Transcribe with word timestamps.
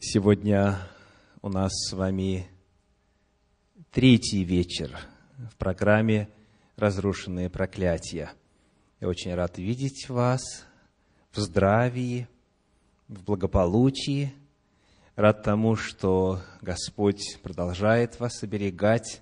Сегодня 0.00 0.78
у 1.42 1.48
нас 1.48 1.72
с 1.72 1.92
вами 1.92 2.46
третий 3.90 4.44
вечер 4.44 4.96
в 5.50 5.56
программе 5.56 6.28
«Разрушенные 6.76 7.50
проклятия». 7.50 8.30
Я 9.00 9.08
очень 9.08 9.34
рад 9.34 9.58
видеть 9.58 10.08
вас 10.08 10.40
в 11.32 11.40
здравии, 11.40 12.28
в 13.08 13.24
благополучии. 13.24 14.32
Рад 15.16 15.42
тому, 15.42 15.74
что 15.74 16.42
Господь 16.62 17.36
продолжает 17.42 18.20
вас 18.20 18.44
оберегать, 18.44 19.20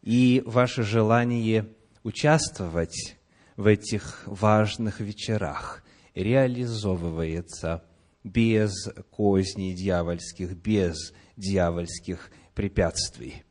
и 0.00 0.42
ваше 0.46 0.82
желание 0.82 1.68
участвовать 2.04 3.18
в 3.56 3.66
этих 3.66 4.22
важных 4.26 5.00
вечерах 5.00 5.84
реализовывается– 6.14 7.84
без 8.26 8.88
козней 9.12 9.72
дьявольских, 9.72 10.56
без 10.56 11.14
дьявольских 11.36 12.30
препятствий. 12.54 13.44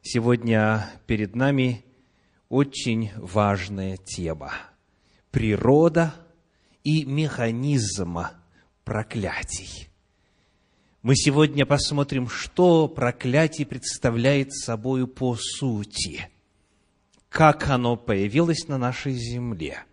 Сегодня 0.00 0.90
перед 1.06 1.36
нами 1.36 1.84
очень 2.48 3.10
важная 3.16 3.98
тема– 3.98 4.52
природа 5.30 6.14
и 6.84 7.04
механизм 7.04 8.20
проклятий. 8.84 9.90
Мы 11.02 11.14
сегодня 11.14 11.66
посмотрим, 11.66 12.28
что 12.28 12.88
проклятие 12.88 13.66
представляет 13.66 14.54
собой 14.54 15.06
по 15.06 15.36
сути, 15.36 16.30
как 17.28 17.68
оно 17.68 17.96
появилось 17.96 18.68
на 18.68 18.78
нашей 18.78 19.12
земле. 19.12 19.84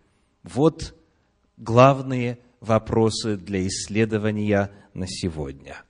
Вот 0.42 0.94
главные 1.58 2.38
вопросы 2.66 3.36
для 3.36 3.66
исследования 3.66 4.70
на 4.94 5.06
сегодня. 5.06 5.82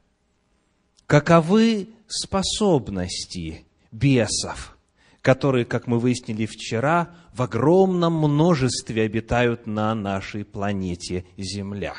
Каковы 1.07 1.89
способности 2.07 3.65
бесов, 3.93 4.77
которые, 5.23 5.65
как 5.65 5.87
мы 5.87 5.99
выяснили 5.99 6.47
вчера, 6.47 7.15
в 7.33 7.43
огромном 7.43 8.15
множестве 8.15 9.03
обитают 9.03 9.67
на 9.67 9.95
нашей 9.95 10.45
планете 10.45 11.25
Земля? 11.37 11.95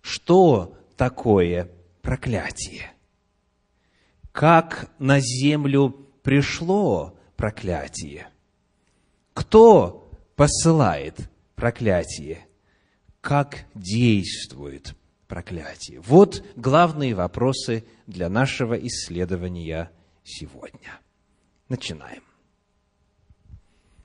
Что 0.00 0.76
такое 0.96 1.70
проклятие? 2.02 2.92
Как 4.32 4.90
на 4.98 5.18
землю 5.18 5.90
пришло 6.22 7.16
проклятие? 7.36 8.28
Кто 9.32 10.10
посылает 10.36 11.30
проклятие? 11.54 12.46
Как 13.26 13.64
действует 13.74 14.94
проклятие. 15.26 16.00
Вот 16.00 16.44
главные 16.54 17.12
вопросы 17.12 17.84
для 18.06 18.28
нашего 18.28 18.74
исследования 18.74 19.90
сегодня. 20.22 21.00
Начинаем. 21.68 22.22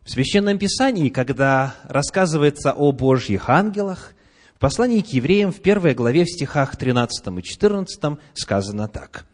В 0.02 0.10
Священном 0.10 0.58
Писании, 0.58 1.10
когда 1.10 1.76
рассказывается 1.84 2.74
о 2.74 2.92
Божьих 2.94 3.48
ангелах, 3.48 4.16
в 4.56 4.60
послании 4.60 5.02
к 5.02 5.10
евреям 5.10 5.52
в 5.52 5.62
первой 5.62 5.94
главе 5.94 6.26
в 6.26 6.32
стихах 6.32 6.76
13 6.76 7.28
и 7.28 7.44
14 7.44 8.18
сказано 8.34 8.88
так. 8.88 9.28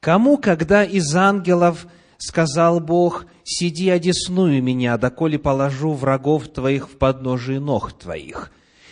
«Кому, 0.00 0.38
когда 0.38 0.82
из 0.82 1.14
ангелов 1.14 1.86
сказал 2.16 2.80
Бог, 2.80 3.26
«Сиди, 3.44 3.90
одесную 3.90 4.62
меня, 4.62 4.96
доколе 4.96 5.38
положу 5.38 5.92
врагов 5.92 6.48
твоих 6.48 6.88
в 6.88 6.96
подножие 6.96 7.60
ног 7.60 7.92
твоих», 7.92 8.50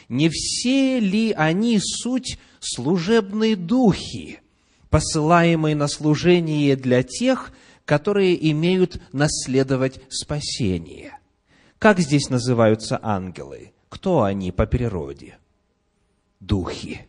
не 0.08 0.28
все 0.28 1.00
ли 1.00 1.32
они 1.32 1.78
суть 1.80 2.38
служебные 2.60 3.56
духи, 3.56 4.40
посылаемые 4.90 5.74
на 5.74 5.88
служение 5.88 6.76
для 6.76 7.02
тех, 7.02 7.52
которые 7.84 8.50
имеют 8.50 9.00
наследовать 9.12 10.00
спасение? 10.08 11.18
Как 11.78 11.98
здесь 12.00 12.30
называются 12.30 12.98
ангелы? 13.02 13.72
Кто 13.88 14.22
они 14.22 14.52
по 14.52 14.66
природе? 14.66 15.38
Духи. 16.40 17.06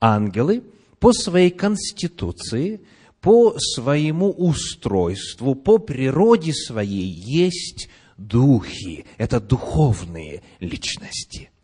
Ангелы 0.00 0.62
по 0.98 1.12
своей 1.12 1.50
конституции, 1.50 2.80
по 3.20 3.58
своему 3.58 4.30
устройству, 4.30 5.54
по 5.54 5.78
природе 5.78 6.52
своей 6.52 7.06
есть 7.06 7.88
духи. 8.16 9.04
Это 9.18 9.40
духовные 9.40 10.42
личности– 10.60 11.50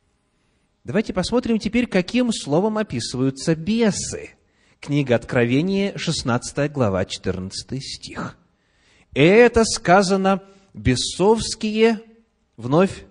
Давайте 0.85 1.13
посмотрим 1.13 1.61
теперь, 1.61 1.87
каким 1.87 2.33
словом 2.33 2.77
описываются 2.77 3.55
бесы. 3.55 4.31
Книга 4.81 5.15
Откровения, 5.15 5.97
16 5.97 6.73
глава, 6.73 7.05
14 7.05 7.81
стих. 7.81 8.37
Это 9.15 9.65
сказано 9.65 10.43
бесовские, 10.75 12.01
вновь, 12.57 13.05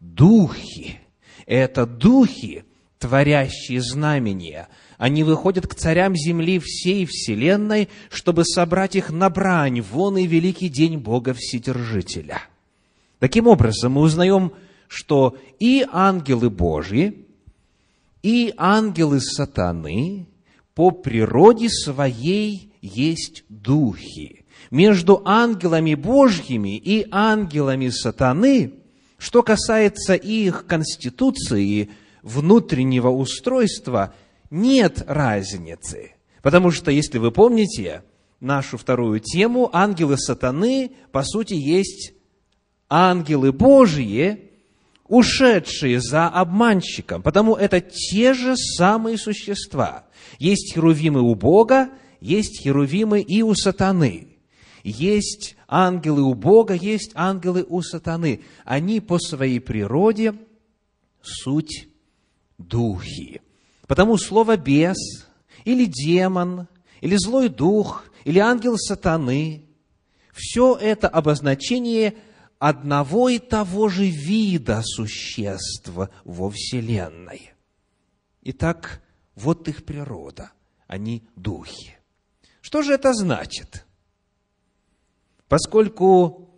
духи. 0.00 0.98
Это 1.46 1.86
духи, 1.86 2.64
творящие 2.98 3.80
знамения. 3.82 4.66
Они 4.98 5.22
выходят 5.22 5.68
к 5.68 5.76
царям 5.76 6.16
земли 6.16 6.58
всей 6.58 7.06
вселенной, 7.06 7.88
чтобы 8.10 8.44
собрать 8.44 8.96
их 8.96 9.12
на 9.12 9.30
брань, 9.30 9.80
вон 9.80 10.16
и 10.16 10.26
великий 10.26 10.68
день 10.68 10.98
Бога 10.98 11.34
Вседержителя. 11.34 12.40
Таким 13.20 13.46
образом, 13.46 13.92
мы 13.92 14.00
узнаем 14.00 14.50
что 14.88 15.36
и 15.58 15.86
ангелы 15.90 16.50
Божьи, 16.50 17.26
и 18.22 18.52
ангелы 18.56 19.20
сатаны 19.20 20.26
по 20.74 20.90
природе 20.90 21.68
своей 21.68 22.72
есть 22.82 23.44
духи. 23.48 24.44
Между 24.70 25.22
ангелами 25.24 25.94
Божьими 25.94 26.76
и 26.76 27.06
ангелами 27.10 27.88
сатаны, 27.88 28.74
что 29.16 29.42
касается 29.42 30.14
их 30.14 30.66
конституции, 30.66 31.90
внутреннего 32.22 33.08
устройства, 33.08 34.14
нет 34.50 35.04
разницы. 35.06 36.12
Потому 36.42 36.70
что, 36.70 36.90
если 36.90 37.18
вы 37.18 37.30
помните 37.30 38.02
нашу 38.40 38.76
вторую 38.76 39.20
тему, 39.20 39.70
ангелы 39.72 40.18
сатаны, 40.18 40.92
по 41.12 41.22
сути, 41.22 41.54
есть 41.54 42.12
ангелы 42.88 43.52
Божьи, 43.52 44.45
ушедшие 45.08 46.00
за 46.00 46.28
обманщиком, 46.28 47.22
потому 47.22 47.54
это 47.54 47.80
те 47.80 48.34
же 48.34 48.56
самые 48.56 49.18
существа. 49.18 50.04
Есть 50.38 50.74
херувимы 50.74 51.20
у 51.20 51.34
Бога, 51.34 51.90
есть 52.20 52.60
херувимы 52.62 53.20
и 53.20 53.42
у 53.42 53.54
сатаны. 53.54 54.38
Есть 54.82 55.56
ангелы 55.68 56.22
у 56.22 56.34
Бога, 56.34 56.74
есть 56.74 57.12
ангелы 57.14 57.64
у 57.68 57.82
сатаны. 57.82 58.42
Они 58.64 59.00
по 59.00 59.18
своей 59.18 59.60
природе 59.60 60.34
суть 61.22 61.88
духи. 62.58 63.40
Потому 63.86 64.16
слово 64.18 64.56
«бес» 64.56 64.96
или 65.64 65.86
«демон», 65.86 66.68
или 67.00 67.16
«злой 67.16 67.48
дух», 67.48 68.04
или 68.24 68.38
«ангел 68.38 68.76
сатаны»– 68.76 69.64
все 70.32 70.76
это 70.76 71.08
обозначение– 71.08 72.14
одного 72.58 73.28
и 73.28 73.38
того 73.38 73.88
же 73.88 74.06
вида 74.06 74.82
существ 74.82 75.90
во 76.24 76.50
Вселенной. 76.50 77.52
Итак, 78.42 79.02
вот 79.34 79.68
их 79.68 79.84
природа. 79.84 80.52
Они 80.86 81.24
духи. 81.34 81.96
Что 82.60 82.82
же 82.82 82.94
это 82.94 83.12
значит? 83.12 83.84
Поскольку 85.48 86.50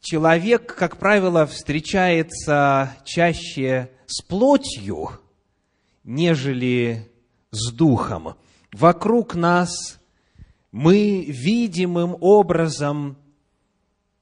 человек, 0.00 0.74
как 0.74 0.96
правило, 0.98 1.46
встречается 1.46 2.96
чаще 3.04 3.90
с 4.06 4.22
плотью, 4.22 5.10
нежели 6.04 7.10
с 7.50 7.72
духом, 7.72 8.36
вокруг 8.72 9.34
нас 9.34 9.98
мы 10.72 11.24
видимым 11.24 12.16
образом 12.20 13.18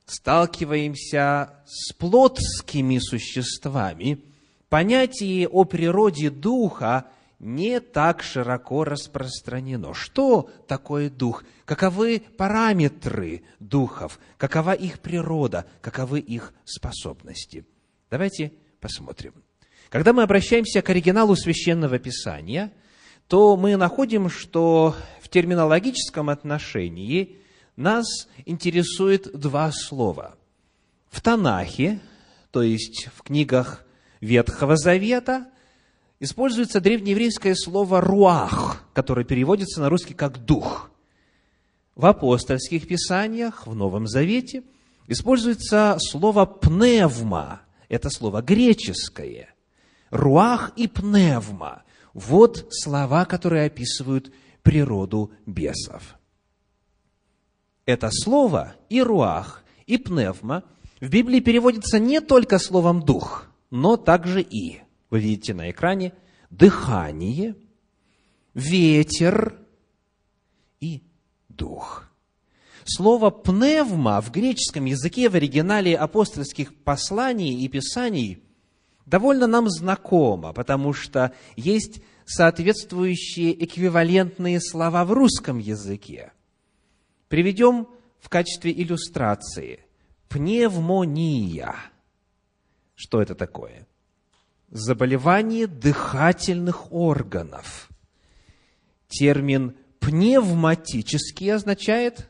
сталкиваемся 0.06 1.50
с 1.66 1.92
плотскими 1.92 2.98
существами, 2.98 4.22
понятие 4.68 5.48
о 5.48 5.64
природе 5.64 6.30
духа 6.30 7.06
не 7.38 7.80
так 7.80 8.22
широко 8.22 8.84
распространено. 8.84 9.92
Что 9.92 10.48
такое 10.66 11.10
дух? 11.10 11.44
Каковы 11.64 12.22
параметры 12.36 13.42
духов? 13.60 14.18
Какова 14.38 14.72
их 14.72 15.00
природа? 15.00 15.66
Каковы 15.82 16.20
их 16.20 16.54
способности? 16.64 17.66
Давайте 18.10 18.52
посмотрим. 18.80 19.34
Когда 19.90 20.12
мы 20.12 20.22
обращаемся 20.22 20.82
к 20.82 20.88
оригиналу 20.88 21.36
священного 21.36 21.98
писания, 21.98 22.72
то 23.28 23.56
мы 23.56 23.76
находим, 23.76 24.30
что 24.30 24.94
в 25.20 25.28
терминологическом 25.28 26.30
отношении 26.30 27.38
нас 27.76 28.28
интересует 28.44 29.38
два 29.38 29.70
слова. 29.72 30.36
В 31.10 31.20
Танахе, 31.20 32.00
то 32.50 32.62
есть 32.62 33.08
в 33.14 33.22
книгах 33.22 33.84
Ветхого 34.20 34.76
Завета, 34.76 35.46
используется 36.20 36.80
древнееврейское 36.80 37.54
слово 37.54 38.00
«руах», 38.00 38.82
которое 38.94 39.24
переводится 39.24 39.80
на 39.80 39.88
русский 39.88 40.14
как 40.14 40.44
«дух». 40.44 40.90
В 41.94 42.04
апостольских 42.06 42.86
писаниях, 42.88 43.66
в 43.66 43.74
Новом 43.74 44.06
Завете, 44.06 44.62
используется 45.06 45.96
слово 46.00 46.44
«пневма». 46.44 47.62
Это 47.88 48.10
слово 48.10 48.42
греческое. 48.42 49.54
«Руах» 50.10 50.72
и 50.76 50.88
«пневма». 50.88 51.82
Вот 52.12 52.68
слова, 52.70 53.26
которые 53.26 53.66
описывают 53.66 54.32
природу 54.62 55.30
бесов. 55.44 56.15
Это 57.86 58.10
слово 58.10 58.74
и 58.90 59.00
руах, 59.00 59.64
и 59.86 59.96
пневма 59.96 60.64
в 61.00 61.08
Библии 61.08 61.38
переводится 61.38 62.00
не 62.00 62.20
только 62.20 62.58
словом 62.58 63.02
«дух», 63.02 63.46
но 63.70 63.96
также 63.96 64.42
и, 64.42 64.80
вы 65.08 65.20
видите 65.20 65.54
на 65.54 65.70
экране, 65.70 66.12
дыхание, 66.50 67.54
ветер 68.54 69.56
и 70.80 71.04
дух. 71.48 72.10
Слово 72.84 73.30
«пневма» 73.30 74.20
в 74.20 74.32
греческом 74.32 74.86
языке 74.86 75.28
в 75.28 75.36
оригинале 75.36 75.96
апостольских 75.96 76.74
посланий 76.74 77.64
и 77.64 77.68
писаний 77.68 78.42
довольно 79.06 79.46
нам 79.46 79.68
знакомо, 79.70 80.52
потому 80.52 80.92
что 80.92 81.32
есть 81.54 82.00
соответствующие 82.24 83.64
эквивалентные 83.64 84.60
слова 84.60 85.04
в 85.04 85.12
русском 85.12 85.58
языке. 85.58 86.32
Приведем 87.28 87.88
в 88.20 88.28
качестве 88.28 88.72
иллюстрации 88.72 89.84
пневмония. 90.28 91.74
Что 92.94 93.20
это 93.20 93.34
такое? 93.34 93.86
Заболевание 94.70 95.66
дыхательных 95.66 96.92
органов. 96.92 97.88
Термин 99.08 99.76
пневматический 100.00 101.52
означает 101.52 102.28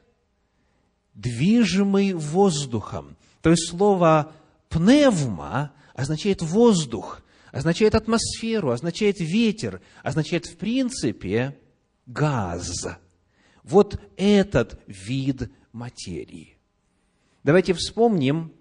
движимый 1.15 2.13
воздухом. 2.13 3.17
То 3.43 3.51
есть 3.51 3.71
слово 3.71 4.33
пневма 4.69 5.73
означает 5.95 6.43
воздух, 6.43 7.23
означает 7.53 7.95
атмосферу, 7.95 8.71
означает 8.71 9.17
ветер, 9.19 9.81
означает 10.03 10.47
в 10.47 10.57
принципе 10.57 11.59
газ. 12.07 12.87
Вот 13.67 14.01
этот 14.17 14.81
вид 14.87 15.51
материи. 15.73 16.57
Давайте 17.43 17.75
вспомним, 17.75 18.53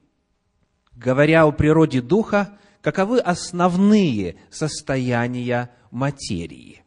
говоря 0.96 1.46
о 1.46 1.52
природе 1.52 2.02
духа, 2.02 2.57
каковы 2.81 3.19
основные 3.19 4.36
состояния 4.50 5.72
материи. 5.92 6.84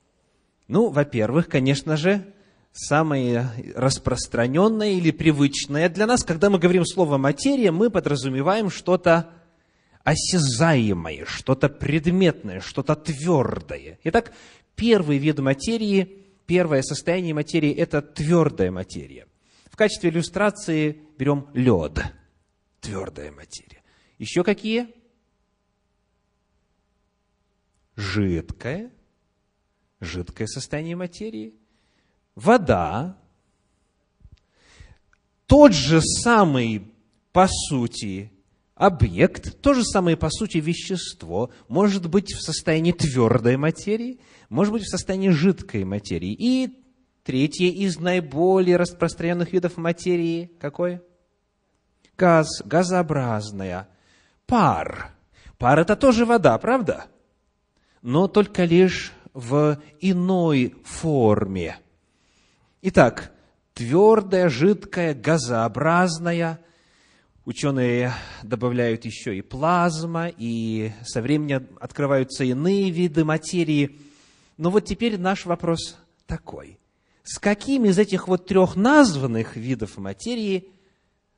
Ну, 0.67 0.91
во-первых, 0.91 1.49
конечно 1.49 1.97
же, 1.97 2.35
самое 2.73 3.50
распространенное 3.75 4.93
или 4.93 5.12
привычное 5.12 5.88
для 5.88 6.06
нас, 6.06 6.25
когда 6.25 6.50
мы 6.50 6.59
говорим 6.59 6.85
слово 6.85 7.19
«материя», 7.19 7.70
мы 7.70 7.88
подразумеваем 7.88 8.69
что-то 8.69 9.31
осязаемое, 10.05 11.25
что-то 11.25 11.69
предметное, 11.69 12.61
что-то 12.61 12.97
твердое. 12.97 13.99
Итак, 14.05 14.32
первый 14.75 15.19
вид 15.19 15.38
материи, 15.38 16.28
первое 16.49 16.81
состояние 16.81 17.35
материи– 17.35 17.73
это 17.77 18.00
твердая 18.00 18.71
материя. 18.73 19.29
В 19.71 19.77
качестве 19.77 20.09
иллюстрации 20.11 21.03
берем 21.19 21.49
лед, 21.53 22.00
твердая 22.81 23.31
материя. 23.31 23.83
Еще 24.17 24.43
какие? 24.43 24.89
Жидкое, 27.97 28.91
жидкое 30.00 30.47
состояние 30.47 30.97
материи. 30.97 31.55
Вода, 32.35 33.19
тот 35.47 35.75
же 35.75 36.01
самый, 36.01 36.91
по 37.33 37.47
сути, 37.47 38.33
объект, 38.79 39.61
то 39.61 39.75
же 39.75 39.85
самое 39.85 40.17
по 40.17 40.31
сути 40.31 40.59
вещество, 40.59 41.51
может 41.67 42.09
быть 42.09 42.33
в 42.33 42.41
состоянии 42.41 42.93
твердой 42.93 43.57
материи, 43.57 44.21
может 44.49 44.73
быть 44.73 44.85
в 44.85 44.89
состоянии 44.89 45.31
жидкой 45.31 45.85
материи. 45.85 46.33
И 46.33 46.85
третье 47.25 47.67
из 47.67 47.99
наиболее 47.99 48.77
распространенных 48.77 49.53
видов 49.53 49.77
материи 49.77 50.53
какое? 50.61 51.03
Газ, 52.17 52.63
газообразная, 52.65 53.89
пар. 54.47 55.13
Пар– 55.59 55.79
это 55.81 55.97
тоже 55.97 56.25
вода, 56.25 56.57
правда? 56.59 57.07
Но 58.01 58.29
только 58.29 58.65
лишь 58.65 59.13
в 59.35 59.83
иной 60.01 60.77
форме. 60.85 61.79
Итак, 62.83 63.33
твердая, 63.75 64.49
жидкая, 64.49 65.15
газообразная– 65.15 66.61
Ученые 67.49 68.12
добавляют 68.43 69.06
еще 69.06 69.35
и 69.35 69.41
плазма, 69.41 70.29
и 70.29 70.93
со 71.03 71.23
временем 71.23 71.67
открываются 71.81 72.45
иные 72.45 72.91
виды 72.91 73.25
материи. 73.25 73.99
Но 74.59 74.69
вот 74.69 74.85
теперь 74.85 75.17
наш 75.19 75.47
вопрос 75.47 75.97
такой. 76.27 76.79
С 77.23 77.39
каким 77.39 77.87
из 77.87 77.99
этих 77.99 78.29
вот 78.29 78.45
трех 78.45 78.77
названных 78.77 79.56
видов 79.56 79.97
материи 79.97 80.69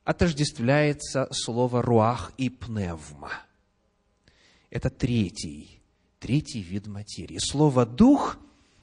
отождествляется 0.03 1.29
слово 1.31 1.81
«руах» 1.81 2.33
и 2.37 2.49
«пневма»? 2.49 3.31
Это 4.69 4.89
третий, 4.89 5.79
третий 6.19 6.61
вид 6.61 6.87
материи. 6.87 7.37
Слово 7.39 7.85
«дух» 7.85 8.37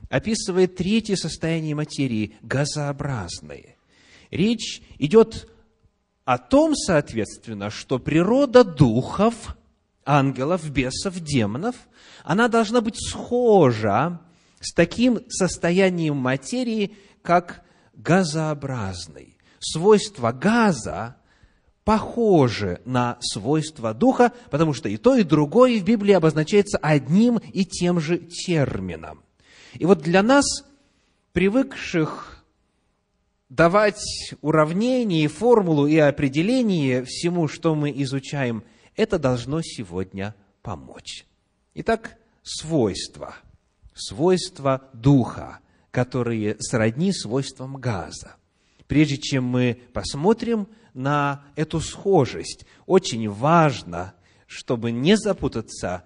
описывает 0.08 0.76
третье 0.76 1.16
состояние 1.16 1.74
материи– 1.74 2.38
газообразное. 2.40 3.76
Речь 4.30 4.80
идет 4.98 5.46
о 6.28 6.36
том, 6.36 6.74
соответственно, 6.74 7.70
что 7.70 7.98
природа 7.98 8.62
духов, 8.62 9.56
ангелов, 10.04 10.70
бесов, 10.70 11.18
демонов, 11.20 11.74
она 12.22 12.48
должна 12.48 12.82
быть 12.82 12.96
схожа 12.98 14.20
с 14.60 14.74
таким 14.74 15.20
состоянием 15.30 16.16
материи, 16.16 16.94
как 17.22 17.64
газообразный. 17.94 19.38
Свойства 19.58 20.32
газа 20.32 21.16
похожи 21.84 22.82
на 22.84 23.16
свойства 23.22 23.94
духа, 23.94 24.32
потому 24.50 24.74
что 24.74 24.90
и 24.90 24.98
то, 24.98 25.14
и 25.14 25.22
другое 25.22 25.80
в 25.80 25.84
Библии 25.84 26.12
обозначается 26.12 26.76
одним 26.76 27.38
и 27.38 27.64
тем 27.64 28.00
же 28.00 28.18
термином. 28.18 29.22
И 29.72 29.86
вот 29.86 30.02
для 30.02 30.22
нас, 30.22 30.44
привыкших 31.32 32.37
давать 33.48 34.34
уравнение, 34.40 35.28
формулу 35.28 35.86
и 35.86 35.96
определение 35.96 37.04
всему, 37.04 37.48
что 37.48 37.74
мы 37.74 37.90
изучаем, 38.02 38.64
это 38.96 39.18
должно 39.18 39.62
сегодня 39.62 40.34
помочь. 40.62 41.26
Итак, 41.74 42.18
свойства. 42.42 43.36
Свойства 43.94 44.88
духа, 44.92 45.60
которые 45.90 46.56
сродни 46.60 47.12
свойствам 47.12 47.76
газа. 47.76 48.36
Прежде 48.86 49.18
чем 49.18 49.44
мы 49.44 49.80
посмотрим 49.92 50.68
на 50.94 51.44
эту 51.56 51.80
схожесть, 51.80 52.64
очень 52.86 53.28
важно, 53.28 54.14
чтобы 54.46 54.92
не 54.92 55.16
запутаться, 55.16 56.04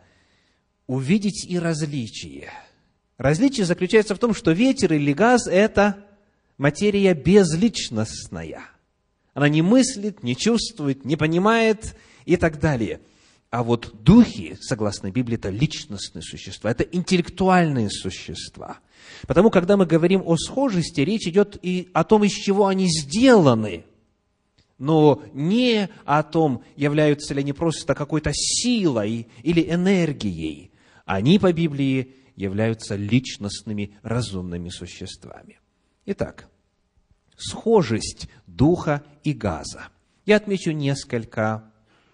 увидеть 0.87 1.47
и 1.47 1.59
различие. 1.59 2.51
Различие 3.19 3.67
заключается 3.67 4.15
в 4.15 4.19
том, 4.19 4.35
что 4.35 4.53
ветер 4.53 4.93
или 4.95 5.13
газ– 5.13 5.47
это 5.47 6.05
материя 6.63 7.13
безличностная. 7.13 8.63
Она 9.35 9.49
не 9.49 9.63
мыслит, 9.63 10.23
не 10.23 10.37
чувствует, 10.37 11.05
не 11.05 11.17
понимает 11.17 11.97
и 12.25 12.37
так 12.37 12.61
далее. 12.61 13.01
А 13.51 13.65
вот 13.65 13.93
духи, 14.03 14.57
согласно 14.61 15.11
Библии, 15.11 15.37
это 15.37 15.51
личностные 15.51 16.23
существа, 16.23 16.71
это 16.71 16.85
интеллектуальные 16.85 17.91
существа. 17.91 18.79
Потому, 19.27 19.51
когда 19.51 19.77
мы 19.77 19.87
говорим 19.87 20.23
о 20.25 20.37
схожести, 20.37 21.01
речь 21.01 21.27
идет 21.27 21.59
и 21.63 21.91
о 21.93 22.05
том, 22.05 22.25
из 22.25 22.33
чего 22.33 22.69
они 22.69 22.87
сделаны, 22.89 23.85
но 24.79 25.23
не 25.35 25.89
о 26.05 26.23
том, 26.23 26.63
являются 26.77 27.35
ли 27.35 27.41
они 27.41 27.53
просто 27.53 27.95
какой-то 27.95 28.31
силой 28.33 29.27
или 29.43 29.69
энергией. 29.69 30.71
Они 31.05 31.39
по 31.41 31.53
Библии 31.53 32.15
являются 32.37 32.95
личностными 32.95 33.97
разумными 34.03 34.71
существами. 34.71 35.59
Итак, 36.07 36.49
схожесть 37.43 38.29
духа 38.47 39.03
и 39.25 39.33
газа. 39.33 39.89
Я 40.25 40.37
отмечу 40.37 40.71
несколько 40.71 41.71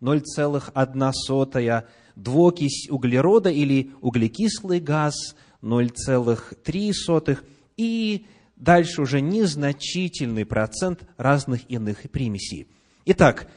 0,1, 0.00 1.84
двуокись 2.14 2.88
углерода 2.88 3.50
или 3.50 3.90
углекислый 4.00 4.78
газ 4.78 5.34
0,3 5.62 7.38
и 7.76 8.26
дальше 8.56 9.02
уже 9.02 9.20
незначительный 9.20 10.44
процент 10.44 11.06
разных 11.16 11.70
иных 11.70 12.10
примесей. 12.10 12.68
Итак, 13.04 13.48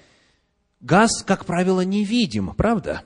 газ, 0.79 1.23
как 1.23 1.45
правило, 1.45 1.81
невидим, 1.81 2.53
правда? 2.55 3.03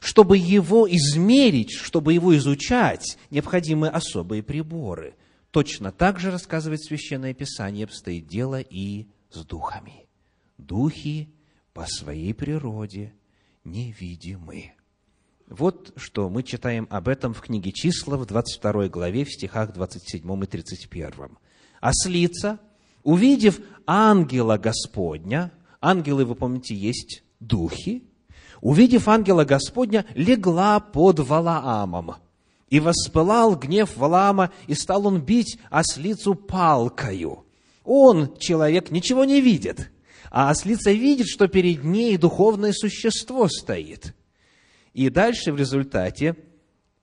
Чтобы 0.00 0.36
его 0.38 0.88
измерить, 0.90 1.72
чтобы 1.72 2.12
его 2.12 2.36
изучать, 2.36 3.16
необходимы 3.30 3.88
особые 3.88 4.42
приборы. 4.42 5.14
Точно 5.50 5.92
так 5.92 6.18
же, 6.18 6.30
рассказывает 6.30 6.82
Священное 6.82 7.32
Писание, 7.32 7.84
обстоит 7.84 8.26
дело 8.26 8.60
и 8.60 9.06
с 9.30 9.44
духами. 9.44 10.06
Духи 10.58 11.32
по 11.72 11.86
своей 11.86 12.34
природе 12.34 13.14
невидимы. 13.64 14.72
Вот 15.48 15.92
что 15.96 16.28
мы 16.28 16.42
читаем 16.42 16.88
об 16.90 17.06
этом 17.06 17.32
в 17.32 17.40
книге 17.40 17.70
«Числа» 17.70 18.16
в 18.16 18.26
22 18.26 18.88
главе, 18.88 19.24
в 19.24 19.30
стихах 19.32 19.72
27 19.72 20.42
и 20.42 20.46
31. 20.46 21.12
«Ослица, 21.80 22.58
увидев 23.04 23.60
ангела 23.86 24.58
Господня, 24.58 25.52
ангелы, 25.80 26.24
вы 26.24 26.34
помните, 26.34 26.74
есть 26.74 27.22
духи, 27.38 28.02
увидев 28.60 29.06
ангела 29.06 29.44
Господня, 29.44 30.04
легла 30.16 30.80
под 30.80 31.20
Валаамом. 31.20 32.16
И 32.68 32.80
воспылал 32.80 33.54
гнев 33.54 33.96
Валаама, 33.96 34.50
и 34.66 34.74
стал 34.74 35.06
он 35.06 35.20
бить 35.20 35.60
ослицу 35.70 36.34
палкою. 36.34 37.44
Он, 37.84 38.36
человек, 38.38 38.90
ничего 38.90 39.24
не 39.24 39.40
видит, 39.40 39.92
а 40.32 40.50
ослица 40.50 40.90
видит, 40.90 41.28
что 41.28 41.46
перед 41.46 41.84
ней 41.84 42.16
духовное 42.16 42.72
существо 42.72 43.46
стоит– 43.46 44.12
и 44.96 45.10
дальше 45.10 45.52
в 45.52 45.58
результате, 45.58 46.36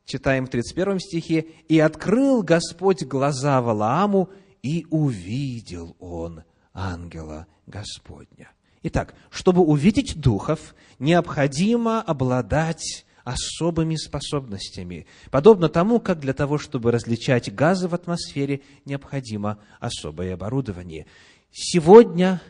читаем 0.04 0.48
в 0.48 0.50
31 0.50 1.00
стихе, 1.00 1.46
«И 1.68 1.80
открыл 1.80 2.42
Господь 2.42 3.04
глаза 3.04 3.62
Валааму, 3.62 4.32
и 4.64 4.88
увидел 4.90 5.96
он 6.00 6.42
ангела 6.74 7.46
Господня». 7.68 8.50
Итак, 8.82 9.14
чтобы 9.30 9.62
увидеть 9.62 10.20
духов, 10.20 10.74
необходимо 10.98 12.02
обладать 12.02 13.06
особыми 13.24 13.96
способностями. 13.96 15.06
Подобно 15.30 15.70
тому, 15.70 16.00
как 16.00 16.20
для 16.20 16.34
того, 16.34 16.58
чтобы 16.58 16.92
различать 16.92 17.54
газы 17.54 17.88
в 17.88 17.94
атмосфере, 17.94 18.62
необходимо 18.86 19.60
особое 19.80 20.34
оборудование. 20.34 21.06
Сегодня 21.52 22.42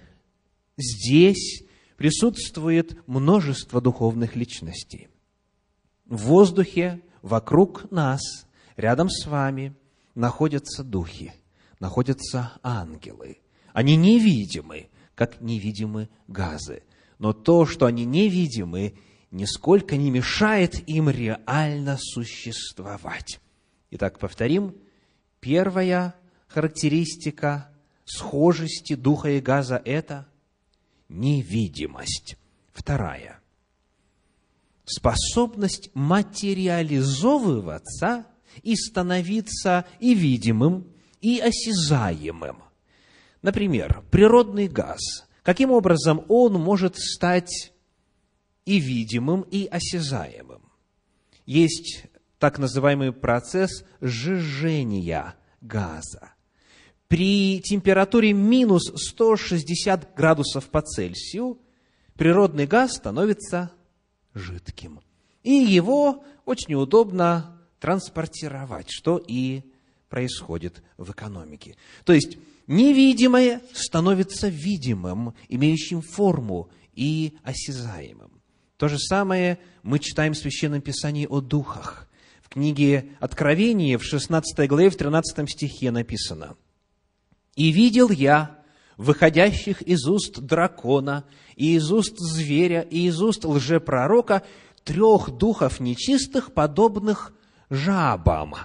здесь 0.78 1.66
присутствует 1.98 3.06
множество 3.08 3.82
духовных 3.82 4.38
личностей 4.38 5.10
в 6.14 6.26
воздухе 6.26 7.02
вокруг 7.22 7.90
нас, 7.92 8.22
рядом 8.78 9.10
с 9.10 9.26
вами, 9.26 9.76
находятся 10.14 10.84
духи, 10.84 11.34
находятся 11.80 12.54
ангелы. 12.62 13.40
Они 13.74 13.96
невидимы, 13.96 14.90
как 15.16 15.42
невидимы 15.42 16.10
газы. 16.28 16.84
Но 17.18 17.34
то, 17.34 17.66
что 17.66 17.88
они 17.88 18.06
невидимы, 18.06 18.96
нисколько 19.32 19.98
не 19.98 20.12
мешает 20.12 20.88
им 20.88 21.10
реально 21.10 21.98
существовать. 22.00 23.40
Итак, 23.90 24.20
повторим. 24.20 24.76
Первая 25.40 26.16
характеристика 26.48 27.72
схожести 28.06 28.94
духа 28.94 29.32
и 29.32 29.40
газа– 29.40 29.82
это 29.86 30.28
невидимость. 31.10 32.38
Вторая 32.72 33.43
способность 34.86 35.90
материализовываться 35.94 38.26
и 38.62 38.76
становиться 38.76 39.86
и 40.00 40.14
видимым, 40.14 40.88
и 41.22 41.40
осязаемым. 41.40 42.58
Например, 43.42 44.04
природный 44.12 44.68
газ. 44.68 45.00
Каким 45.42 45.72
образом 45.72 46.24
он 46.30 46.54
может 46.54 46.98
стать 46.98 47.74
и 48.66 48.80
видимым, 48.80 49.42
и 49.42 49.66
осязаемым? 49.66 50.62
Есть 51.46 52.06
так 52.40 52.60
называемый 52.60 53.12
процесс 53.12 53.84
сжижения 54.02 55.36
газа. 55.62 56.34
При 57.08 57.62
температуре 57.62 58.34
минус 58.34 58.92
160 58.96 60.16
градусов 60.16 60.70
по 60.70 60.82
Цельсию 60.82 61.60
природный 62.16 62.66
газ 62.66 62.96
становится 62.96 63.72
жидким. 64.34 65.02
И 65.44 65.52
его 65.52 66.24
очень 66.46 66.76
удобно 66.76 67.60
транспортировать, 67.80 68.88
что 68.90 69.18
и 69.18 69.64
происходит 70.10 70.82
в 70.98 71.12
экономике. 71.12 71.76
То 72.06 72.14
есть 72.14 72.38
невидимое 72.68 73.62
становится 73.74 74.48
видимым, 74.48 75.34
имеющим 75.50 76.02
форму 76.02 76.70
и 76.94 77.34
осязаемым. 77.44 78.32
То 78.78 78.88
же 78.88 79.00
самое 79.00 79.60
мы 79.82 80.00
читаем 80.00 80.34
в 80.34 80.38
Священном 80.38 80.82
Писании 80.82 81.26
о 81.26 81.42
духах. 81.42 82.10
В 82.42 82.50
книге 82.50 83.10
Откровения 83.20 83.98
в 83.98 84.04
16 84.04 84.68
главе, 84.68 84.90
в 84.90 84.96
13 84.96 85.50
стихе 85.50 85.92
написано, 85.92 86.56
«И 87.56 87.72
видел 87.72 88.10
я 88.10 88.63
выходящих 88.98 89.82
из 89.82 90.06
уст 90.08 90.40
дракона, 90.40 91.26
и 91.56 91.76
из 91.76 91.92
уст 91.92 92.18
зверя, 92.18 92.82
и 92.82 93.08
из 93.08 93.22
уст 93.22 93.46
лжепророка, 93.46 94.44
трех 94.84 95.32
духов 95.32 95.80
нечистых, 95.80 96.54
подобных 96.54 97.34
жабам. 97.70 98.56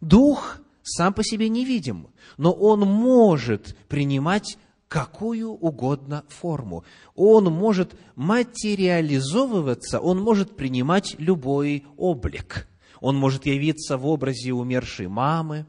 Дух 0.00 0.58
сам 0.82 1.12
по 1.12 1.22
себе 1.24 1.48
невидим, 1.48 2.08
но 2.36 2.52
он 2.52 2.80
может 2.80 3.76
принимать 3.88 4.58
какую 4.88 5.50
угодно 5.50 6.24
форму. 6.28 6.84
Он 7.14 7.44
может 7.44 7.94
материализовываться, 8.16 10.00
он 10.00 10.20
может 10.20 10.56
принимать 10.56 11.14
любой 11.18 11.84
облик. 11.96 12.66
Он 13.00 13.16
может 13.16 13.46
явиться 13.46 13.96
в 13.96 14.06
образе 14.06 14.52
умершей 14.52 15.06
мамы, 15.06 15.66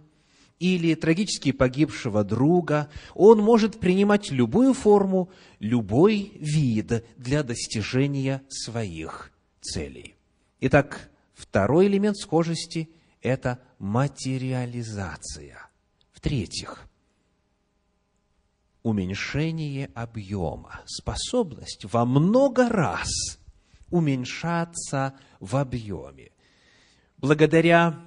или 0.59 0.93
трагически 0.93 1.51
погибшего 1.53 2.23
друга, 2.23 2.89
он 3.15 3.39
может 3.39 3.79
принимать 3.79 4.29
любую 4.29 4.73
форму, 4.73 5.31
любой 5.59 6.33
вид 6.35 7.05
для 7.17 7.43
достижения 7.43 8.43
своих 8.49 9.31
целей. 9.61 10.15
Итак, 10.59 11.09
второй 11.33 11.87
элемент 11.87 12.17
схожести– 12.17 12.89
это 13.21 13.59
материализация. 13.79 15.69
В-третьих, 16.11 16.85
уменьшение 18.83 19.89
объема, 19.95 20.81
способность 20.85 21.85
во 21.85 22.05
много 22.05 22.67
раз 22.67 23.09
уменьшаться 23.89 25.13
в 25.39 25.55
объеме. 25.55 26.31
Благодаря 27.17 27.99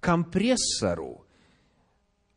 компрессору 0.00 1.26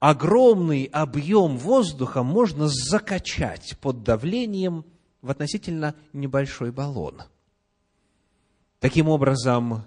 огромный 0.04 0.90
объем 0.92 1.58
воздуха 1.58 2.24
можно 2.24 2.68
закачать 2.68 3.78
под 3.80 4.04
давлением 4.04 4.84
в 5.22 5.32
относительно 5.32 5.96
небольшой 6.12 6.74
баллон. 6.74 7.22
Таким 8.82 9.08
образом, 9.08 9.86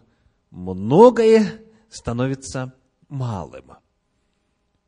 многое 0.50 1.60
становится 1.90 2.72
малым. 3.10 3.72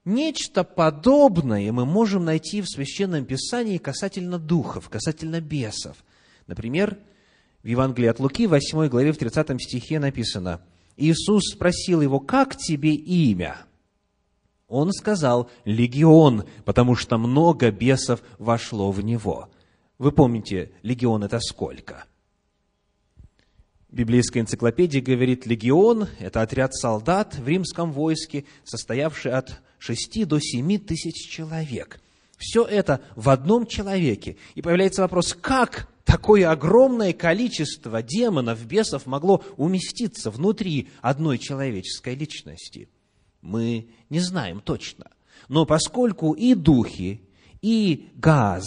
Нечто 0.06 0.64
подобное 0.64 1.72
мы 1.72 1.84
можем 1.84 2.24
найти 2.24 2.62
в 2.62 2.66
Священном 2.66 3.26
Писании 3.26 3.76
касательно 3.76 4.38
духов, 4.38 4.88
касательно 4.88 5.42
бесов. 5.42 5.98
Например, 6.46 6.96
в 7.62 7.66
Евангелии 7.66 8.08
от 8.08 8.18
Луки, 8.18 8.46
8 8.46 8.88
главе, 8.88 9.12
в 9.12 9.18
30 9.18 9.60
стихе 9.60 9.98
написано, 9.98 10.62
Иисус 10.96 11.52
спросил 11.52 12.00
его, 12.00 12.18
«Как 12.18 12.56
тебе 12.56 12.94
имя?» 12.94 13.67
Он 14.68 14.92
сказал, 14.92 15.50
«Легион, 15.64 16.44
потому 16.64 16.94
что 16.94 17.16
много 17.16 17.70
бесов 17.70 18.22
вошло 18.38 18.92
в 18.92 19.02
него». 19.02 19.48
Вы 19.98 20.12
помните, 20.12 20.70
легион– 20.82 21.24
это 21.24 21.40
сколько? 21.40 22.04
Библейская 23.90 24.40
энциклопедия 24.40 25.00
говорит, 25.00 25.46
легион– 25.46 26.08
это 26.20 26.42
отряд 26.42 26.74
солдат 26.74 27.34
в 27.36 27.48
римском 27.48 27.90
войске, 27.90 28.44
состоявший 28.62 29.32
от 29.32 29.60
6 29.78 30.26
до 30.28 30.38
7 30.38 30.78
тысяч 30.78 31.28
человек. 31.28 32.00
Все 32.36 32.62
это 32.64 33.00
в 33.16 33.30
одном 33.30 33.66
человеке. 33.66 34.36
И 34.54 34.62
появляется 34.62 35.02
вопрос, 35.02 35.34
как 35.34 35.88
такое 36.04 36.48
огромное 36.48 37.12
количество 37.12 38.02
демонов, 38.02 38.64
бесов 38.66 39.06
могло 39.06 39.42
уместиться 39.56 40.30
внутри 40.30 40.90
одной 41.00 41.38
человеческой 41.38 42.14
личности? 42.14 42.88
Мы 43.40 43.90
не 44.10 44.20
знаем 44.20 44.60
точно. 44.60 45.10
Но 45.48 45.64
поскольку 45.64 46.32
и 46.32 46.54
духи, 46.54 47.22
и 47.62 48.10
газ, 48.14 48.66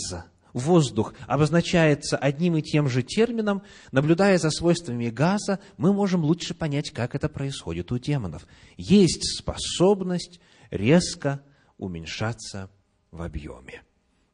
воздух 0.54 1.14
обозначается 1.28 2.18
одним 2.18 2.58
и 2.58 2.62
тем 2.62 2.88
же 2.88 3.04
термином, 3.04 3.62
наблюдая 3.92 4.38
за 4.38 4.50
свойствами 4.50 5.10
газа, 5.10 5.60
мы 5.78 5.94
можем 5.94 6.24
лучше 6.24 6.54
понять, 6.54 6.92
как 6.92 7.16
это 7.16 7.30
происходит 7.30 7.92
у 7.92 7.98
демонов. 7.98 8.48
Есть 8.78 9.40
способность 9.40 10.40
резко 10.70 11.42
уменьшаться 11.78 12.70
в 13.12 13.22
объеме. 13.22 13.84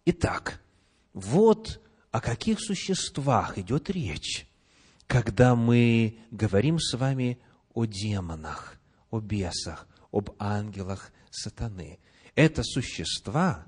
Итак, 0.05 0.61
вот 1.13 1.81
о 2.11 2.21
каких 2.21 2.59
существах 2.59 3.57
идет 3.57 3.89
речь, 3.89 4.47
когда 5.07 5.55
мы 5.55 6.19
говорим 6.31 6.79
с 6.79 6.95
вами 6.97 7.39
о 7.73 7.85
демонах, 7.85 8.77
о 9.09 9.19
бесах, 9.19 9.87
об 10.17 10.31
ангелах 10.39 11.11
сатаны. 11.29 11.99
Это 12.33 12.63
существа, 12.63 13.65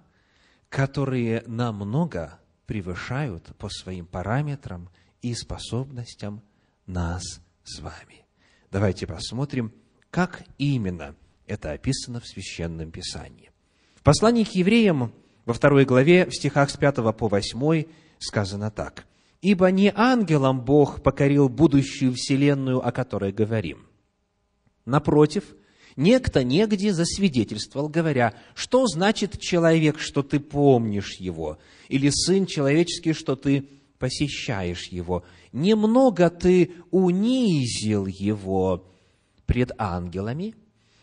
которые 0.70 1.44
намного 1.46 2.39
превышают 2.65 3.56
по 3.58 3.70
своим 3.70 4.08
параметрам 4.08 4.89
и 5.22 5.34
способностям 5.36 6.41
нас 6.88 7.24
с 7.63 7.79
вами. 7.79 8.25
Давайте 8.72 9.06
посмотрим, 9.06 9.72
как 10.10 10.44
именно 10.58 11.15
это 11.46 11.72
описано 11.72 12.20
в 12.20 12.27
Священном 12.27 12.91
Писании. 12.91 13.51
В 13.96 14.01
послании 14.01 14.44
к 14.44 14.51
евреям 14.51 15.13
во 15.46 15.53
второй 15.53 15.86
главе, 15.86 16.25
в 16.25 16.34
стихах 16.34 16.70
с 16.70 16.77
5 16.77 17.15
по 17.15 17.27
8 17.27 17.86
сказано 18.18 18.72
так. 18.72 19.06
«Ибо 19.41 19.72
не 19.72 19.91
ангелам 19.96 20.62
Бог 20.62 21.01
покорил 21.01 21.48
будущую 21.48 22.13
вселенную, 22.13 22.86
о 22.86 22.91
которой 22.91 23.32
говорим. 23.32 23.88
Напротив, 24.86 25.56
некто 26.00 26.44
негде 26.44 26.94
засвидетельствовал, 26.94 27.89
говоря, 27.89 28.34
что 28.56 28.88
значит 28.88 29.39
человек, 29.39 30.00
что 30.00 30.24
ты 30.24 30.39
помнишь 30.39 31.18
его, 31.20 31.60
или 31.89 32.10
сын 32.10 32.46
человеческий, 32.46 33.13
что 33.13 33.36
ты 33.36 33.68
посещаешь 34.00 34.86
его. 34.86 35.24
Немного 35.51 36.29
ты 36.29 36.72
унизил 36.89 38.06
его 38.08 38.88
пред 39.46 39.72
ангелами, 39.77 40.56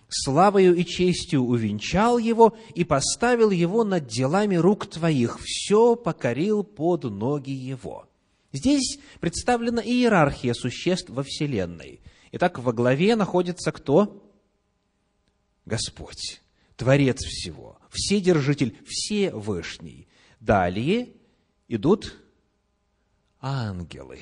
славою 0.09 0.75
и 0.75 0.85
честью 0.85 1.43
увенчал 1.43 2.17
его 2.17 2.57
и 2.75 2.85
поставил 2.85 3.51
его 3.51 3.85
над 3.85 4.07
делами 4.07 4.57
рук 4.57 4.87
твоих, 4.87 5.39
все 5.43 5.95
покорил 5.95 6.65
под 6.65 7.05
ноги 7.05 7.51
его. 7.51 8.09
Здесь 8.53 8.99
представлена 9.21 9.83
иерархия 9.83 10.55
существ 10.55 11.11
во 11.11 11.23
Вселенной. 11.23 12.01
Итак, 12.33 12.59
во 12.59 12.73
главе 12.73 13.15
находится 13.15 13.73
кто? 13.73 14.23
Господь, 15.67 16.41
Творец 16.77 17.19
всего, 17.25 17.79
Вседержитель, 17.91 18.79
Всевышний. 18.87 20.07
Далее 20.41 21.09
идут 21.69 22.15
ангелы. 23.41 24.21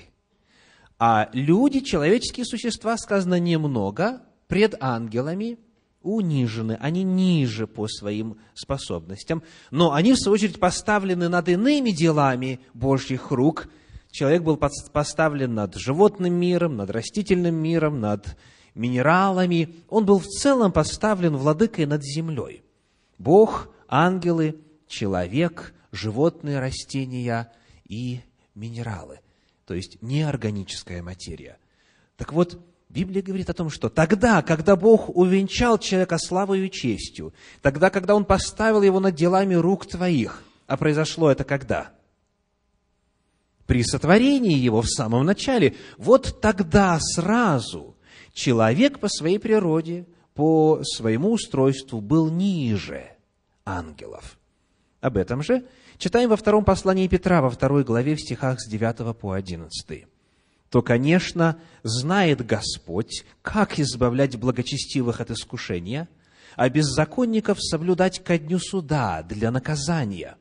А 0.99 1.29
люди, 1.33 1.81
человеческие 1.81 2.47
существа, 2.47 2.97
сказано 2.97 3.39
немного, 3.39 4.23
пред 4.49 4.75
ангелами 4.81 5.59
унижены, 6.03 6.79
они 6.81 7.03
ниже 7.03 7.67
по 7.67 7.89
своим 7.89 8.39
способностям, 8.55 9.43
но 9.71 9.93
они, 9.93 10.13
в 10.13 10.19
свою 10.19 10.35
очередь, 10.35 10.61
поставлены 10.61 11.29
над 11.29 11.49
иными 11.49 11.91
делами 11.91 12.61
Божьих 12.75 13.31
рук. 13.31 13.69
Человек 14.11 14.43
был 14.43 14.57
поставлен 14.57 15.55
над 15.55 15.75
животным 15.75 16.35
миром, 16.35 16.77
над 16.77 16.91
растительным 16.91 17.57
миром, 17.57 18.01
над 18.01 18.37
минералами. 18.75 19.75
Он 19.89 20.05
был 20.05 20.19
в 20.19 20.27
целом 20.27 20.73
поставлен 20.73 21.37
владыкой 21.37 21.87
над 21.87 22.03
землей. 22.03 22.63
Бог, 23.19 23.69
ангелы, 23.89 24.57
человек, 24.87 25.75
животные, 25.93 26.61
растения 26.61 27.53
и 27.89 28.21
минералы. 28.55 29.21
То 29.67 29.75
есть 29.75 30.03
неорганическая 30.03 31.03
материя. 31.03 31.59
Так 32.17 32.33
вот, 32.33 32.61
Библия 32.89 33.23
говорит 33.23 33.51
о 33.51 33.55
том, 33.55 33.71
что 33.71 33.89
тогда, 33.89 34.43
когда 34.43 34.77
Бог 34.77 35.09
увенчал 35.09 35.79
человека 35.79 36.19
славою 36.19 36.67
и 36.67 36.71
честью, 36.71 37.33
тогда, 37.61 37.91
когда 37.91 38.15
Он 38.15 38.25
поставил 38.25 38.83
его 38.83 39.01
над 39.01 39.15
делами 39.15 39.55
рук 39.55 39.87
твоих, 39.87 40.45
а 40.67 40.77
произошло 40.77 41.31
это 41.31 41.45
когда? 41.45 41.91
При 43.67 43.83
сотворении 43.83 44.59
его 44.59 44.83
в 44.83 44.89
самом 44.89 45.25
начале. 45.25 45.75
Вот 45.97 46.41
тогда 46.41 46.99
сразу 47.01 47.94
человек 48.35 48.99
по 48.99 49.09
своей 49.09 49.39
природе, 49.39 50.07
по 50.35 50.81
своему 50.83 51.33
устройству 51.33 52.03
был 52.03 52.29
ниже 52.29 53.07
ангелов. 53.65 54.39
Об 55.01 55.17
этом 55.17 55.43
же 55.43 55.65
читаем 55.97 56.29
во 56.29 56.37
втором 56.37 56.65
послании 56.65 57.09
Петра, 57.09 57.41
во 57.41 57.49
второй 57.49 57.85
главе, 57.85 58.17
в 58.17 58.21
стихах 58.21 58.61
с 58.61 58.69
9 58.69 59.17
по 59.17 59.33
11 59.33 60.07
то, 60.75 60.83
конечно, 60.83 61.57
знает 61.85 62.45
Господь, 62.45 63.25
как 63.43 63.79
избавлять 63.79 64.37
благочестивых 64.37 65.21
от 65.21 65.31
искушения, 65.31 66.09
а 66.57 66.69
беззаконников 66.69 67.63
соблюдать 67.63 68.25
ко 68.25 68.39
дню 68.39 68.59
суда 68.59 69.23
для 69.23 69.53
наказания, 69.53 70.37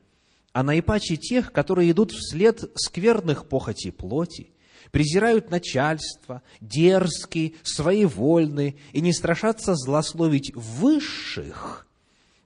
а 0.52 0.64
наипаче 0.64 1.16
тех, 1.18 1.52
которые 1.52 1.92
идут 1.92 2.10
вслед 2.10 2.68
скверных 2.74 3.46
похотей 3.46 3.92
плоти, 3.92 4.50
презирают 4.90 5.50
начальство, 5.50 6.42
дерзкие, 6.60 7.54
своевольные 7.62 8.76
и 8.92 9.00
не 9.00 9.12
страшатся 9.12 9.74
злословить 9.74 10.52
высших, 10.54 11.86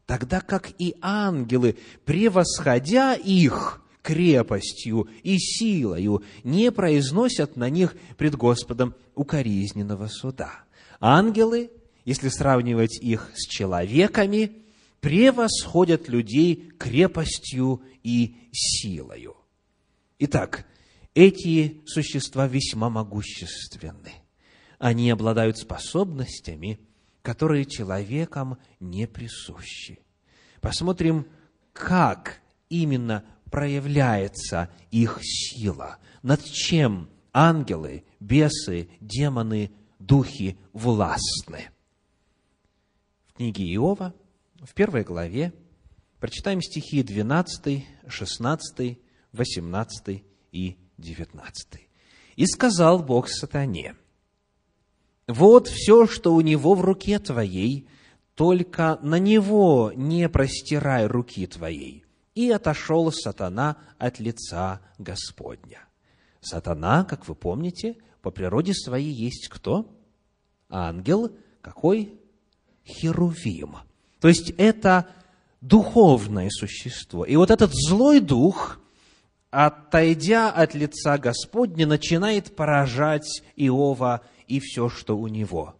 тогда 0.07 0.40
как 0.40 0.70
и 0.79 0.96
ангелы, 1.01 1.77
превосходя 2.05 3.14
их, 3.14 3.83
крепостью 4.03 5.07
и 5.22 5.37
силою 5.38 6.22
не 6.42 6.72
произносят 6.72 7.57
на 7.57 7.68
них 7.68 7.94
пред 8.16 8.37
Господом 8.37 8.94
укоризненного 9.14 10.07
суда. 10.07 10.64
Ангелы, 10.98 11.70
если 12.07 12.31
сравнивать 12.31 12.98
их 13.03 13.31
с 13.35 13.46
человеками, 13.46 14.53
превосходят 15.01 16.09
людей 16.09 16.70
крепостью 16.79 17.83
и 18.03 18.37
силою. 18.51 19.37
Итак, 20.18 20.64
эти 21.18 21.83
существа 21.85 22.46
весьма 22.46 22.90
могущественны. 22.90 24.12
Они 24.78 25.11
обладают 25.11 25.59
способностями, 25.59 26.78
которые 27.22 27.64
человекам 27.64 28.57
не 28.78 29.09
присущи. 29.09 29.98
Посмотрим, 30.61 31.26
как 31.72 32.40
именно 32.68 33.24
проявляется 33.50 34.70
их 34.92 35.18
сила, 35.22 35.98
над 36.22 36.44
чем 36.44 37.11
ангелы, 37.33 38.04
бесы, 38.20 38.88
демоны, 39.00 39.72
духи 39.98 40.57
властны. 40.72 41.70
В 43.26 43.33
книге 43.33 43.64
Иова, 43.74 44.14
в 44.61 44.72
первой 44.72 45.02
главе, 45.02 45.52
прочитаем 46.20 46.62
стихи 46.62 47.02
12, 47.02 47.85
16, 48.07 48.98
18 49.33 50.22
и 50.52 50.68
19. 50.68 50.88
«И 52.37 52.46
сказал 52.46 53.02
Бог 53.02 53.28
сатане, 53.28 53.96
вот 55.28 55.68
все, 55.68 56.06
что 56.06 56.34
у 56.34 56.40
него 56.40 56.74
в 56.74 56.80
руке 56.80 57.18
твоей, 57.18 57.87
только 58.34 58.98
на 59.02 59.18
него 59.18 59.92
не 59.94 60.28
простирай 60.28 61.06
руки 61.06 61.46
твоей, 61.46 62.04
и 62.34 62.50
отошел 62.50 63.12
сатана 63.12 63.76
от 63.98 64.20
лица 64.20 64.80
Господня. 64.98 65.80
Сатана, 66.40 67.04
как 67.04 67.28
вы 67.28 67.34
помните, 67.34 67.96
по 68.22 68.30
природе 68.30 68.72
своей 68.72 69.12
есть 69.12 69.48
кто? 69.48 69.94
Ангел 70.70 71.30
какой? 71.61 72.18
Херувим. 72.87 73.76
То 74.20 74.28
есть 74.28 74.50
это 74.56 75.08
духовное 75.61 76.48
существо. 76.48 77.24
И 77.24 77.37
вот 77.37 77.50
этот 77.50 77.72
злой 77.74 78.20
дух, 78.20 78.80
отойдя 79.50 80.50
от 80.50 80.74
лица 80.74 81.18
Господня, 81.18 81.87
начинает 81.87 82.54
поражать 82.54 83.42
Иова 83.56 84.22
и 84.46 84.61
все, 84.61 84.88
что 84.88 85.16
у 85.16 85.28
него. 85.28 85.74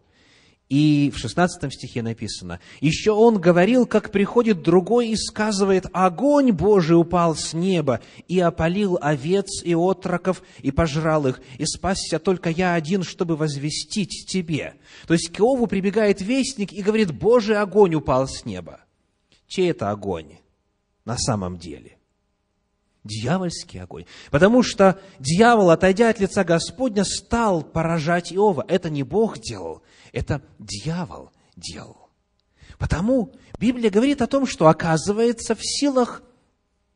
И 0.69 1.11
в 1.15 1.17
16 1.17 1.73
стихе 1.73 2.03
написано, 2.03 2.59
«Еще 2.79 3.11
он 3.11 3.41
говорил, 3.41 3.87
как 3.87 4.11
приходит 4.11 4.61
другой 4.61 5.09
и 5.09 5.15
сказывает, 5.15 5.87
огонь 5.93 6.51
Божий 6.51 6.95
упал 6.95 7.35
с 7.35 7.53
неба 7.53 8.01
и 8.27 8.39
опалил 8.39 8.99
овец 9.01 9.63
и 9.63 9.73
отроков 9.73 10.43
и 10.59 10.69
пожрал 10.69 11.25
их, 11.25 11.41
и 11.57 11.65
спасся 11.65 12.19
только 12.19 12.51
я 12.51 12.75
один, 12.75 13.01
чтобы 13.01 13.35
возвестить 13.35 14.27
тебе». 14.27 14.75
То 15.07 15.15
есть 15.15 15.29
к 15.29 15.39
Иову 15.39 15.65
прибегает 15.65 16.21
вестник 16.21 16.71
и 16.71 16.83
говорит, 16.83 17.17
Божий 17.17 17.57
огонь 17.57 17.95
упал 17.95 18.27
с 18.27 18.45
неба. 18.45 18.81
Чей 19.47 19.71
это 19.71 19.89
огонь 19.89 20.37
на 21.03 21.17
самом 21.17 21.57
деле? 21.57 21.98
Дьявольский 23.03 23.81
огонь. 23.81 24.05
Потому 24.29 24.61
что 24.61 24.99
дьявол, 25.19 25.69
отойдя 25.69 26.09
от 26.09 26.19
лица 26.19 26.43
Господня, 26.43 27.03
стал 27.03 27.63
поражать 27.63 28.33
Иова. 28.33 28.65
Это 28.67 28.89
не 28.89 29.03
Бог 29.03 29.39
делал, 29.39 29.81
это 30.11 30.41
дьявол 30.59 31.31
делал. 31.55 32.09
Потому 32.77 33.33
Библия 33.59 33.89
говорит 33.89 34.21
о 34.21 34.27
том, 34.27 34.45
что 34.45 34.67
оказывается 34.67 35.55
в 35.55 35.61
силах 35.61 36.23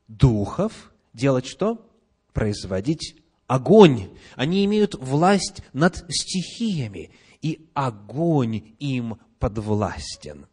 духов 0.07 0.91
делать 1.13 1.45
что? 1.45 1.89
Производить 2.33 3.17
огонь. 3.47 4.09
Они 4.35 4.65
имеют 4.65 4.95
власть 4.95 5.61
над 5.73 6.05
стихиями, 6.09 7.11
и 7.41 7.69
огонь 7.73 8.75
им 8.79 9.19
подвластен. 9.39 10.47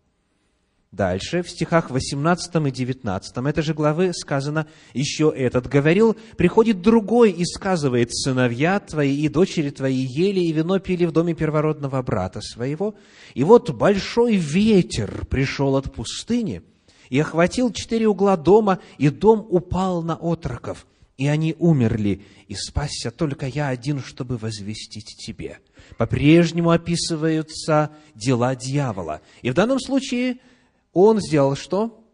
Дальше, 0.92 1.44
в 1.44 1.48
стихах 1.48 1.90
18 1.90 2.66
и 2.66 2.70
19 2.72 3.36
этой 3.46 3.62
же 3.62 3.74
главы 3.74 4.12
сказано, 4.12 4.66
еще 4.92 5.32
этот 5.34 5.68
говорил, 5.68 6.16
приходит 6.36 6.82
другой 6.82 7.30
и 7.30 7.44
сказывает, 7.44 8.12
сыновья 8.12 8.80
твои 8.80 9.22
и 9.22 9.28
дочери 9.28 9.70
твои 9.70 10.04
ели 10.04 10.40
и 10.40 10.52
вино 10.52 10.80
пили 10.80 11.04
в 11.04 11.12
доме 11.12 11.34
первородного 11.34 12.02
брата 12.02 12.40
своего, 12.40 12.96
и 13.34 13.44
вот 13.44 13.70
большой 13.70 14.34
ветер 14.34 15.26
пришел 15.26 15.76
от 15.76 15.94
пустыни 15.94 16.62
и 17.08 17.20
охватил 17.20 17.72
четыре 17.72 18.08
угла 18.08 18.36
дома, 18.36 18.80
и 18.98 19.10
дом 19.10 19.46
упал 19.48 20.02
на 20.02 20.16
отроков, 20.16 20.88
и 21.16 21.28
они 21.28 21.54
умерли, 21.60 22.22
и 22.48 22.56
спасся 22.56 23.12
только 23.12 23.46
я 23.46 23.68
один, 23.68 24.00
чтобы 24.00 24.38
возвестить 24.38 25.16
тебе. 25.24 25.58
По-прежнему 25.98 26.70
описываются 26.70 27.90
дела 28.16 28.56
дьявола. 28.56 29.20
И 29.42 29.50
в 29.50 29.54
данном 29.54 29.78
случае– 29.78 30.38
он 30.92 31.20
сделал 31.20 31.56
что? 31.56 32.04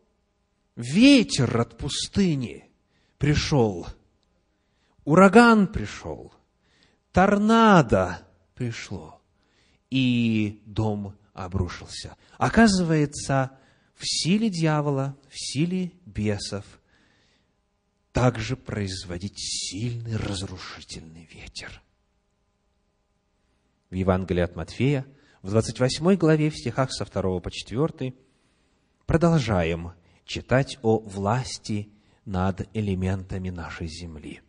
Ветер 0.76 1.58
от 1.58 1.78
пустыни 1.78 2.70
пришел, 3.18 3.86
ураган 5.04 5.66
пришел, 5.66 6.34
торнадо 7.12 8.18
пришло, 8.54 9.22
и 9.90 10.62
дом 10.66 11.16
обрушился. 11.32 12.16
Оказывается, 12.36 13.58
в 13.94 14.02
силе 14.04 14.50
дьявола, 14.50 15.16
в 15.30 15.38
силе 15.38 15.92
бесов 16.04 16.64
также 18.12 18.56
производить 18.56 19.38
сильный 19.38 20.16
разрушительный 20.16 21.28
ветер. 21.32 21.82
В 23.90 23.94
Евангелии 23.94 24.42
от 24.42 24.56
Матфея, 24.56 25.06
в 25.42 25.50
28 25.50 26.16
главе, 26.16 26.50
в 26.50 26.56
стихах 26.56 26.92
со 26.92 27.04
2 27.04 27.40
по 27.40 27.50
4, 27.50 28.14
продолжаем 29.06 29.92
читать 30.24 30.78
о 30.82 30.98
власти 30.98 31.88
над 32.24 32.68
элементами 32.74 33.50
нашей 33.50 33.86
земли. 33.86 34.40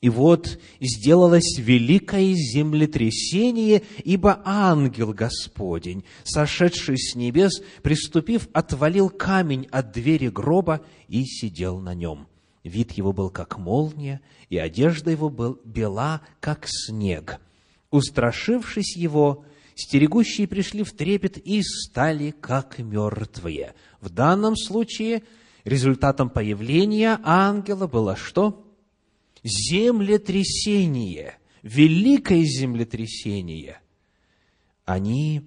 И 0.00 0.08
вот 0.08 0.58
сделалось 0.80 1.58
великое 1.58 2.34
землетрясение, 2.34 3.82
ибо 4.04 4.40
ангел 4.44 5.12
Господень, 5.12 6.04
сошедший 6.24 6.98
с 6.98 7.14
небес, 7.14 7.62
приступив, 7.82 8.48
отвалил 8.52 9.08
камень 9.08 9.66
от 9.70 9.92
двери 9.92 10.28
гроба 10.28 10.82
и 11.08 11.24
сидел 11.24 11.80
на 11.80 11.94
нем. 11.94 12.28
Вид 12.62 12.92
его 12.92 13.12
был 13.12 13.30
как 13.30 13.58
молния, 13.58 14.20
и 14.48 14.58
одежда 14.58 15.10
его 15.10 15.30
был 15.30 15.60
бела, 15.64 16.20
как 16.40 16.66
снег. 16.68 17.40
Устрашившись 17.90 18.96
его, 18.96 19.44
стерегущие 19.76 20.48
пришли 20.48 20.82
в 20.82 20.92
трепет 20.92 21.38
и 21.38 21.62
стали 21.62 22.32
как 22.32 22.78
мертвые. 22.78 23.74
В 24.06 24.10
данном 24.10 24.54
случае 24.54 25.24
результатом 25.64 26.30
появления 26.30 27.18
ангела 27.24 27.88
было 27.88 28.14
что? 28.14 28.64
Землетрясение, 29.42 31.38
великое 31.64 32.44
землетрясение. 32.44 33.80
Они 34.84 35.42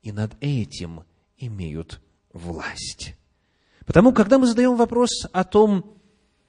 и 0.00 0.10
над 0.10 0.34
этим 0.40 1.02
имеют 1.36 2.00
власть. 2.32 3.14
Потому, 3.84 4.14
когда 4.14 4.38
мы 4.38 4.46
задаем 4.46 4.74
вопрос 4.74 5.10
о 5.30 5.44
том, 5.44 5.98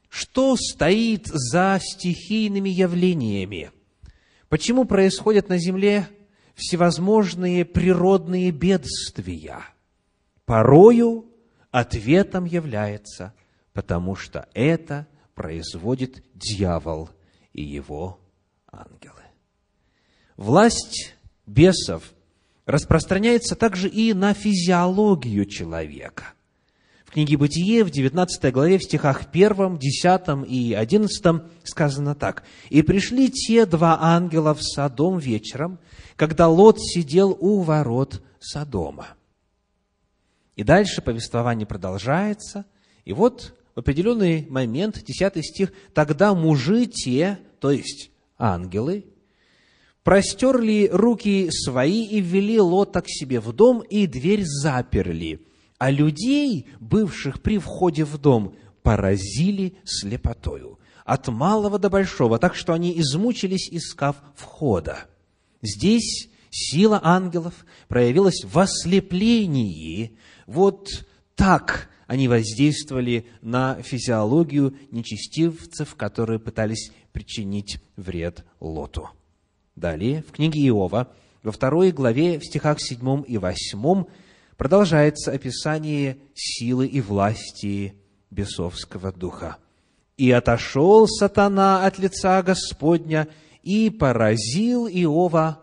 что 0.08 0.56
стоит 0.56 1.28
за 1.28 1.78
стихийными 1.84 2.70
явлениями, 2.70 3.74
почему 4.48 4.86
происходят 4.86 5.50
на 5.50 5.58
земле 5.58 6.08
всевозможные 6.56 7.66
природные 7.66 8.52
бедствия. 8.52 9.60
Порою 10.46 11.29
ответом 11.72 12.46
является, 12.46 13.34
потому 13.74 14.16
что 14.16 14.48
это 14.54 15.08
производит 15.36 16.24
дьявол 16.34 17.10
и 17.54 17.64
его 17.64 18.20
ангелы. 18.72 19.24
Власть 20.38 21.16
бесов 21.46 22.14
распространяется 22.66 23.56
также 23.56 23.90
и 23.90 24.14
на 24.14 24.34
физиологию 24.34 25.46
человека. 25.46 26.34
В 27.06 27.12
книге 27.12 27.38
«Бытие» 27.38 27.84
в 27.84 27.90
19 27.90 28.54
главе, 28.54 28.78
в 28.78 28.84
стихах 28.84 29.24
1, 29.32 29.80
10 29.80 30.48
и 30.48 30.74
11 30.76 31.42
сказано 31.64 32.14
так. 32.14 32.44
«И 32.70 32.84
пришли 32.84 33.32
те 33.32 33.66
два 33.66 33.98
ангела 34.00 34.54
в 34.54 34.62
Содом 34.62 35.18
вечером, 35.18 35.80
когда 36.16 36.48
Лот 36.48 36.80
сидел 36.80 37.36
у 37.40 37.62
ворот 37.62 38.22
Содома. 38.40 39.08
И 40.60 40.64
дальше 40.64 41.02
повествование 41.02 41.66
продолжается. 41.66 42.66
И 43.06 43.14
вот 43.14 43.54
в 43.76 43.80
определенный 43.80 44.46
момент, 44.50 45.02
10 45.02 45.42
стих, 45.42 45.72
«Тогда 45.94 46.34
мужи 46.34 46.86
те, 46.86 47.40
то 47.62 47.72
есть 47.72 48.12
ангелы, 48.38 49.06
простерли 50.04 50.90
руки 50.92 51.50
свои 51.50 52.04
и 52.04 52.20
ввели 52.20 52.60
Лота 52.60 53.00
к 53.00 53.06
себе 53.08 53.40
в 53.40 53.54
дом, 53.54 53.80
и 53.80 54.06
дверь 54.06 54.44
заперли, 54.44 55.48
а 55.78 55.92
людей, 55.92 56.68
бывших 56.82 57.42
при 57.42 57.58
входе 57.58 58.04
в 58.04 58.18
дом, 58.18 58.54
поразили 58.84 59.76
слепотою, 59.86 60.78
от 61.06 61.30
малого 61.30 61.80
до 61.80 61.90
большого, 61.90 62.38
так 62.38 62.54
что 62.54 62.74
они 62.74 63.00
измучились, 63.00 63.70
искав 63.72 64.18
входа. 64.36 65.06
Здесь 65.62 66.28
сила 66.52 67.00
ангелов 67.02 67.66
проявилась 67.88 68.44
в 68.44 68.58
ослеплении. 68.60 70.18
Вот 70.50 71.06
так 71.36 71.90
они 72.08 72.28
воздействовали 72.28 73.28
на 73.44 73.80
физиологию 73.84 74.76
нечестивцев, 74.90 75.94
которые 75.94 76.40
пытались 76.40 76.92
причинить 77.12 77.80
вред 77.96 78.44
Лоту. 78.60 79.10
Далее, 79.76 80.24
в 80.28 80.32
книге 80.32 80.68
Иова, 80.70 81.12
во 81.44 81.52
второй 81.52 81.92
главе, 81.92 82.40
в 82.40 82.46
стихах 82.46 82.82
7 82.82 83.26
и 83.28 83.38
8, 83.38 84.06
продолжается 84.58 85.32
описание 85.32 86.18
силы 86.34 86.88
и 86.88 87.00
власти 87.00 87.94
бесовского 88.32 89.12
духа. 89.12 89.58
«И 90.18 90.32
отошел 90.32 91.08
сатана 91.08 91.86
от 91.86 92.00
лица 92.00 92.42
Господня, 92.42 93.28
и 93.62 93.92
поразил 93.92 94.88
Иова 94.88 95.62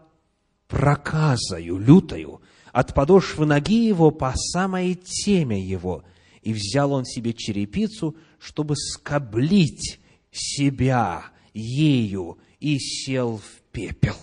проказою 0.68 1.76
лютою 1.78 2.40
от 2.76 2.92
подошвы 2.92 3.46
ноги 3.46 3.86
его 3.86 4.10
по 4.10 4.34
самой 4.36 4.96
теме 4.96 5.58
его, 5.58 6.04
и 6.42 6.52
взял 6.52 6.92
он 6.92 7.06
себе 7.06 7.32
черепицу, 7.32 8.16
чтобы 8.38 8.76
скоблить 8.76 9.98
себя 10.30 11.24
ею, 11.54 12.36
и 12.60 12.78
сел 12.78 13.38
в 13.38 13.62
пепел. 13.72 14.18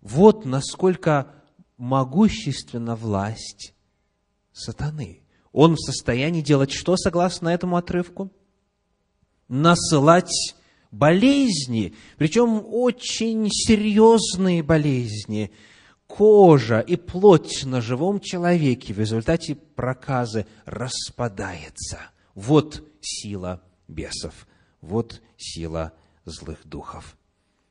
Вот 0.00 0.44
насколько 0.44 1.34
могущественна 1.76 2.94
власть 2.94 3.74
сатаны. 4.52 5.22
Он 5.50 5.74
в 5.74 5.80
состоянии 5.80 6.40
делать 6.40 6.70
что, 6.70 6.96
согласно 6.96 7.48
этому 7.48 7.78
отрывку? 7.78 8.30
Насылать 9.48 10.54
болезни, 10.92 11.96
причем 12.16 12.62
очень 12.64 13.48
серьезные 13.50 14.62
болезни, 14.62 15.50
кожа 16.06 16.80
и 16.80 16.96
плоть 16.96 17.64
на 17.64 17.80
живом 17.80 18.20
человеке 18.20 18.92
в 18.92 18.98
результате 18.98 19.54
проказы 19.54 20.46
распадается. 20.64 22.00
Вот 22.34 22.84
сила 23.00 23.62
бесов, 23.88 24.46
вот 24.80 25.20
сила 25.36 25.92
злых 26.24 26.66
духов. 26.66 27.16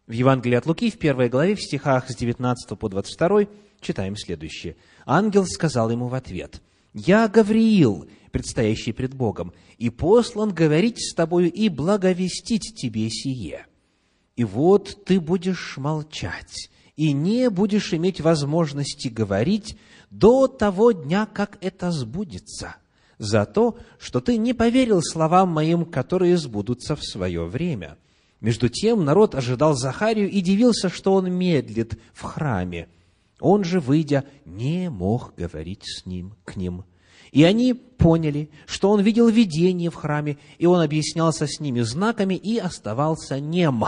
В 0.08 0.12
Евангелии 0.12 0.56
от 0.56 0.66
Луки, 0.66 0.92
в 0.92 1.00
первой 1.00 1.30
главе, 1.30 1.56
в 1.56 1.62
стихах 1.62 2.10
с 2.10 2.16
19 2.16 2.78
по 2.78 2.90
22, 2.90 3.46
читаем 3.82 4.16
следующее. 4.16 4.78
«Ангел 5.06 5.46
сказал 5.46 5.90
ему 5.90 6.08
в 6.08 6.14
ответ, 6.14 6.62
«Я 6.94 7.28
Гавриил, 7.28 8.08
предстоящий 8.32 8.92
пред 8.92 9.14
Богом, 9.14 9.54
и 9.78 9.90
послан 9.90 10.54
говорить 10.54 11.00
с 11.00 11.14
тобою 11.16 11.52
и 11.52 11.70
благовестить 11.70 12.76
тебе 12.76 13.10
сие. 13.10 13.66
И 14.36 14.44
вот 14.44 15.06
ты 15.06 15.20
будешь 15.20 15.78
молчать, 15.78 16.70
и 16.96 17.12
не 17.12 17.50
будешь 17.50 17.94
иметь 17.94 18.22
возможности 18.22 19.08
говорить 19.08 19.78
до 20.10 20.48
того 20.48 20.92
дня, 20.92 21.26
как 21.26 21.58
это 21.62 21.92
сбудется, 21.92 22.76
за 23.18 23.46
то, 23.46 23.78
что 24.00 24.20
ты 24.22 24.38
не 24.38 24.54
поверил 24.54 25.02
словам 25.02 25.50
моим, 25.50 25.86
которые 25.86 26.38
сбудутся 26.38 26.96
в 26.96 27.04
свое 27.04 27.46
время». 27.46 27.98
Между 28.42 28.70
тем 28.70 29.06
народ 29.06 29.34
ожидал 29.34 29.74
Захарию 29.76 30.30
и 30.30 30.40
дивился, 30.42 30.90
что 30.90 31.14
он 31.14 31.32
медлит 31.32 31.98
в 32.14 32.22
храме. 32.22 32.90
Он 33.40 33.64
же, 33.64 33.80
выйдя, 33.80 34.24
не 34.46 34.90
мог 34.90 35.34
говорить 35.36 35.84
с 35.84 36.06
ним, 36.06 36.36
к 36.44 36.56
ним. 36.56 36.84
И 37.32 37.44
они 37.44 37.74
поняли, 37.74 38.50
что 38.66 38.92
он 38.92 39.02
видел 39.02 39.28
видение 39.30 39.90
в 39.90 39.96
храме, 39.96 40.38
и 40.58 40.68
он 40.68 40.80
объяснялся 40.80 41.48
с 41.48 41.60
ними 41.60 41.82
знаками 41.82 42.36
и 42.36 42.58
оставался 42.58 43.40
нем. 43.40 43.84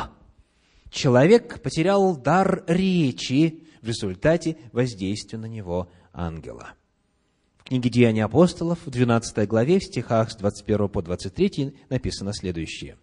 Человек 0.98 1.62
потерял 1.62 2.18
дар 2.18 2.64
речи 2.66 3.62
в 3.84 3.88
результате 3.88 4.58
воздействия 4.72 5.38
на 5.38 5.46
него 5.46 5.92
ангела. 6.12 6.70
В 7.60 7.66
книге 7.66 7.92
«Деяния 7.92 8.26
апостолов» 8.26 8.80
в 8.84 8.90
12 8.90 9.48
главе, 9.48 9.78
в 9.78 9.84
стихах 9.84 10.32
с 10.32 10.36
21 10.38 10.90
по 10.90 11.04
23 11.04 11.76
написано 11.90 12.34
следующее. 12.34 12.98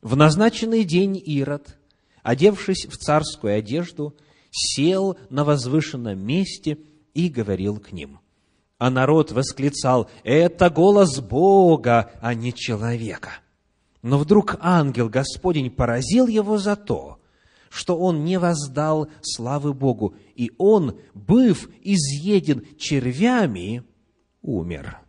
«В 0.00 0.16
назначенный 0.16 0.84
день 0.84 1.22
Ирод, 1.22 1.76
одевшись 2.22 2.86
в 2.86 2.96
царскую 2.96 3.58
одежду, 3.58 4.16
сел 4.50 5.18
на 5.28 5.44
возвышенном 5.44 6.18
месте 6.18 6.78
и 7.12 7.28
говорил 7.28 7.78
к 7.80 7.92
ним– 7.92 8.18
а 8.78 8.90
народ 8.90 9.32
восклицал, 9.32 10.10
это 10.22 10.68
голос 10.68 11.20
Бога, 11.20 12.12
а 12.20 12.34
не 12.34 12.52
человека. 12.52 13.38
Но 14.06 14.18
вдруг 14.18 14.54
ангел 14.60 15.08
Господень 15.08 15.68
поразил 15.68 16.28
его 16.28 16.58
за 16.58 16.76
то, 16.76 17.18
что 17.68 17.98
он 17.98 18.22
не 18.22 18.38
воздал 18.38 19.10
славы 19.20 19.74
Богу, 19.74 20.14
и 20.36 20.52
он, 20.58 21.00
быв 21.12 21.68
изъеден 21.82 22.64
червями, 22.78 23.82
умер. 24.42 25.00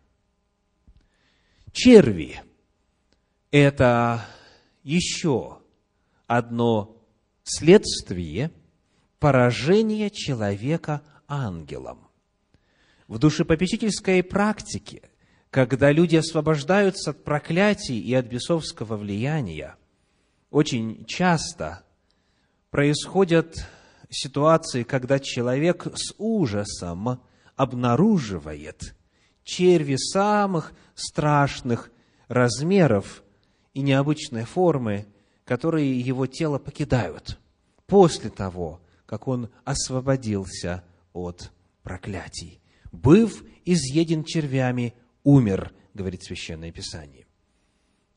Черви– 1.70 2.40
это 3.52 4.26
еще 4.82 5.58
одно 6.26 7.00
следствие 7.44 8.50
поражения 9.20 10.10
человека 10.10 11.02
ангелом 11.28 12.08
в 13.06 13.20
душепопечительской 13.20 14.24
практике, 14.24 15.07
когда 15.50 15.92
люди 15.92 16.16
освобождаются 16.16 17.10
от 17.10 17.24
проклятий 17.24 17.98
и 17.98 18.14
от 18.14 18.26
бесовского 18.26 18.96
влияния, 18.96 19.76
очень 20.50 21.04
часто 21.06 21.82
происходят 22.70 23.66
ситуации, 24.10 24.82
когда 24.82 25.18
человек 25.18 25.86
с 25.94 26.14
ужасом 26.18 27.20
обнаруживает 27.56 28.94
черви 29.44 29.96
самых 29.96 30.72
страшных 30.94 31.90
размеров 32.28 33.22
и 33.74 33.80
необычной 33.80 34.44
формы, 34.44 35.06
которые 35.44 35.98
его 35.98 36.26
тело 36.26 36.58
покидают 36.58 37.38
после 37.86 38.30
того, 38.30 38.80
как 39.06 39.28
он 39.28 39.50
освободился 39.64 40.84
от 41.12 41.50
проклятий 41.82 42.60
быв 42.92 43.44
изъеден 43.64 44.24
червями, 44.24 44.94
умер, 45.28 45.72
говорит 45.92 46.22
Священное 46.22 46.72
Писание. 46.72 47.26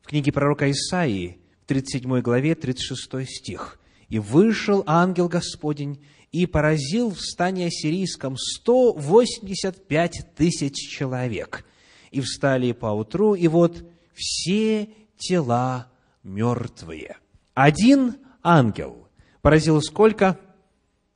В 0.02 0.08
книге 0.08 0.32
пророка 0.32 0.71
Исаии, 0.71 1.41
в 1.63 1.65
37 1.65 2.21
главе, 2.21 2.56
36 2.56 3.28
стих. 3.28 3.82
«И 4.08 4.17
вышел 4.17 4.82
ангел 4.88 5.28
Господень, 5.28 6.02
и 6.32 6.45
поразил 6.45 7.12
в 7.12 7.19
стане 7.19 7.67
ассирийском 7.67 8.38
185 8.38 10.36
тысяч 10.36 10.89
человек. 10.89 11.65
И 12.12 12.21
встали 12.21 12.71
поутру, 12.71 13.36
и 13.36 13.50
вот 13.50 13.84
все 14.13 14.88
тела 15.17 15.91
мертвые. 16.24 17.17
Один 17.54 18.15
ангел 18.41 19.10
поразил 19.41 19.82
сколько? 19.82 20.39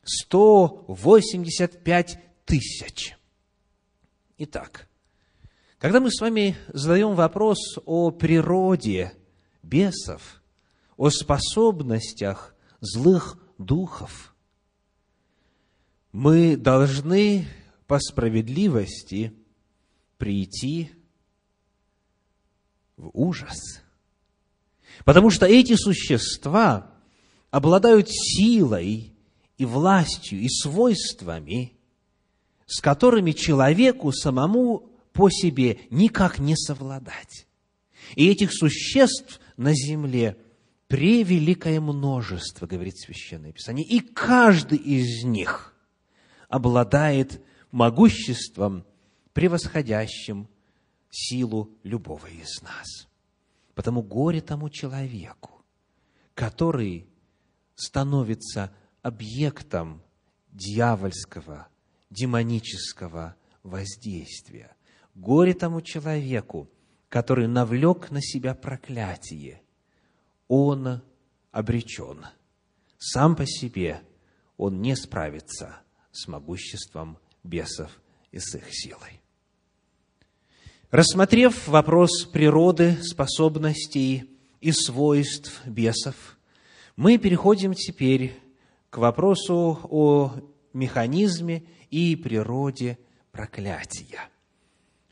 185 0.04 2.20
тысяч. 2.46 3.16
Итак, 4.38 4.90
когда 5.80 6.00
мы 6.00 6.12
с 6.12 6.22
вами 6.22 6.56
задаем 6.68 7.16
вопрос 7.16 7.78
о 7.86 8.12
природе 8.12 9.14
бесов, 9.62 10.42
о 10.98 11.10
способностях 11.10 12.56
злых 12.80 13.38
духов, 13.58 14.34
мы 16.12 16.56
должны 16.56 17.46
по 17.88 18.00
справедливости 18.00 19.34
прийти 20.18 20.92
в 22.96 23.10
ужас. 23.14 23.82
Потому 25.04 25.30
что 25.30 25.46
эти 25.46 25.76
существа 25.76 26.90
обладают 27.52 28.08
силой 28.10 29.14
и 29.58 29.66
властью 29.66 30.40
и 30.40 30.48
свойствами, 30.48 31.74
с 32.66 32.80
которыми 32.80 33.32
человеку 33.32 34.12
самому 34.14 34.95
по 35.16 35.30
себе 35.30 35.80
никак 35.90 36.40
не 36.40 36.58
совладать. 36.58 37.48
И 38.16 38.30
этих 38.30 38.52
существ 38.54 39.40
на 39.56 39.74
земле 39.74 40.38
превеликое 40.88 41.80
множество, 41.80 42.68
говорит 42.68 42.98
Священное 42.98 43.54
Писание, 43.54 43.86
и 43.88 44.02
каждый 44.02 44.78
из 44.78 45.24
них 45.24 45.74
обладает 46.50 47.42
могуществом, 47.72 48.86
превосходящим 49.32 50.50
силу 51.10 51.72
любого 51.84 52.28
из 52.28 52.62
нас. 52.62 53.08
Потому 53.74 54.04
горе 54.04 54.42
тому 54.42 54.70
человеку, 54.70 55.64
который 56.34 57.08
становится 57.76 58.76
объектом 59.02 60.04
дьявольского 60.52 61.70
демонического 62.10 63.38
воздействия. 63.64 64.75
Горе 65.16 65.54
тому 65.54 65.82
человеку, 65.82 66.70
который 67.08 67.48
навлек 67.48 68.12
на 68.12 68.22
себя 68.22 68.54
проклятие. 68.54 69.62
Он 70.50 71.02
обречен. 71.52 72.26
Сам 72.98 73.36
по 73.36 73.46
себе 73.46 74.02
он 74.58 74.82
не 74.82 74.96
справится 74.96 75.78
с 76.12 76.28
могуществом 76.28 77.18
бесов 77.44 78.02
и 78.32 78.40
с 78.40 78.56
их 78.56 78.66
силой. 78.70 79.22
Рассмотрев 80.92 81.68
вопрос 81.68 82.26
природы, 82.26 82.98
способностей 83.02 84.30
и 84.60 84.72
свойств 84.72 85.66
бесов, 85.66 86.38
мы 86.96 87.18
переходим 87.18 87.74
теперь 87.74 88.38
к 88.90 88.98
вопросу 88.98 89.80
о 89.84 90.34
механизме 90.74 91.66
и 91.90 92.16
природе 92.16 92.98
проклятия. 93.32 94.30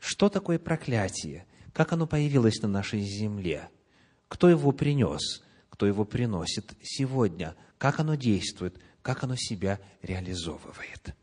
Что 0.06 0.28
такое 0.28 0.58
проклятие? 0.58 1.46
Как 1.72 1.94
оно 1.94 2.06
появилось 2.06 2.60
на 2.60 2.68
нашей 2.68 3.00
земле? 3.00 3.70
Кто 4.28 4.50
его 4.50 4.70
принес? 4.70 5.42
Кто 5.70 5.86
его 5.86 6.04
приносит 6.04 6.74
сегодня? 6.82 7.56
Как 7.78 8.00
оно 8.00 8.14
действует? 8.14 8.78
Как 9.00 9.24
оно 9.24 9.34
себя 9.34 9.80
реализовывает? 10.02 11.16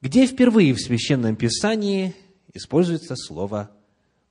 Где 0.00 0.26
впервые 0.26 0.74
в 0.74 0.80
Священном 0.80 1.36
Писании 1.36 2.16
используется 2.52 3.14
слово 3.14 3.70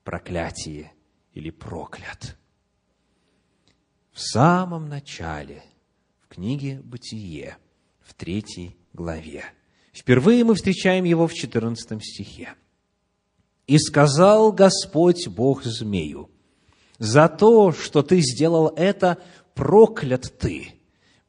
проклятие 0.03 0.91
или 1.31 1.49
проклят? 1.49 2.37
В 4.11 4.19
самом 4.19 4.89
начале, 4.89 5.63
в 6.19 6.27
книге 6.27 6.81
«Бытие», 6.83 7.57
в 8.01 8.15
третьей 8.15 8.75
главе. 8.91 9.45
Впервые 9.93 10.43
мы 10.43 10.55
встречаем 10.55 11.05
его 11.05 11.25
в 11.25 11.33
14 11.33 12.03
стихе. 12.03 12.55
«И 13.67 13.77
сказал 13.77 14.51
Господь 14.51 15.27
Бог 15.27 15.63
змею, 15.63 16.29
за 16.97 17.27
то, 17.27 17.71
что 17.71 18.03
ты 18.03 18.19
сделал 18.21 18.73
это, 18.75 19.17
проклят 19.53 20.33
ты 20.39 20.75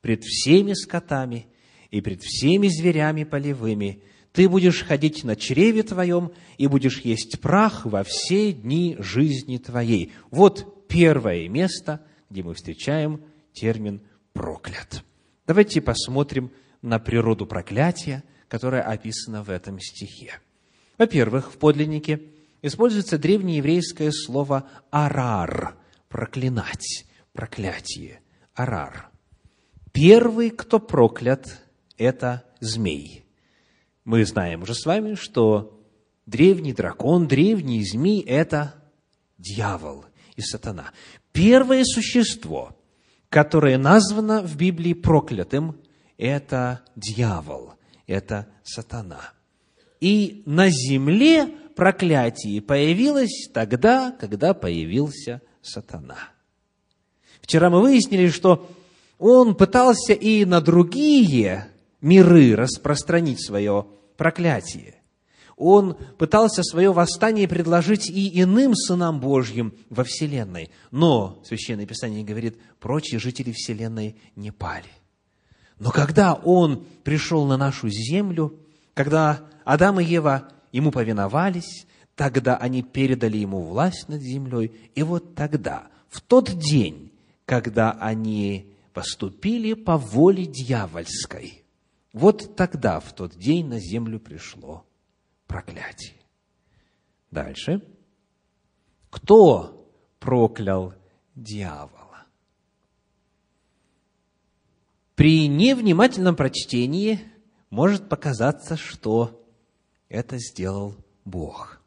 пред 0.01 0.22
всеми 0.22 0.72
скотами 0.75 1.46
и 1.90 2.01
пред 2.01 2.22
всеми 2.22 2.68
зверями 2.68 3.25
полевыми. 3.25 4.03
Ты 4.33 4.49
будешь 4.49 4.85
ходить 4.85 5.25
на 5.25 5.35
чреве 5.35 5.83
твоем 5.83 6.33
и 6.59 6.66
будешь 6.66 7.01
есть 7.01 7.40
прах 7.40 7.87
во 7.87 8.05
все 8.05 8.53
дни 8.53 8.96
жизни 8.99 9.57
твоей. 9.57 10.12
Вот 10.31 10.88
первое 10.88 11.49
место, 11.49 12.03
где 12.31 12.42
мы 12.42 12.55
встречаем 12.55 13.22
термин 13.53 14.03
«проклят». 14.33 15.03
Давайте 15.46 15.81
посмотрим 15.81 16.53
на 16.83 16.99
природу 16.99 17.46
проклятия, 17.46 18.22
которое 18.49 18.83
описано 18.83 19.42
в 19.42 19.51
этом 19.51 19.81
стихе. 19.81 20.38
Во-первых, 20.98 21.52
в 21.52 21.59
подлиннике 21.59 22.22
используется 22.62 23.18
древнееврейское 23.18 24.11
слово 24.11 24.68
«арар»– 24.90 25.76
проклинать, 26.09 27.06
проклятие, 27.32 28.20
арар. 28.54 29.11
Первый, 29.92 30.50
кто 30.50 30.78
проклят, 30.78 31.62
это 31.98 32.44
змей. 32.61 33.24
Мы 34.04 34.24
знаем 34.24 34.62
уже 34.62 34.74
с 34.74 34.87
вами, 34.87 35.14
что 35.14 35.82
древний 36.26 36.72
дракон, 36.72 37.26
древний 37.28 37.85
змей– 37.85 38.20
это 38.26 38.74
дьявол 39.38 40.04
и 40.37 40.40
сатана. 40.40 40.92
Первое 41.32 41.85
существо, 41.85 42.76
которое 43.28 43.78
названо 43.78 44.42
в 44.42 44.56
Библии 44.56 44.92
проклятым, 44.92 45.80
это 46.16 46.82
дьявол, 46.94 47.74
это 48.06 48.48
сатана. 48.62 49.36
И 50.00 50.42
на 50.46 50.68
земле 50.70 51.48
проклятие 51.74 52.61
появилось 52.61 53.48
тогда, 53.52 54.12
когда 54.12 54.54
появился 54.54 55.42
сатана. 55.62 56.30
Вчера 57.40 57.70
мы 57.70 57.80
выяснили, 57.80 58.28
что 58.28 58.68
он 59.18 59.54
пытался 59.54 60.12
и 60.12 60.44
на 60.44 60.61
другие 60.61 61.68
миры 62.00 62.54
распространить 62.54 63.44
свое 63.44 63.87
проклятие. 64.16 64.96
Он 65.56 65.94
пытался 66.18 66.62
свое 66.62 66.92
восстание 66.92 67.48
предложить 67.48 68.11
и 68.11 68.42
иным 68.42 68.74
сынам 68.74 69.20
Божьим 69.20 69.74
во 69.88 70.04
Вселенной. 70.04 70.70
Но, 70.90 71.40
Священное 71.46 71.87
Писание 71.87 72.24
говорит, 72.24 72.59
прочие 72.78 73.18
жители 73.18 73.52
Вселенной 73.52 74.16
не 74.35 74.50
пали. 74.50 74.85
Но 75.78 75.90
когда 75.90 76.35
он 76.35 76.85
пришел 77.04 77.46
на 77.46 77.56
нашу 77.56 77.88
землю, 77.88 78.59
когда 78.92 79.44
Адам 79.66 79.98
и 79.98 80.05
Ева 80.05 80.48
ему 80.70 80.92
повиновались, 80.92 81.88
тогда 82.14 82.57
они 82.57 82.85
передали 82.85 83.38
ему 83.38 83.62
власть 83.62 84.09
над 84.09 84.22
землей. 84.22 84.70
И 84.94 85.02
вот 85.02 85.35
тогда, 85.35 85.88
в 86.09 86.20
тот 86.20 86.57
день, 86.57 87.12
когда 87.46 87.90
они 87.90 88.72
поступили 88.94 89.74
по 89.74 89.98
воле 89.98 90.46
дьявольской, 90.46 91.64
вот 92.12 92.55
тогда, 92.55 93.00
в 93.00 93.12
тот 93.12 93.37
день, 93.37 93.66
на 93.66 93.81
землю 93.81 94.20
пришло 94.20 94.87
проклятие. 95.48 96.14
Дальше. 97.33 97.83
Кто 99.11 99.90
проклял 100.20 100.94
дьявола? 101.35 102.24
При 105.16 105.48
невнимательном 105.48 106.37
прочтении 106.37 107.18
может 107.68 108.09
показаться, 108.09 108.76
что 108.76 109.42
это 110.09 110.38
сделал 110.38 110.95
Бог. 111.25 111.81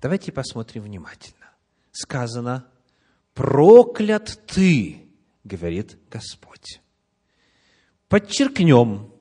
Давайте 0.00 0.32
посмотрим 0.32 0.82
внимательно. 0.82 1.50
Сказано, 1.92 2.66
проклят 3.34 4.40
ты, 4.46 5.08
говорит 5.44 5.98
Господь. 6.10 6.80
Подчеркнем, 8.08 9.12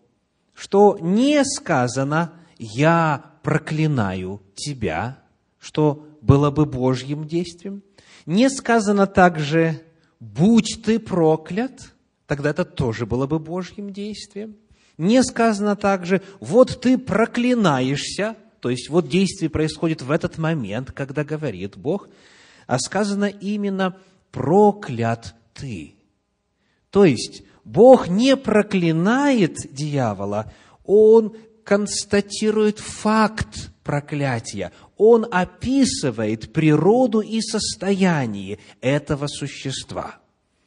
что 0.54 0.98
не 1.00 1.44
сказано 1.44 2.34
«я 2.58 3.34
проклинаю 3.44 4.42
тебя», 4.56 5.20
что 5.60 6.08
было 6.22 6.52
бы 6.52 6.66
Божьим 6.66 7.26
действием. 7.26 7.84
Не 8.26 8.50
сказано 8.50 9.08
также 9.08 9.84
«будь 10.20 10.82
ты 10.86 11.00
проклят», 11.00 11.94
тогда 12.28 12.52
это 12.52 12.66
тоже 12.66 13.06
было 13.06 13.28
бы 13.28 13.40
Божьим 13.40 13.92
действием. 13.92 14.58
Не 14.98 15.24
сказано 15.24 15.76
также 15.76 16.22
«вот 16.40 16.82
ты 16.82 16.98
проклинаешься», 16.98 18.36
то 18.60 18.70
есть 18.70 18.90
вот 18.90 19.10
действие 19.10 19.50
происходит 19.50 20.02
в 20.02 20.12
этот 20.12 20.38
момент, 20.38 20.92
когда 20.92 21.24
говорит 21.24 21.76
Бог, 21.78 22.08
а 22.68 22.80
сказано 22.80 23.26
именно 23.26 23.98
«проклят 24.32 25.36
ты». 25.54 25.96
То 26.92 27.06
есть 27.06 27.44
Бог 27.64 28.08
не 28.08 28.38
проклинает 28.38 29.58
дьявола, 29.74 30.52
Он 30.86 31.36
констатирует 31.64 32.80
факт 32.80 33.72
проклятия. 33.84 34.72
Он 34.98 35.26
описывает 35.30 36.54
природу 36.54 37.20
и 37.22 37.42
состояние 37.42 38.60
этого 38.82 39.28
существа. 39.28 40.20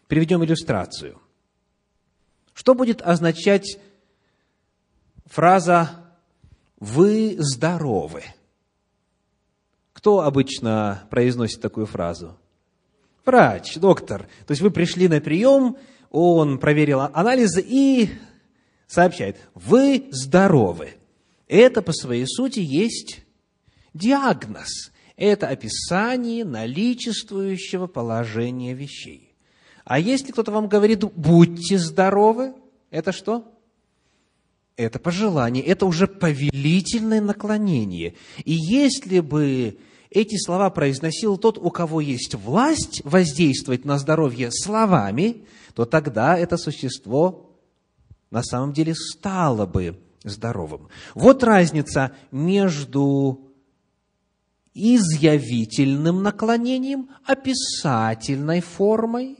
Приведем 0.08 0.44
иллюстрацию. 0.44 1.20
Что 2.54 2.74
будет 2.74 3.02
означать 3.02 3.78
фраза 5.26 5.90
«Вы 6.80 7.36
здоровы»? 7.38 8.22
Кто 9.92 10.20
обычно 10.20 11.04
произносит 11.10 11.60
такую 11.60 11.86
фразу? 11.86 12.38
Врач, 13.24 13.76
доктор. 13.76 14.28
То 14.46 14.52
есть 14.52 14.62
вы 14.62 14.70
пришли 14.70 15.08
на 15.08 15.20
прием, 15.20 15.76
он 16.10 16.58
проверил 16.58 17.00
анализы 17.00 17.60
и 17.66 18.10
сообщает, 18.86 19.36
вы 19.54 20.08
здоровы. 20.12 20.94
Это 21.48 21.82
по 21.82 21.92
своей 21.92 22.26
сути 22.26 22.60
есть 22.60 23.24
диагноз. 23.94 24.92
Это 25.16 25.48
описание 25.48 26.44
наличествующего 26.44 27.86
положения 27.86 28.74
вещей. 28.74 29.34
А 29.84 29.98
если 29.98 30.30
кто-то 30.30 30.52
вам 30.52 30.68
говорит, 30.68 31.04
будьте 31.14 31.78
здоровы, 31.78 32.54
это 32.90 33.12
что? 33.12 33.55
Это 34.76 34.98
пожелание, 34.98 35.64
это 35.64 35.86
уже 35.86 36.06
повелительное 36.06 37.22
наклонение. 37.22 38.14
И 38.44 38.52
если 38.52 39.20
бы 39.20 39.78
эти 40.10 40.36
слова 40.36 40.68
произносил 40.68 41.38
тот, 41.38 41.56
у 41.56 41.70
кого 41.70 42.00
есть 42.02 42.34
власть 42.34 43.00
воздействовать 43.04 43.86
на 43.86 43.98
здоровье 43.98 44.50
словами, 44.52 45.46
то 45.74 45.86
тогда 45.86 46.36
это 46.36 46.58
существо 46.58 47.58
на 48.30 48.42
самом 48.42 48.74
деле 48.74 48.94
стало 48.94 49.64
бы 49.64 49.98
здоровым. 50.24 50.88
Вот 51.14 51.42
разница 51.42 52.12
между 52.30 53.52
изъявительным 54.74 56.22
наклонением, 56.22 57.08
описательной 57.24 58.60
формой 58.60 59.38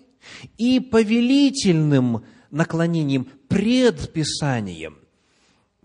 и 0.57 0.81
повелительным 0.81 2.25
наклонением, 2.51 3.29
предписанием. 3.49 4.97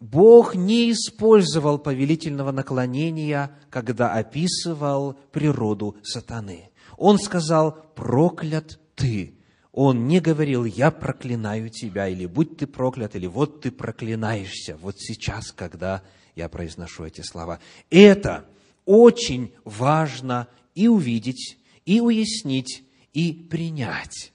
Бог 0.02 0.56
не 0.56 0.92
использовал 0.92 1.78
повелительного 1.78 2.52
наклонения, 2.52 3.56
когда 3.70 4.12
описывал 4.14 5.14
природу 5.32 5.96
сатаны. 6.02 6.72
Он 6.98 7.20
сказал, 7.20 7.86
проклят 7.96 8.80
ты, 8.96 9.36
он 9.72 10.08
не 10.08 10.20
говорил, 10.20 10.66
я 10.66 10.90
проклинаю 10.90 11.70
тебя, 11.70 12.08
или 12.08 12.26
будь 12.26 12.58
ты 12.58 12.66
проклят, 12.66 13.16
или 13.16 13.28
вот 13.28 13.62
ты 13.62 13.72
проклинаешься, 13.72 14.76
вот 14.82 14.96
сейчас, 14.98 15.52
когда 15.52 16.02
я 16.36 16.50
произношу 16.50 17.06
эти 17.06 17.22
слова. 17.22 17.60
Это 17.92 18.46
очень 18.86 19.54
важно 19.66 20.48
и 20.74 20.88
увидеть, 20.88 21.60
и 21.86 22.02
уяснить, 22.02 22.84
и 23.14 23.34
принять. 23.34 24.34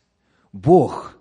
Бог 0.52 1.18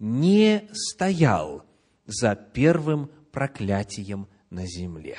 не 0.00 0.68
стоял 0.72 1.62
за 2.06 2.34
первым 2.34 3.10
проклятием 3.36 4.28
на 4.48 4.66
земле. 4.66 5.18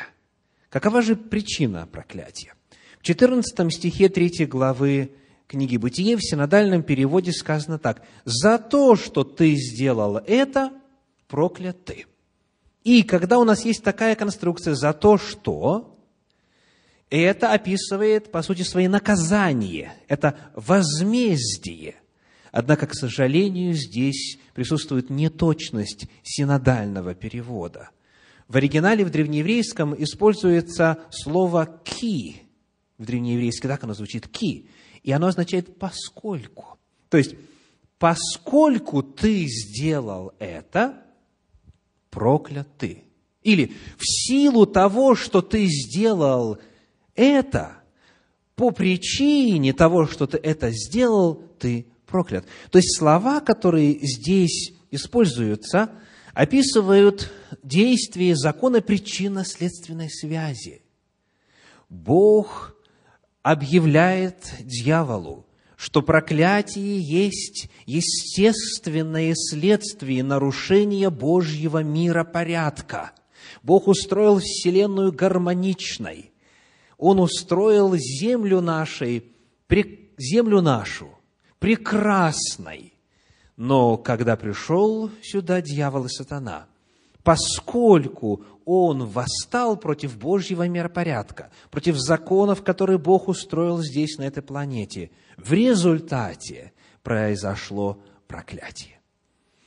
Какова 0.70 1.04
же 1.04 1.16
причина 1.16 1.86
проклятия? 1.86 2.56
В 3.00 3.04
14 3.04 3.72
стихе 3.72 4.10
3 4.10 4.48
главы 4.48 5.12
книги 5.46 5.78
«Бытие» 5.78 6.18
в 6.18 6.24
синодальном 6.24 6.82
переводе 6.82 7.32
сказано 7.32 7.78
так. 7.78 8.02
«За 8.26 8.58
то, 8.58 8.96
что 8.96 9.24
ты 9.24 9.54
сделал 9.54 10.18
это, 10.18 10.72
проклят 11.28 11.86
ты». 11.86 12.08
И 12.84 13.04
когда 13.04 13.38
у 13.38 13.44
нас 13.44 13.64
есть 13.66 13.84
такая 13.84 14.16
конструкция 14.16 14.74
«за 14.74 14.94
то, 14.94 15.20
что», 15.20 15.96
это 17.12 17.54
описывает, 17.54 18.32
по 18.32 18.42
сути, 18.42 18.64
свои 18.64 18.88
наказания, 18.88 19.94
это 20.08 20.40
возмездие. 20.56 21.94
Однако, 22.52 22.88
к 22.88 22.96
сожалению, 22.96 23.74
здесь 23.74 24.40
присутствует 24.56 25.12
неточность 25.12 26.08
синодального 26.24 27.14
перевода. 27.14 27.92
В 28.48 28.56
оригинале, 28.56 29.04
в 29.04 29.10
древнееврейском, 29.10 29.96
используется 30.02 31.00
слово 31.12 31.80
«ки». 31.84 32.44
В 32.98 33.06
древнееврейском 33.06 33.70
так 33.70 33.84
оно 33.84 33.94
звучит 33.94 34.28
«ки» 34.28 34.68
и 35.04 35.12
оно 35.12 35.28
означает 35.28 35.78
«поскольку». 35.78 36.78
То 37.10 37.18
есть, 37.18 37.36
поскольку 37.98 39.02
ты 39.04 39.46
сделал 39.48 40.34
это, 40.40 41.02
проклят 42.10 42.68
ты. 42.78 43.06
Или 43.42 43.74
в 43.98 44.04
силу 44.04 44.66
того, 44.66 45.16
что 45.16 45.42
ты 45.42 45.66
сделал 45.68 46.58
это, 47.16 47.78
по 48.56 48.72
причине 48.72 49.72
того, 49.72 50.08
что 50.08 50.28
ты 50.28 50.38
это 50.38 50.72
сделал, 50.72 51.36
ты 51.60 51.88
проклят. 52.06 52.46
То 52.72 52.80
есть 52.80 52.98
слова, 52.98 53.40
которые 53.40 54.00
здесь 54.02 54.74
используются, 54.92 55.92
описывают 56.38 57.32
действие 57.64 58.36
закона 58.36 58.80
причинно-следственной 58.80 60.08
связи. 60.12 60.84
Бог 61.90 62.76
объявляет 63.42 64.54
дьяволу, 64.60 65.48
что 65.76 66.04
проклятие 66.04 67.02
есть 67.02 67.72
естественное 67.88 69.34
следствие 69.36 70.24
нарушения 70.24 71.10
Божьего 71.10 71.82
мира 71.82 72.24
порядка. 72.24 73.14
Бог 73.64 73.88
устроил 73.88 74.38
Вселенную 74.38 75.12
гармоничной. 75.12 76.32
Он 77.00 77.20
устроил 77.20 77.96
землю 77.96 78.62
нашей, 78.62 79.32
землю 80.20 80.62
нашу 80.62 81.10
прекрасной. 81.58 82.94
Но 83.58 83.98
когда 83.98 84.38
пришел 84.38 85.10
сюда 85.24 85.62
дьявол 85.62 86.06
и 86.06 86.10
сатана, 86.10 86.68
поскольку 87.24 88.46
он 88.66 89.08
восстал 89.08 89.78
против 89.78 90.18
Божьего 90.18 90.68
миропорядка, 90.68 91.50
против 91.72 91.98
законов, 91.98 92.64
которые 92.64 93.00
Бог 93.00 93.28
устроил 93.28 93.82
здесь, 93.82 94.18
на 94.20 94.24
этой 94.24 94.44
планете, 94.44 95.10
в 95.38 95.52
результате 95.52 96.72
произошло 97.02 98.00
проклятие. 98.28 99.00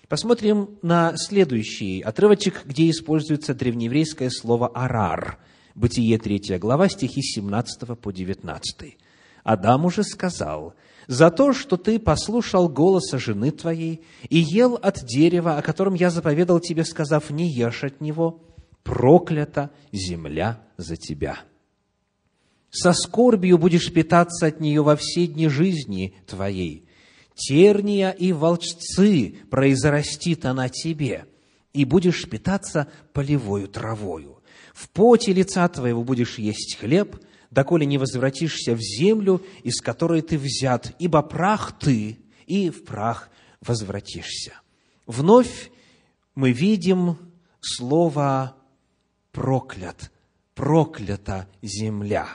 Посмотрим 0.09 0.79
на 0.83 1.17
следующий 1.17 2.01
отрывочек, 2.01 2.65
где 2.65 2.89
используется 2.91 3.55
древнееврейское 3.55 4.31
слово 4.31 4.69
«арар». 4.69 5.39
Бытие 5.75 6.19
3 6.19 6.59
глава, 6.59 6.89
стихи 6.89 7.23
17 7.23 7.99
по 7.99 8.13
19. 8.13 8.99
Адам 9.45 9.85
уже 9.85 10.05
сказал– 10.05 10.75
за 11.11 11.33
то, 11.33 11.53
что 11.53 11.77
ты 11.77 11.99
послушал 11.99 12.69
голоса 12.69 13.19
жены 13.19 13.51
твоей 13.51 14.01
и 14.29 14.39
ел 14.39 14.79
от 14.81 15.05
дерева, 15.05 15.59
о 15.59 15.63
котором 15.63 15.95
я 15.95 16.09
заповедал 16.09 16.61
тебе, 16.61 16.85
сказав, 16.85 17.31
не 17.31 17.53
ешь 17.53 17.83
от 17.83 18.01
него, 18.01 18.45
проклята 18.85 19.73
земля 19.91 20.63
за 20.77 20.95
тебя. 20.95 21.41
Со 22.71 22.93
скорбью 22.93 23.59
будешь 23.59 23.93
питаться 23.93 24.47
от 24.47 24.61
нее 24.61 24.83
во 24.83 24.95
все 24.95 25.27
дни 25.27 25.49
жизни 25.49 26.15
твоей. 26.29 26.89
Терния 27.35 28.13
и 28.13 28.31
волчцы 28.31 29.35
произрастит 29.51 30.45
она 30.45 30.69
тебе, 30.69 31.27
и 31.73 31.85
будешь 31.85 32.31
питаться 32.31 32.87
полевою 33.13 33.67
травою. 33.67 34.39
В 34.73 34.89
поте 34.91 35.33
лица 35.33 35.67
твоего 35.67 36.05
будешь 36.05 36.39
есть 36.39 36.77
хлеб– 36.79 37.19
доколе 37.51 37.87
не 37.87 37.99
возвратишься 37.99 38.75
в 38.75 38.81
землю, 38.81 39.43
из 39.63 39.81
которой 39.81 40.23
ты 40.23 40.39
взят, 40.39 40.95
ибо 40.99 41.23
прах 41.23 41.79
ты, 41.79 42.19
и 42.47 42.71
в 42.71 42.85
прах 42.85 43.31
возвратишься. 43.61 44.55
Вновь 45.07 45.71
мы 46.35 46.53
видим 46.53 47.17
слово 47.61 48.57
проклят, 49.33 50.11
проклята 50.55 51.49
земля. 51.63 52.29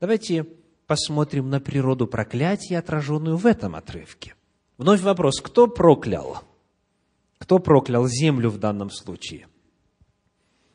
Давайте 0.00 0.46
посмотрим 0.86 1.50
на 1.50 1.60
природу 1.60 2.06
проклятия, 2.06 2.78
отраженную 2.78 3.36
в 3.36 3.46
этом 3.46 3.74
отрывке. 3.74 4.34
Вновь 4.76 5.00
вопрос, 5.00 5.40
кто 5.40 5.66
проклял? 5.66 6.42
Кто 7.38 7.58
проклял 7.58 8.06
землю 8.06 8.50
в 8.50 8.58
данном 8.58 8.90
случае? 8.90 9.48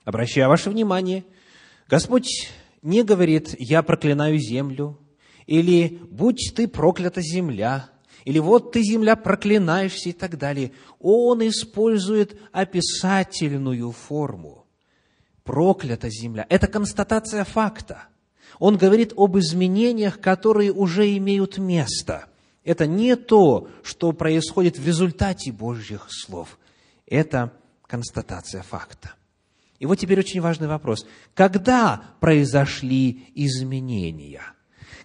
Обращаю 0.04 0.50
ваше 0.50 0.70
внимание, 0.70 1.24
Господь 1.88 2.50
не 2.84 3.04
говорит 3.04 3.56
«я 3.58 3.82
проклинаю 3.82 4.38
землю», 4.38 5.00
или 5.48 6.00
«будь 6.12 6.54
ты 6.56 6.68
проклята 6.68 7.22
земля», 7.22 7.90
или 8.26 8.40
«вот 8.40 8.72
ты, 8.72 8.84
земля, 8.84 9.16
проклинаешься» 9.16 10.10
и 10.10 10.14
так 10.14 10.38
далее. 10.38 10.72
Он 11.00 11.46
использует 11.48 12.40
описательную 12.52 13.92
форму. 13.92 14.66
Проклята 15.44 16.10
земля. 16.10 16.46
Это 16.50 16.68
констатация 16.68 17.44
факта. 17.44 18.08
Он 18.60 18.78
говорит 18.78 19.14
об 19.18 19.38
изменениях, 19.38 20.22
которые 20.22 20.72
уже 20.72 21.18
имеют 21.18 21.58
место. 21.58 22.28
Это 22.64 22.88
не 22.88 23.16
то, 23.16 23.68
что 23.84 24.14
происходит 24.14 24.78
в 24.78 24.88
результате 24.88 25.52
Божьих 25.52 26.08
слов. 26.10 26.58
Это 27.06 27.52
констатация 27.88 28.62
факта. 28.62 29.16
И 29.84 29.86
вот 29.86 30.00
теперь 30.00 30.20
очень 30.20 30.40
важный 30.40 30.70
вопрос. 30.70 31.06
Когда 31.34 32.16
произошли 32.22 33.26
изменения? 33.36 34.42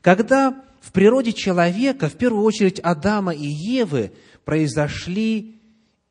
Когда 0.03 0.63
в 0.81 0.93
природе 0.93 1.33
человека, 1.33 2.09
в 2.09 2.13
первую 2.13 2.45
очередь 2.45 2.79
Адама 2.79 3.35
и 3.35 3.45
Евы, 3.45 4.13
произошли 4.45 5.61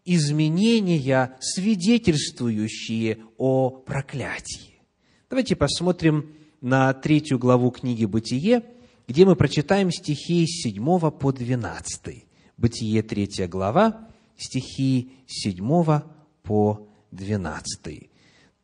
изменения, 0.04 1.38
свидетельствующие 1.40 3.20
о 3.38 3.70
проклятии. 3.70 4.82
Давайте 5.30 5.56
посмотрим 5.56 6.34
на 6.60 6.94
третью 6.94 7.40
главу 7.40 7.72
книги 7.72 8.04
«Бытие», 8.04 8.64
где 9.08 9.24
мы 9.24 9.38
прочитаем 9.38 9.92
стихи 9.92 10.46
с 10.46 10.64
7 10.64 11.10
по 11.12 11.32
12. 11.32 12.26
Бытие, 12.58 13.02
третья 13.02 13.48
глава, 13.48 14.10
стихи 14.36 15.14
с 15.26 15.44
7 15.44 16.02
по 16.44 16.90
12 17.12 18.07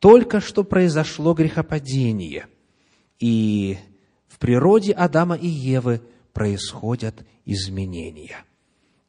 только 0.03 0.41
что 0.41 0.65
произошло 0.65 1.33
грехопадение, 1.33 2.47
и 3.21 3.77
в 4.27 4.37
природе 4.37 4.91
Адама 4.91 5.35
и 5.35 5.47
Евы 5.47 6.01
происходят 6.33 7.25
изменения. 7.45 8.43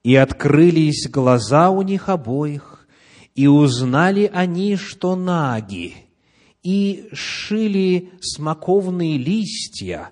И 0.04 0.14
открылись 0.14 1.08
глаза 1.10 1.70
у 1.70 1.82
них 1.82 2.08
обоих, 2.08 2.86
и 3.34 3.48
узнали 3.48 4.30
они, 4.32 4.76
что 4.76 5.16
наги, 5.16 5.94
и 6.62 7.08
шили 7.12 8.12
смоковные 8.20 9.18
листья, 9.18 10.10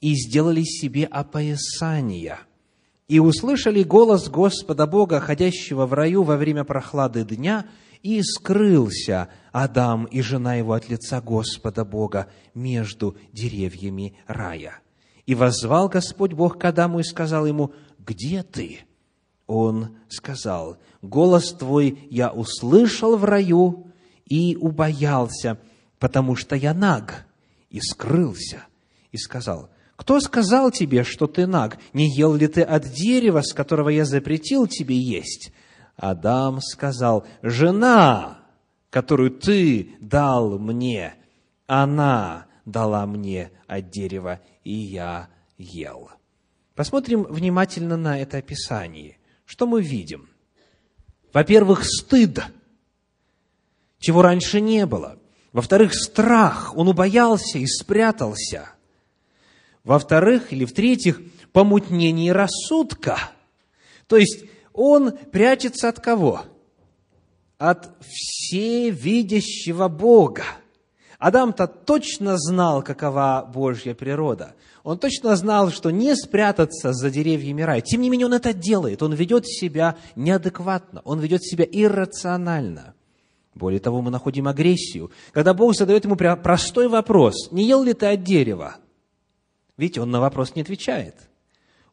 и 0.00 0.14
сделали 0.14 0.64
себе 0.64 1.04
опоясания, 1.04 2.40
и 3.06 3.20
услышали 3.20 3.84
голос 3.84 4.28
Господа 4.28 4.88
Бога, 4.88 5.20
ходящего 5.20 5.86
в 5.86 5.92
раю 5.92 6.24
во 6.24 6.36
время 6.36 6.64
прохлады 6.64 7.24
дня– 7.24 7.66
и 8.04 8.22
скрылся 8.22 9.30
Адам 9.50 10.04
и 10.04 10.20
жена 10.20 10.54
его 10.56 10.74
от 10.74 10.88
лица 10.90 11.22
Господа 11.22 11.86
Бога 11.86 12.28
между 12.54 13.16
деревьями 13.32 14.14
рая. 14.26 14.78
И 15.26 15.34
воззвал 15.34 15.88
Господь 15.88 16.34
Бог 16.34 16.58
к 16.58 16.64
Адаму 16.66 17.00
и 17.00 17.02
сказал 17.02 17.46
ему, 17.46 17.72
«Где 17.98 18.42
ты?» 18.42 18.80
Он 19.46 19.96
сказал, 20.08 20.76
«Голос 21.00 21.54
твой 21.54 22.06
я 22.10 22.30
услышал 22.30 23.16
в 23.16 23.24
раю 23.24 23.86
и 24.26 24.54
убоялся, 24.54 25.58
потому 25.98 26.36
что 26.36 26.56
я 26.56 26.74
наг, 26.74 27.26
и 27.70 27.80
скрылся». 27.80 28.64
И 29.12 29.16
сказал, 29.16 29.70
«Кто 29.96 30.20
сказал 30.20 30.70
тебе, 30.70 31.04
что 31.04 31.26
ты 31.26 31.46
наг? 31.46 31.78
Не 31.94 32.14
ел 32.14 32.34
ли 32.34 32.48
ты 32.48 32.60
от 32.60 32.92
дерева, 32.92 33.40
с 33.40 33.54
которого 33.54 33.88
я 33.88 34.04
запретил 34.04 34.66
тебе 34.66 34.98
есть?» 34.98 35.52
Адам 35.96 36.60
сказал, 36.60 37.26
жена, 37.42 38.38
которую 38.90 39.30
ты 39.30 39.96
дал 40.00 40.58
мне, 40.58 41.14
она 41.66 42.46
дала 42.64 43.06
мне 43.06 43.50
от 43.66 43.90
дерева, 43.90 44.40
и 44.64 44.72
я 44.72 45.28
ел. 45.58 46.10
Посмотрим 46.74 47.24
внимательно 47.24 47.96
на 47.96 48.18
это 48.18 48.38
описание. 48.38 49.18
Что 49.44 49.66
мы 49.66 49.82
видим? 49.82 50.28
Во-первых, 51.32 51.84
стыд, 51.84 52.40
чего 53.98 54.22
раньше 54.22 54.60
не 54.60 54.86
было. 54.86 55.18
Во-вторых, 55.52 55.94
страх, 55.94 56.76
он 56.76 56.88
убоялся 56.88 57.58
и 57.58 57.66
спрятался. 57.66 58.70
Во-вторых, 59.84 60.52
или 60.52 60.64
в-третьих, 60.64 61.20
помутнение 61.52 62.32
рассудка. 62.32 63.18
То 64.08 64.16
есть, 64.16 64.44
он 64.74 65.12
прячется 65.12 65.88
от 65.88 66.00
кого? 66.00 66.42
От 67.56 67.90
всевидящего 68.02 69.88
Бога. 69.88 70.44
Адам-то 71.18 71.68
точно 71.68 72.36
знал, 72.36 72.82
какова 72.82 73.48
Божья 73.50 73.94
природа. 73.94 74.54
Он 74.82 74.98
точно 74.98 75.36
знал, 75.36 75.70
что 75.70 75.90
не 75.90 76.14
спрятаться 76.16 76.92
за 76.92 77.08
деревьями 77.08 77.62
рая. 77.62 77.80
Тем 77.80 78.02
не 78.02 78.10
менее, 78.10 78.26
он 78.26 78.34
это 78.34 78.52
делает. 78.52 79.02
Он 79.02 79.14
ведет 79.14 79.46
себя 79.46 79.96
неадекватно, 80.16 81.00
он 81.04 81.20
ведет 81.20 81.42
себя 81.42 81.64
иррационально. 81.64 82.94
Более 83.54 83.80
того, 83.80 84.02
мы 84.02 84.10
находим 84.10 84.48
агрессию. 84.48 85.12
Когда 85.30 85.54
Бог 85.54 85.76
задает 85.76 86.04
ему 86.04 86.16
простой 86.16 86.88
вопрос, 86.88 87.50
не 87.52 87.64
ел 87.66 87.84
ли 87.84 87.94
ты 87.94 88.06
от 88.06 88.24
дерева? 88.24 88.76
Видите, 89.76 90.00
он 90.00 90.10
на 90.10 90.20
вопрос 90.20 90.56
не 90.56 90.62
отвечает. 90.62 91.14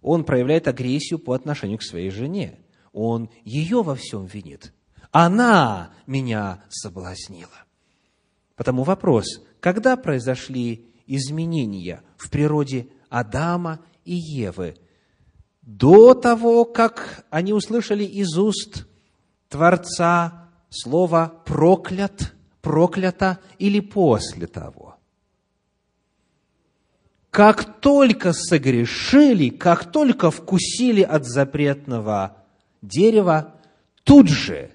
Он 0.02 0.24
проявляет 0.24 0.68
агрессию 0.68 1.20
по 1.20 1.34
отношению 1.34 1.78
к 1.78 1.84
своей 1.84 2.10
жене 2.10 2.58
он 2.94 3.30
ее 3.44 3.84
во 3.84 3.96
всем 3.96 4.26
винит. 4.26 4.74
Она 5.12 5.92
меня 6.08 6.64
соблазнила. 6.70 7.66
Потому 8.56 8.84
вопрос, 8.84 9.26
когда 9.60 9.98
произошли 9.98 10.86
изменения 11.08 12.04
в 12.18 12.30
природе 12.30 12.88
Адама 13.10 13.80
и 14.06 14.16
Евы? 14.16 14.78
До 15.62 16.14
того, 16.14 16.66
как 16.66 17.26
они 17.30 17.54
услышали 17.54 18.04
из 18.04 18.38
уст 18.38 18.88
Творца 19.50 20.50
слово 20.70 21.42
«проклят», 21.46 22.34
«проклято» 22.62 23.40
или 23.60 23.80
после 23.80 24.48
того? 24.48 24.98
Как 27.30 27.80
только 27.80 28.34
согрешили, 28.34 29.50
как 29.50 29.92
только 29.92 30.32
вкусили 30.32 31.02
от 31.02 31.26
запретного 31.26 32.41
дерева, 32.82 33.56
тут 34.04 34.28
же 34.28 34.72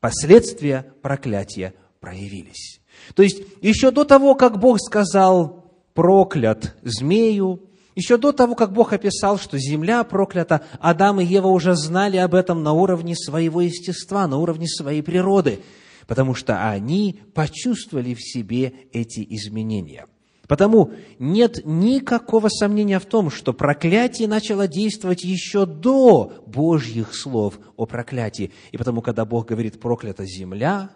последствия 0.00 0.92
проклятия 1.02 1.74
проявились. 2.00 2.80
То 3.14 3.22
есть, 3.22 3.42
еще 3.60 3.90
до 3.90 4.04
того, 4.04 4.34
как 4.34 4.58
Бог 4.58 4.78
сказал 4.80 5.64
«проклят 5.94 6.76
змею», 6.82 7.62
еще 7.94 8.16
до 8.16 8.32
того, 8.32 8.54
как 8.54 8.72
Бог 8.72 8.92
описал, 8.92 9.38
что 9.38 9.58
земля 9.58 10.04
проклята, 10.04 10.62
Адам 10.78 11.20
и 11.20 11.24
Ева 11.24 11.48
уже 11.48 11.74
знали 11.74 12.16
об 12.16 12.34
этом 12.34 12.62
на 12.62 12.72
уровне 12.72 13.14
своего 13.16 13.60
естества, 13.60 14.26
на 14.26 14.38
уровне 14.38 14.66
своей 14.68 15.02
природы, 15.02 15.60
потому 16.06 16.34
что 16.34 16.70
они 16.70 17.20
почувствовали 17.34 18.14
в 18.14 18.22
себе 18.22 18.72
эти 18.92 19.26
изменения. 19.28 20.06
Потому 20.50 20.90
нет 21.20 21.64
никакого 21.64 22.48
сомнения 22.48 22.98
в 22.98 23.06
том, 23.06 23.30
что 23.30 23.52
проклятие 23.52 24.26
начало 24.26 24.66
действовать 24.66 25.22
еще 25.22 25.64
до 25.64 26.42
Божьих 26.44 27.14
слов 27.14 27.60
о 27.76 27.86
проклятии. 27.86 28.50
И 28.72 28.76
потому, 28.76 29.00
когда 29.00 29.24
Бог 29.24 29.46
говорит 29.46 29.80
«проклята 29.80 30.24
земля», 30.24 30.90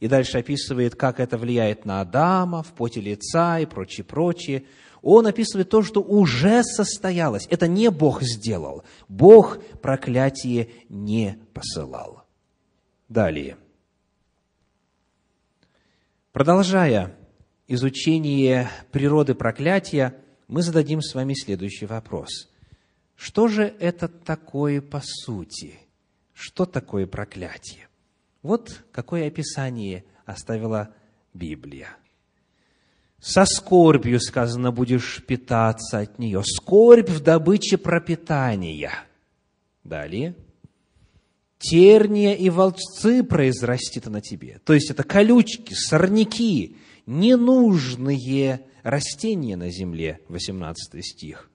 и 0.00 0.08
дальше 0.08 0.38
описывает, 0.38 0.96
как 0.96 1.20
это 1.20 1.38
влияет 1.38 1.84
на 1.84 2.00
Адама, 2.00 2.64
в 2.64 2.72
поте 2.72 3.00
лица 3.00 3.60
и 3.60 3.66
прочее, 3.66 4.04
прочее, 4.04 4.64
он 5.00 5.28
описывает 5.28 5.70
то, 5.70 5.84
что 5.84 6.02
уже 6.02 6.64
состоялось. 6.64 7.46
Это 7.50 7.68
не 7.68 7.88
Бог 7.88 8.20
сделал. 8.22 8.82
Бог 9.08 9.62
проклятие 9.80 10.70
не 10.88 11.38
посылал. 11.54 12.24
Далее. 13.08 13.58
Продолжая 16.32 17.14
изучение 17.74 18.68
природы 18.90 19.34
проклятия, 19.34 20.14
мы 20.48 20.62
зададим 20.62 21.00
с 21.00 21.14
вами 21.14 21.34
следующий 21.34 21.86
вопрос. 21.86 22.50
Что 23.16 23.48
же 23.48 23.74
это 23.78 24.08
такое 24.08 24.80
по 24.80 25.00
сути? 25.04 25.78
Что 26.34 26.66
такое 26.66 27.06
проклятие? 27.06 27.88
Вот 28.42 28.82
какое 28.90 29.28
описание 29.28 30.04
оставила 30.26 30.94
Библия. 31.32 31.96
Со 33.20 33.44
скорбью, 33.44 34.20
сказано, 34.20 34.72
будешь 34.72 35.22
питаться 35.24 36.00
от 36.00 36.18
нее. 36.18 36.42
Скорбь 36.44 37.08
в 37.08 37.20
добыче 37.20 37.78
пропитания. 37.78 38.92
Далее. 39.84 40.34
Терния 41.58 42.34
и 42.34 42.50
волчцы 42.50 43.22
произрастит 43.22 44.06
на 44.06 44.20
тебе. 44.20 44.60
То 44.64 44.74
есть, 44.74 44.90
это 44.90 45.04
колючки, 45.04 45.72
сорняки, 45.74 46.76
ненужные 47.06 48.66
растения 48.82 49.56
на 49.56 49.70
земле. 49.70 50.20
18 50.28 51.04
стих. 51.04 51.50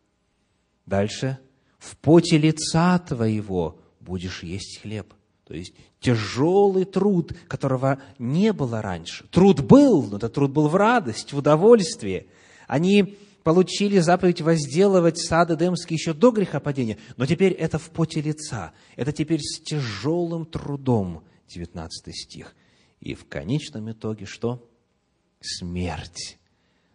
Дальше. 0.85 1.37
В 1.77 1.95
поте 1.97 2.37
лица 2.37 2.97
твоего 2.99 3.79
будешь 3.99 4.43
есть 4.43 4.79
хлеб. 4.81 5.13
То 5.45 5.53
есть 5.53 5.73
тяжелый 5.99 6.85
труд, 6.85 7.33
которого 7.47 8.01
не 8.19 8.51
было 8.51 8.81
раньше. 8.81 9.25
Труд 9.29 9.61
был, 9.61 10.03
но 10.03 10.17
этот 10.17 10.33
труд 10.33 10.51
был 10.51 10.67
в 10.67 10.75
радость, 10.75 11.31
в 11.31 11.37
удовольствие. 11.37 12.27
Они 12.67 13.17
получили 13.43 13.99
заповедь 13.99 14.41
возделывать 14.41 15.19
сад 15.19 15.51
Эдемский 15.51 15.95
еще 15.95 16.13
до 16.13 16.31
грехопадения, 16.31 16.97
но 17.15 17.25
теперь 17.25 17.53
это 17.53 17.79
в 17.79 17.89
поте 17.91 18.19
лица, 18.19 18.73
это 18.97 19.13
теперь 19.13 19.39
с 19.39 19.61
тяжелым 19.61 20.45
трудом, 20.45 21.23
19 21.47 22.13
стих. 22.13 22.53
И 22.99 23.13
в 23.13 23.25
конечном 23.25 23.89
итоге 23.89 24.25
что? 24.25 24.67
Смерть. 25.39 26.37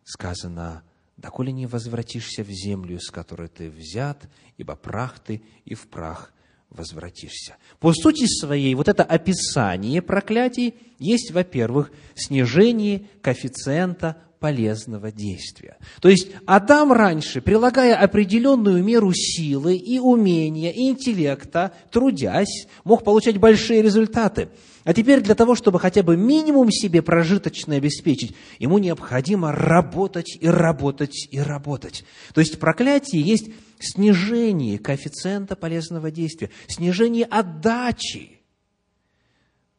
Сказано, 0.05 0.83
доколе 1.17 1.53
не 1.53 1.67
возвратишься 1.67 2.43
в 2.43 2.51
землю, 2.51 3.01
с 3.01 3.11
которой 3.11 3.49
ты 3.49 3.71
взят, 3.71 4.29
ибо 4.59 4.77
прах 4.77 5.19
ты 5.21 5.43
и 5.65 5.75
в 5.75 5.89
прах 5.89 6.33
возвратишься. 6.71 7.57
По 7.79 7.93
сути 7.93 8.27
своей, 8.27 8.75
вот 8.75 8.89
это 8.89 9.05
описание 9.05 10.03
проклятий 10.03 10.75
есть, 10.99 11.31
во-первых, 11.31 11.93
снижение 12.15 13.07
коэффициента 13.21 14.17
полезного 14.43 15.13
действия. 15.13 15.77
То 16.01 16.09
есть 16.09 16.29
Адам 16.47 16.93
раньше, 16.93 17.41
прилагая 17.41 17.97
определенную 17.97 18.83
меру 18.83 19.13
силы 19.15 19.77
и 19.77 20.01
умения, 20.01 20.73
и 20.73 20.89
интеллекта, 20.89 21.73
трудясь, 21.93 22.67
мог 22.83 23.05
получать 23.05 23.39
большие 23.39 23.83
результаты. 23.83 24.49
А 24.85 24.95
теперь 24.95 25.21
для 25.21 25.35
того, 25.35 25.55
чтобы 25.55 25.79
хотя 25.79 26.03
бы 26.03 26.17
минимум 26.17 26.71
себе 26.71 27.03
прожиточно 27.03 27.77
обеспечить, 27.77 28.35
ему 28.59 28.79
необходимо 28.79 29.53
работать 29.53 30.37
и 30.41 30.49
работать 30.49 31.29
и 31.31 31.39
работать. 31.39 32.05
То 32.35 32.41
есть 32.41 32.59
проклятие 32.59 33.23
есть 33.23 33.51
снижение 33.79 34.79
коэффициента 34.79 35.55
полезного 35.55 36.11
действия, 36.11 36.51
снижение 36.67 37.27
отдачи 37.27 38.41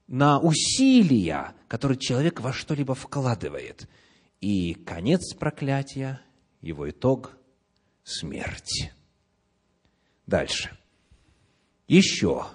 на 0.08 0.40
усилия, 0.40 1.54
которые 1.68 1.98
человек 1.98 2.40
во 2.40 2.54
что-либо 2.54 2.96
вкладывает. 2.96 3.90
И 4.40 4.74
конец 4.74 5.34
проклятия, 5.34 6.22
его 6.62 6.90
итог– 6.90 7.38
смерть. 8.04 8.92
Дальше. 10.28 10.78
Еще 11.88 12.46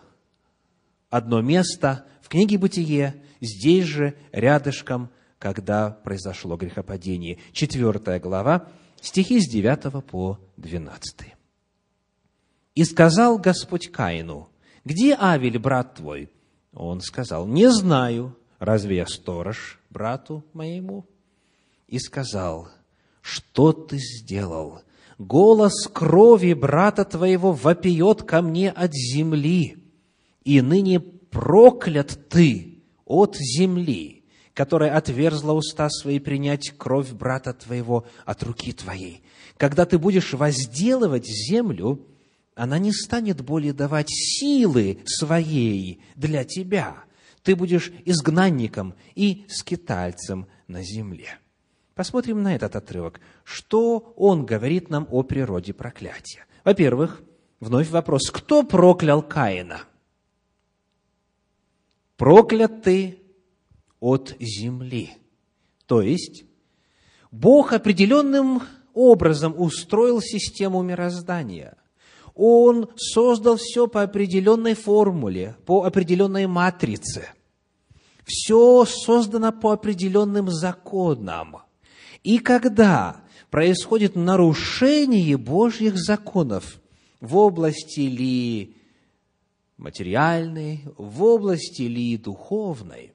одно 1.10 1.42
место 1.42 2.06
в 2.28 2.30
книге 2.30 2.58
«Бытие», 2.58 3.22
здесь 3.40 3.86
же, 3.86 4.14
рядышком, 4.32 5.08
когда 5.38 5.90
произошло 5.90 6.58
грехопадение. 6.58 7.38
Четвертая 7.52 8.20
глава, 8.20 8.68
стихи 9.00 9.40
с 9.40 9.48
9 9.48 10.04
по 10.04 10.38
12. 10.58 11.20
И 12.74 12.84
сказал 12.84 13.38
Господь 13.38 13.90
Каину, 13.90 14.50
где 14.84 15.16
Авель, 15.18 15.58
брат 15.58 15.94
твой? 15.94 16.30
Он 16.74 17.00
сказал, 17.00 17.46
не 17.46 17.70
знаю, 17.70 18.36
разве 18.58 18.96
я 18.96 19.06
сторож 19.06 19.80
брату 19.88 20.44
моему? 20.52 21.06
И 21.86 21.98
сказал, 21.98 22.68
что 23.22 23.72
ты 23.72 23.96
сделал? 23.96 24.82
Голос 25.16 25.88
крови 25.90 26.52
брата 26.52 27.06
твоего 27.06 27.54
вопиет 27.54 28.22
ко 28.24 28.42
мне 28.42 28.70
от 28.70 28.92
земли, 28.92 29.82
и 30.44 30.60
ныне 30.60 31.02
проклят 31.30 32.28
ты 32.28 32.82
от 33.04 33.36
земли, 33.36 34.24
которая 34.54 34.96
отверзла 34.96 35.52
уста 35.52 35.88
свои 35.88 36.18
принять 36.18 36.70
кровь 36.76 37.10
брата 37.12 37.52
твоего 37.52 38.06
от 38.24 38.42
руки 38.42 38.72
твоей. 38.72 39.22
Когда 39.56 39.86
ты 39.86 39.98
будешь 39.98 40.32
возделывать 40.32 41.26
землю, 41.26 42.06
она 42.54 42.78
не 42.78 42.92
станет 42.92 43.40
более 43.40 43.72
давать 43.72 44.10
силы 44.10 44.98
своей 45.04 46.00
для 46.16 46.44
тебя. 46.44 46.96
Ты 47.42 47.54
будешь 47.54 47.92
изгнанником 48.04 48.94
и 49.14 49.46
скитальцем 49.48 50.46
на 50.66 50.82
земле. 50.82 51.38
Посмотрим 51.94 52.42
на 52.42 52.54
этот 52.54 52.76
отрывок. 52.76 53.20
Что 53.44 54.12
он 54.16 54.44
говорит 54.44 54.90
нам 54.90 55.08
о 55.10 55.22
природе 55.22 55.72
проклятия? 55.72 56.44
Во-первых, 56.64 57.22
вновь 57.60 57.90
вопрос, 57.90 58.30
кто 58.30 58.62
проклял 58.62 59.22
Каина? 59.22 59.80
Прокляты 62.18 63.20
от 64.00 64.36
земли. 64.38 65.12
То 65.86 66.02
есть, 66.02 66.44
Бог 67.30 67.72
определенным 67.72 68.60
образом 68.92 69.54
устроил 69.58 70.20
систему 70.20 70.82
мироздания– 70.82 71.78
он 72.40 72.88
создал 72.96 73.56
все 73.56 73.88
по 73.88 74.02
определенной 74.02 74.74
формуле, 74.74 75.56
по 75.66 75.82
определенной 75.82 76.46
матрице. 76.46 77.30
Все 78.24 78.84
создано 78.84 79.50
по 79.50 79.72
определенным 79.72 80.48
законам. 80.48 81.56
И 82.22 82.38
когда 82.38 83.22
происходит 83.50 84.14
нарушение 84.14 85.36
Божьих 85.36 85.96
законов 85.96 86.80
в 87.20 87.36
области 87.36 88.00
ли 88.00 88.76
материальной, 89.78 90.84
в 90.96 91.22
области 91.22 91.82
ли 91.82 92.16
духовной, 92.16 93.14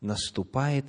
наступает 0.00 0.84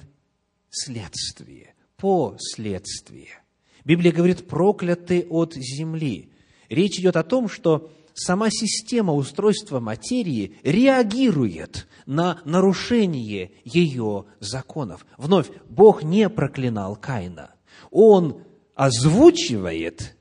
следствие, 0.69 1.73
последствие. 1.95 3.41
Библия 3.85 4.11
говорит, 4.11 4.47
прокляты 4.47 5.25
от 5.29 5.53
земли. 5.53 6.31
Речь 6.69 6.99
идет 6.99 7.15
о 7.15 7.23
том, 7.23 7.47
что 7.47 7.91
сама 8.13 8.49
система 8.49 9.13
устройства 9.13 9.79
материи 9.79 10.57
реагирует 10.63 11.87
на 12.05 12.41
нарушение 12.45 13.51
ее 13.63 14.25
законов. 14.39 15.05
Вновь, 15.17 15.49
Бог 15.69 16.03
не 16.03 16.29
проклинал 16.29 16.95
Каина. 16.95 17.53
Он 17.91 18.41
озвучивает, 18.73 20.14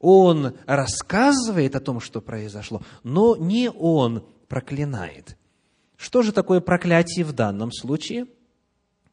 он 0.00 0.54
рассказывает 0.66 1.74
о 1.76 1.80
том, 1.80 2.00
что 2.00 2.20
произошло, 2.20 2.82
но 3.02 3.36
не 3.36 3.70
он 3.70 4.24
проклинает. 4.48 5.36
Что 5.96 6.22
же 6.22 6.32
такое 6.32 6.60
проклятие 6.60 7.24
в 7.24 7.32
данном 7.32 7.72
случае? 7.72 8.26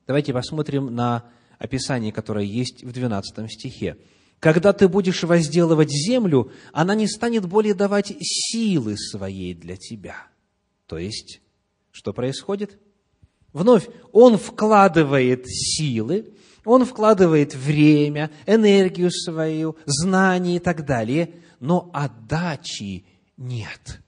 Давайте 0.06 0.34
посмотрим 0.34 0.94
на 0.94 1.26
описание, 1.58 2.12
которое 2.12 2.46
есть 2.46 2.84
в 2.84 2.92
12 2.92 3.52
стихе. 3.52 3.98
Когда 4.40 4.74
ты 4.74 4.90
будешь 4.90 5.24
возделывать 5.24 5.90
землю, 5.90 6.52
она 6.74 6.96
не 6.96 7.08
станет 7.08 7.46
более 7.46 7.74
давать 7.74 8.14
силы 8.20 8.98
своей 8.98 9.54
для 9.54 9.78
тебя. 9.78 10.28
То 10.88 10.98
есть, 10.98 11.40
что 11.92 12.12
происходит? 12.12 12.78
Вновь, 13.54 13.88
он 14.12 14.38
вкладывает 14.38 15.48
силы, 15.48 16.33
он 16.66 16.86
вкладывает 16.86 17.56
время, 17.56 18.30
энергию 18.46 19.10
свою, 19.12 19.76
знания 19.86 20.58
и 20.58 20.60
так 20.60 20.86
далее, 20.86 21.34
но 21.60 21.90
отдачи 21.94 23.06
нет. 23.38 24.02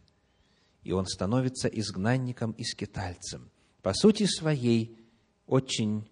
И 0.84 0.92
он 0.92 1.08
становится 1.08 1.68
изгнанником 1.68 2.52
и 2.52 2.64
скитальцем. 2.64 3.50
По 3.82 3.94
сути 3.94 4.26
своей, 4.26 5.00
очень 5.48 6.08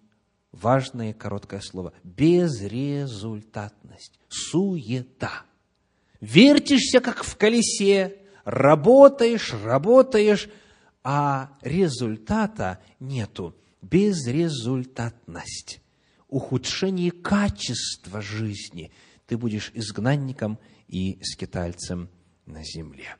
важное 0.52 1.12
короткое 1.12 1.60
слово– 1.60 1.92
безрезультатность, 2.04 4.18
суета. 4.28 5.42
Вертишься, 6.20 7.00
как 7.00 7.24
в 7.24 7.36
колесе, 7.36 8.18
работаешь, 8.44 9.52
работаешь, 9.52 10.48
а 11.02 11.50
результата 11.60 12.78
нету. 13.00 13.56
Безрезультатность, 13.82 15.80
ухудшение 16.34 17.12
качества 17.12 18.20
жизни. 18.20 18.90
Ты 19.26 19.38
будешь 19.38 19.70
изгнанником 19.72 20.58
и 20.88 21.18
скитальцем 21.22 22.08
на 22.44 22.64
земле. 22.64 23.14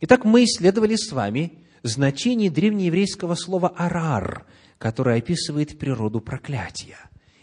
Итак, 0.00 0.24
мы 0.24 0.44
исследовали 0.44 0.94
с 0.94 1.10
вами 1.10 1.58
значение 1.82 2.50
древнееврейского 2.50 3.34
слова 3.34 3.68
«арар», 3.68 4.46
которое 4.78 5.18
описывает 5.18 5.76
природу 5.76 6.20
проклятия. 6.20 6.98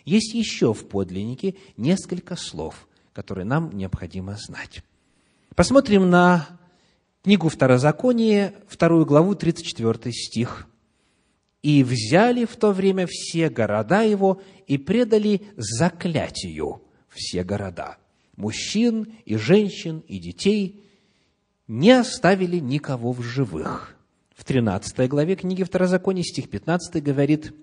Есть 0.05 0.33
еще 0.33 0.73
в 0.73 0.87
подлиннике 0.87 1.55
несколько 1.75 2.37
слов, 2.37 2.87
которые 3.11 3.43
нам 3.43 3.75
необходимо 3.75 4.37
знать. 4.37 4.83
Посмотрим 5.53 6.09
на 6.09 6.47
книгу 7.23 7.49
Второзакония, 7.49 8.53
вторую 8.69 9.05
главу, 9.05 9.35
34 9.35 10.13
стих. 10.13 10.68
«И 11.61 11.83
взяли 11.83 12.45
в 12.45 12.55
то 12.55 12.71
время 12.71 13.05
все 13.07 13.49
города 13.49 14.01
его 14.01 14.41
и 14.67 14.77
предали 14.77 15.41
заклятию 15.57 16.81
все 17.09 17.43
города, 17.43 17.97
мужчин 18.35 19.17
и 19.25 19.35
женщин 19.35 20.03
и 20.07 20.19
детей, 20.19 20.83
не 21.67 21.91
оставили 21.91 22.59
никого 22.59 23.11
в 23.11 23.21
живых» 23.21 23.99
в 24.39 24.45
13 24.45 25.09
главе 25.09 25.35
книги 25.35 25.63
Второзакония, 25.63 26.23
стих 26.23 26.49
15 26.49 27.03
говорит, 27.03 27.53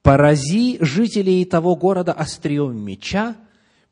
«Порази 0.00 0.78
жителей 0.80 1.44
того 1.44 1.74
города 1.74 2.12
острием 2.12 2.76
меча, 2.80 3.36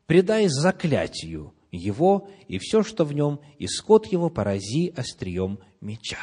предай 0.05 0.47
заклятию 0.47 1.53
его, 1.69 2.29
и 2.47 2.59
все, 2.59 2.81
что 2.81 3.03
в 3.03 3.11
нем, 3.11 3.41
и 3.57 3.67
скот 3.67 4.07
его 4.07 4.29
порази 4.29 4.93
острием 4.95 5.59
меча». 5.81 6.19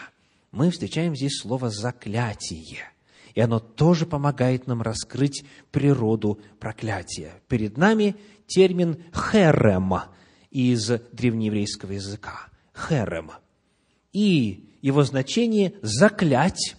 Мы 0.57 0.71
встречаем 0.71 1.15
здесь 1.15 1.39
слово 1.43 1.69
«заклятие», 1.69 2.91
и 3.35 3.41
оно 3.43 3.61
тоже 3.61 4.07
помогает 4.07 4.67
нам 4.67 4.81
раскрыть 4.81 5.45
природу 5.71 6.41
проклятия. 6.59 7.43
Перед 7.47 7.77
нами 7.77 8.17
термин 8.47 9.05
«херем» 9.13 9.93
из 10.51 10.89
древнееврейского 11.13 11.93
языка. 11.93 12.49
«Херем». 12.75 13.33
И 14.15 14.71
его 14.81 15.03
значение 15.03 15.75
заклять, 15.83 16.77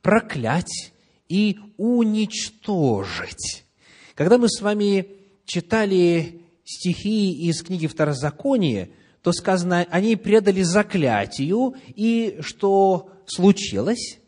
проклять 0.00 0.94
и 1.28 1.58
уничтожить. 1.76 3.66
Когда 4.14 4.38
мы 4.38 4.48
с 4.48 4.62
вами 4.62 5.06
читали 5.44 6.40
стихи 6.64 7.46
из 7.46 7.62
книги 7.62 7.88
Второзакония, 7.88 8.88
то 9.22 9.32
сказано, 9.32 9.86
они 9.90 10.16
предали 10.16 10.62
заклятию, 10.62 11.74
и 11.88 12.38
что 12.40 13.10
случилось? 13.26 14.18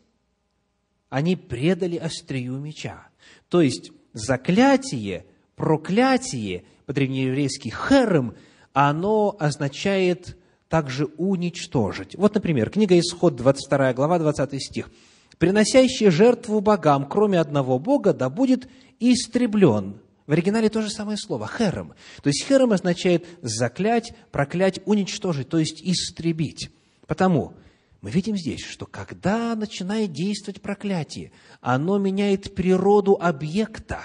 Они 1.09 1.35
предали 1.35 1.97
острию 1.97 2.57
меча. 2.57 3.07
То 3.49 3.61
есть 3.61 3.91
заклятие, 4.13 5.25
проклятие, 5.55 6.63
по-древнееврейски 6.85 7.69
херем, 7.69 8.35
оно 8.73 9.35
означает 9.39 10.37
также 10.67 11.05
уничтожить. 11.17 12.15
Вот, 12.15 12.33
например, 12.33 12.69
книга 12.69 12.97
Исход, 12.97 13.35
22 13.35 13.93
глава, 13.93 14.19
20 14.19 14.61
стих. 14.61 14.89
«Приносящий 15.37 16.09
жертву 16.09 16.61
богам, 16.61 17.05
кроме 17.05 17.39
одного 17.39 17.79
бога, 17.79 18.13
да 18.13 18.29
будет 18.29 18.69
истреблен». 18.99 19.99
В 20.31 20.33
оригинале 20.33 20.69
то 20.69 20.81
же 20.81 20.89
самое 20.89 21.17
слово– 21.17 21.45
херем. 21.57 21.93
То 22.23 22.29
есть 22.29 22.45
херем 22.45 22.71
означает 22.71 23.27
заклять, 23.41 24.13
проклять, 24.31 24.79
уничтожить, 24.85 25.49
то 25.49 25.59
есть 25.59 25.81
истребить. 25.83 26.69
Потому 27.05 27.53
мы 27.99 28.11
видим 28.11 28.37
здесь, 28.37 28.63
что 28.63 28.85
когда 28.85 29.53
начинает 29.57 30.13
действовать 30.13 30.61
проклятие, 30.61 31.33
оно 31.59 31.97
меняет 31.97 32.55
природу 32.55 33.17
объекта, 33.19 33.99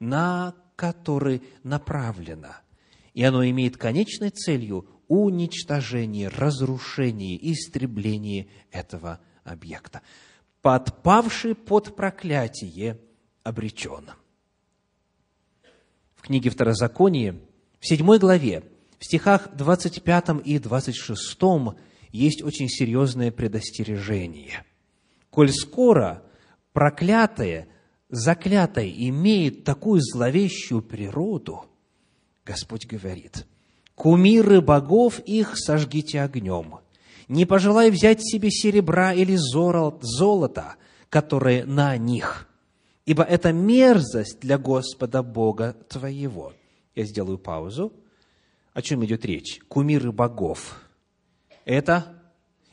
на 0.00 0.56
который 0.74 1.40
направлено. 1.62 2.56
И 3.12 3.22
оно 3.22 3.46
имеет 3.48 3.76
конечной 3.76 4.30
целью 4.30 4.88
уничтожение, 5.06 6.30
разрушение, 6.30 7.38
истребление 7.52 8.48
этого 8.72 9.20
объекта. 9.44 10.02
Подпавший 10.62 11.54
под 11.54 11.94
проклятие 11.94 12.98
обречен. 13.44 14.10
Книге 16.24 16.50
Второзаконие, 16.50 17.40
в 17.80 17.86
седьмой 17.86 18.18
главе, 18.18 18.64
в 18.98 19.04
стихах 19.04 19.54
25 19.54 20.44
и 20.44 20.58
26 20.58 21.38
есть 22.10 22.42
очень 22.42 22.68
серьезное 22.68 23.30
предостережение. 23.30 24.64
Коль 25.30 25.52
скоро 25.52 26.22
проклятое, 26.72 27.68
заклятое 28.08 28.90
имеет 28.90 29.64
такую 29.64 30.00
зловещую 30.00 30.82
природу, 30.82 31.66
Господь 32.44 32.86
говорит– 32.86 33.46
Кумиры 33.94 34.60
богов 34.60 35.20
их 35.20 35.56
сожгите 35.56 36.20
огнем. 36.20 36.80
Не 37.28 37.46
пожелай 37.46 37.90
взять 37.90 38.22
себе 38.22 38.50
серебра 38.50 39.14
или 39.14 39.36
золота, 39.36 40.74
которые 41.08 41.64
на 41.64 41.96
них, 41.96 42.48
ибо 43.06 43.22
это 43.22 43.52
мерзость 43.52 44.40
для 44.40 44.58
Господа 44.58 45.22
Бога 45.22 45.76
твоего. 45.88 46.52
Я 46.94 47.04
сделаю 47.04 47.38
паузу. 47.38 47.92
О 48.72 48.82
чем 48.82 49.04
идет 49.04 49.24
речь? 49.24 49.60
Кумиры 49.68 50.12
богов. 50.12 50.80
Это 51.64 52.20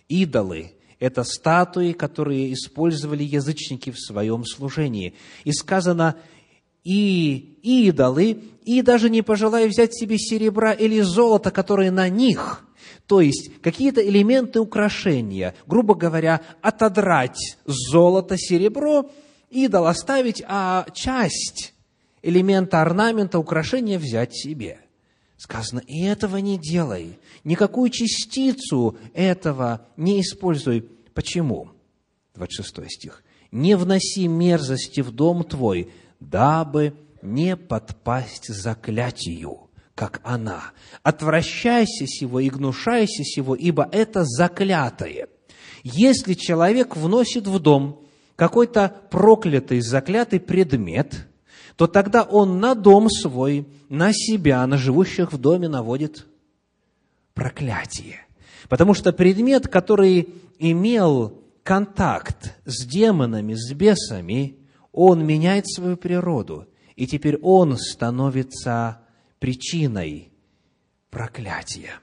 идолы, 0.09 0.73
это 0.99 1.23
статуи, 1.23 1.93
которые 1.93 2.53
использовали 2.53 3.23
язычники 3.23 3.91
в 3.91 3.99
своем 3.99 4.45
служении. 4.45 5.15
И 5.43 5.51
сказано, 5.51 6.15
и 6.83 7.57
идолы, 7.61 8.43
и 8.63 8.81
даже 8.81 9.09
не 9.09 9.21
пожелая 9.21 9.67
взять 9.67 9.95
себе 9.95 10.17
серебра 10.17 10.73
или 10.73 11.01
золота, 11.01 11.51
которые 11.51 11.91
на 11.91 12.09
них, 12.09 12.65
то 13.07 13.21
есть 13.21 13.51
какие-то 13.61 14.07
элементы 14.07 14.59
украшения, 14.59 15.53
грубо 15.67 15.95
говоря, 15.95 16.41
отодрать 16.61 17.57
золото, 17.65 18.37
серебро, 18.37 19.11
идол 19.51 19.87
оставить, 19.87 20.41
а 20.47 20.87
часть 20.93 21.73
элемента 22.23 22.81
орнамента, 22.81 23.37
украшения 23.37 23.99
взять 23.99 24.33
себе. 24.33 24.79
Сказано, 25.37 25.79
и 25.79 26.03
этого 26.03 26.37
не 26.37 26.57
делай, 26.57 27.19
никакую 27.43 27.89
частицу 27.89 28.97
этого 29.13 29.87
не 29.97 30.21
используй. 30.21 30.87
Почему? 31.13 31.71
26 32.35 32.91
стих. 32.91 33.23
«Не 33.51 33.75
вноси 33.75 34.27
мерзости 34.27 35.01
в 35.01 35.11
дом 35.11 35.43
твой, 35.43 35.91
дабы 36.21 36.93
не 37.21 37.57
подпасть 37.57 38.47
заклятию, 38.47 39.69
как 39.93 40.21
она. 40.23 40.71
Отвращайся 41.03 42.07
сего 42.07 42.39
и 42.39 42.49
гнушайся 42.49 43.23
сего, 43.25 43.53
ибо 43.55 43.89
это 43.91 44.23
заклятое. 44.23 45.27
Если 45.83 46.33
человек 46.33 46.95
вносит 46.95 47.45
в 47.47 47.59
дом 47.59 48.00
какой-то 48.41 49.03
проклятый, 49.11 49.81
заклятый 49.81 50.39
предмет, 50.39 51.27
то 51.75 51.85
тогда 51.85 52.23
он 52.23 52.59
на 52.59 52.73
дом 52.73 53.07
свой, 53.07 53.67
на 53.87 54.11
себя, 54.13 54.65
на 54.65 54.77
живущих 54.77 55.31
в 55.31 55.37
доме 55.37 55.69
наводит 55.69 56.25
проклятие. 57.35 58.25
Потому 58.67 58.95
что 58.95 59.13
предмет, 59.13 59.67
который 59.67 60.29
имел 60.57 61.39
контакт 61.61 62.55
с 62.65 62.83
демонами, 62.83 63.53
с 63.53 63.71
бесами, 63.73 64.57
он 64.91 65.23
меняет 65.23 65.69
свою 65.69 65.95
природу, 65.95 66.65
и 66.95 67.05
теперь 67.05 67.37
он 67.43 67.77
становится 67.77 69.01
причиной 69.37 70.31
проклятия. 71.11 71.99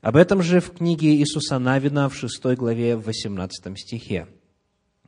Об 0.00 0.16
этом 0.16 0.42
же 0.42 0.58
в 0.58 0.72
книге 0.72 1.14
Иисуса 1.14 1.60
Навина 1.60 2.08
в 2.08 2.16
6 2.16 2.42
главе, 2.56 2.96
в 2.96 3.04
18 3.04 3.78
стихе. 3.78 4.26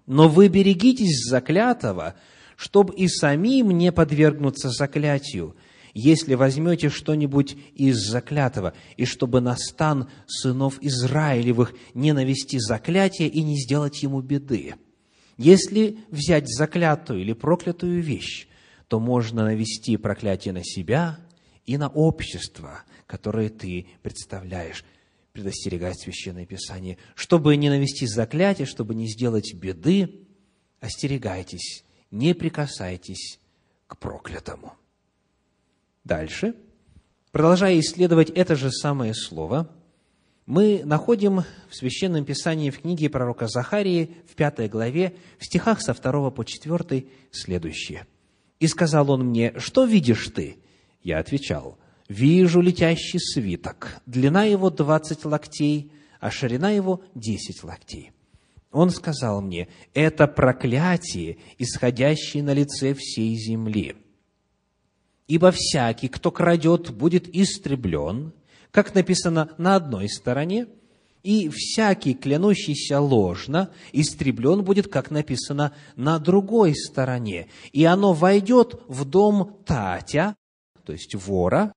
«Но 0.08 0.26
вы 0.28 0.48
берегитесь 0.48 1.28
заклятого, 1.28 2.14
чтобы 2.56 2.94
и 2.94 3.06
самим 3.08 3.70
не 3.70 3.92
подвергнуться 3.92 4.70
заклятию, 4.70 5.54
если 5.92 6.34
возьмете 6.34 6.88
что-нибудь 6.88 7.56
из 7.74 7.98
заклятого, 7.98 8.72
и 8.96 9.04
чтобы 9.04 9.42
на 9.42 9.54
стан 9.54 10.08
сынов 10.26 10.78
Израилевых 10.80 11.74
не 11.92 12.12
навести 12.12 12.58
заклятие 12.58 13.28
и 13.28 13.42
не 13.42 13.60
сделать 13.60 14.02
ему 14.02 14.22
беды. 14.22 14.76
Если 15.36 15.98
взять 16.10 16.48
заклятую 16.48 17.20
или 17.20 17.34
проклятую 17.34 18.02
вещь, 18.02 18.48
то 18.88 19.00
можно 19.00 19.44
навести 19.44 19.98
проклятие 19.98 20.54
на 20.54 20.64
себя 20.64 21.18
и 21.66 21.76
на 21.76 21.88
общество, 21.88 22.82
которое 23.06 23.50
ты 23.50 23.88
представляешь 24.02 24.84
предостерегает 25.38 25.96
Священное 26.00 26.46
Писание. 26.46 26.98
Чтобы 27.14 27.56
не 27.56 27.70
навести 27.70 28.08
заклятие, 28.08 28.66
чтобы 28.66 28.96
не 28.96 29.06
сделать 29.06 29.54
беды, 29.54 30.26
остерегайтесь, 30.80 31.84
не 32.10 32.34
прикасайтесь 32.34 33.38
к 33.86 33.96
проклятому. 33.98 34.72
Дальше, 36.02 36.56
продолжая 37.30 37.78
исследовать 37.78 38.30
это 38.30 38.56
же 38.56 38.72
самое 38.72 39.14
слово, 39.14 39.70
мы 40.44 40.82
находим 40.84 41.44
в 41.68 41.76
Священном 41.76 42.24
Писании 42.24 42.70
в 42.70 42.80
книге 42.80 43.08
пророка 43.08 43.46
Захарии 43.46 44.16
в 44.28 44.34
пятой 44.34 44.68
главе, 44.68 45.14
в 45.38 45.44
стихах 45.44 45.80
со 45.80 45.94
второго 45.94 46.30
по 46.30 46.44
четвертый 46.44 47.10
следующее. 47.30 48.08
«И 48.58 48.66
сказал 48.66 49.08
он 49.12 49.26
мне, 49.26 49.54
что 49.58 49.84
видишь 49.84 50.30
ты?» 50.34 50.56
Я 51.04 51.20
отвечал, 51.20 51.78
«Вижу 52.08 52.60
летящий 52.60 53.20
свиток, 53.20 54.00
длина 54.06 54.44
его 54.44 54.70
двадцать 54.70 55.24
локтей, 55.24 55.92
а 56.20 56.30
ширина 56.30 56.70
его 56.70 57.02
десять 57.14 57.62
локтей». 57.62 58.12
Он 58.70 58.90
сказал 58.90 59.40
мне, 59.40 59.68
«Это 59.94 60.26
проклятие, 60.26 61.38
исходящее 61.58 62.42
на 62.42 62.52
лице 62.52 62.94
всей 62.94 63.34
земли» 63.36 63.96
ибо 65.28 65.52
всякий, 65.52 66.08
кто 66.08 66.32
крадет, 66.32 66.90
будет 66.90 67.28
истреблен, 67.28 68.32
как 68.72 68.94
написано 68.94 69.50
на 69.58 69.76
одной 69.76 70.08
стороне, 70.08 70.66
и 71.22 71.50
всякий, 71.50 72.14
клянущийся 72.14 73.00
ложно, 73.00 73.70
истреблен 73.92 74.64
будет, 74.64 74.88
как 74.88 75.10
написано 75.10 75.74
на 75.94 76.18
другой 76.18 76.74
стороне. 76.74 77.48
И 77.72 77.84
оно 77.84 78.14
войдет 78.14 78.80
в 78.88 79.04
дом 79.04 79.58
Татя, 79.66 80.34
то 80.84 80.92
есть 80.92 81.14
вора, 81.14 81.72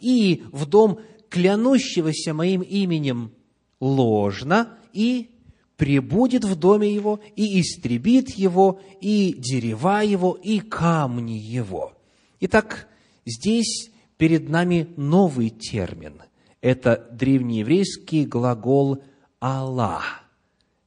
и 0.00 0.44
в 0.52 0.66
дом 0.66 1.00
клянущегося 1.28 2.34
моим 2.34 2.62
именем 2.62 3.32
ложно, 3.80 4.78
и 4.92 5.30
прибудет 5.76 6.44
в 6.44 6.56
доме 6.56 6.92
его, 6.92 7.20
и 7.36 7.60
истребит 7.60 8.30
его, 8.30 8.80
и 9.00 9.34
дерева 9.38 10.02
его, 10.02 10.32
и 10.32 10.60
камни 10.60 11.38
его. 11.38 11.92
Итак, 12.40 12.88
здесь 13.24 13.90
перед 14.16 14.48
нами 14.48 14.92
новый 14.96 15.50
термин. 15.50 16.22
Это 16.60 17.08
древнееврейский 17.12 18.24
глагол 18.24 19.02
«Аллах». 19.38 20.24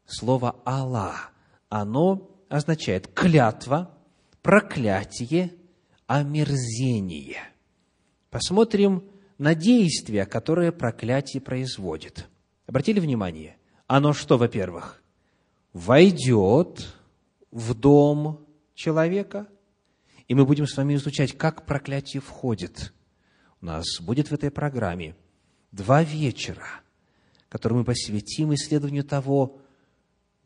Слово 0.05 0.57
«Аллах». 0.65 1.31
Оно 1.69 2.29
означает 2.49 3.07
клятва, 3.07 3.97
проклятие, 4.41 5.53
омерзение. 6.07 7.50
Посмотрим 8.31 9.03
на 9.37 9.53
действия, 9.53 10.25
которые 10.25 10.71
проклятие 10.71 11.39
производит. 11.39 12.27
Обратили 12.65 12.99
внимание? 12.99 13.57
Оно 13.85 14.13
что, 14.13 14.39
во-первых, 14.39 15.03
войдет 15.73 16.95
в 17.51 17.75
дом 17.75 18.47
человека– 18.73 19.47
и 20.31 20.33
мы 20.33 20.45
будем 20.45 20.65
с 20.65 20.77
вами 20.77 20.95
изучать, 20.95 21.37
как 21.37 21.65
проклятие 21.65 22.21
входит. 22.21 22.93
У 23.59 23.65
нас 23.65 23.99
будет 23.99 24.29
в 24.29 24.33
этой 24.33 24.49
программе 24.49 25.13
два 25.73 26.03
вечера, 26.03 26.79
которые 27.49 27.79
мы 27.79 27.83
посвятим 27.83 28.53
исследованию 28.53 29.03
того, 29.03 29.59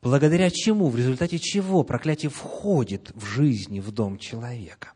благодаря 0.01 0.49
чему, 0.49 0.89
в 0.89 0.97
результате 0.97 1.37
чего 1.37 1.83
проклятие 1.83 2.31
входит 2.31 3.11
в 3.13 3.27
жизнь, 3.27 3.79
в 3.79 3.91
дом 3.91 4.17
человека. 4.17 4.93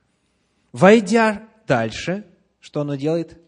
Войдя 0.72 1.48
дальше, 1.68 2.26
что 2.60 2.82
оно 2.82 2.96
делает? 2.96 3.40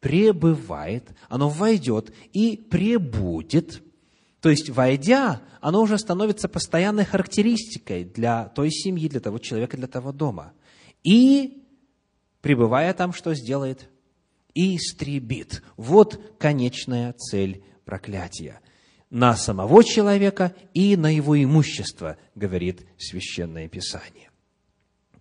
Пребывает, 0.00 1.10
оно 1.28 1.48
войдет 1.48 2.12
и 2.32 2.56
пребудет. 2.56 3.82
То 4.40 4.50
есть, 4.50 4.70
войдя, 4.70 5.42
оно 5.60 5.82
уже 5.82 5.98
становится 5.98 6.48
постоянной 6.48 7.04
характеристикой 7.04 8.04
для 8.04 8.46
той 8.46 8.70
семьи, 8.70 9.08
для 9.08 9.20
того 9.20 9.38
человека, 9.38 9.76
для 9.76 9.86
того 9.86 10.12
дома 10.12 10.52
и, 11.04 11.64
пребывая 12.40 12.94
там, 12.94 13.12
что 13.12 13.34
сделает? 13.34 13.88
Истребит. 14.54 15.62
Вот 15.76 16.38
конечная 16.38 17.12
цель 17.14 17.64
проклятия. 17.84 18.60
На 19.10 19.36
самого 19.36 19.84
человека 19.84 20.54
и 20.72 20.96
на 20.96 21.14
его 21.14 21.42
имущество, 21.42 22.16
говорит 22.34 22.86
Священное 22.98 23.68
Писание. 23.68 24.30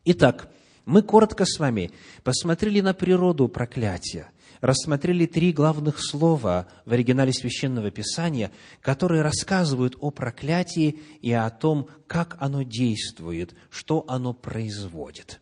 Итак, 0.06 0.52
мы 0.92 1.04
коротко 1.04 1.46
с 1.46 1.58
вами 1.58 1.92
посмотрели 2.22 2.82
на 2.82 2.94
природу 2.94 3.48
проклятия, 3.48 4.30
рассмотрели 4.60 5.26
три 5.26 5.54
главных 5.54 6.04
слова 6.04 6.68
в 6.86 6.92
оригинале 6.92 7.32
Священного 7.32 7.92
Писания, 7.92 8.52
которые 8.82 9.22
рассказывают 9.22 9.96
о 10.02 10.12
проклятии 10.12 11.00
и 11.22 11.32
о 11.32 11.50
том, 11.50 11.88
как 12.08 12.36
оно 12.42 12.64
действует, 12.64 13.56
что 13.70 14.04
оно 14.10 14.34
производит. 14.34 15.40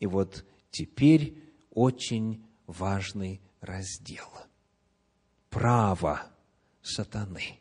И 0.00 0.06
вот 0.06 0.44
теперь 0.70 1.42
очень 1.70 2.44
важный 2.66 3.40
раздел. 3.62 4.28
Право 5.48 6.26
сатаны. 6.82 7.58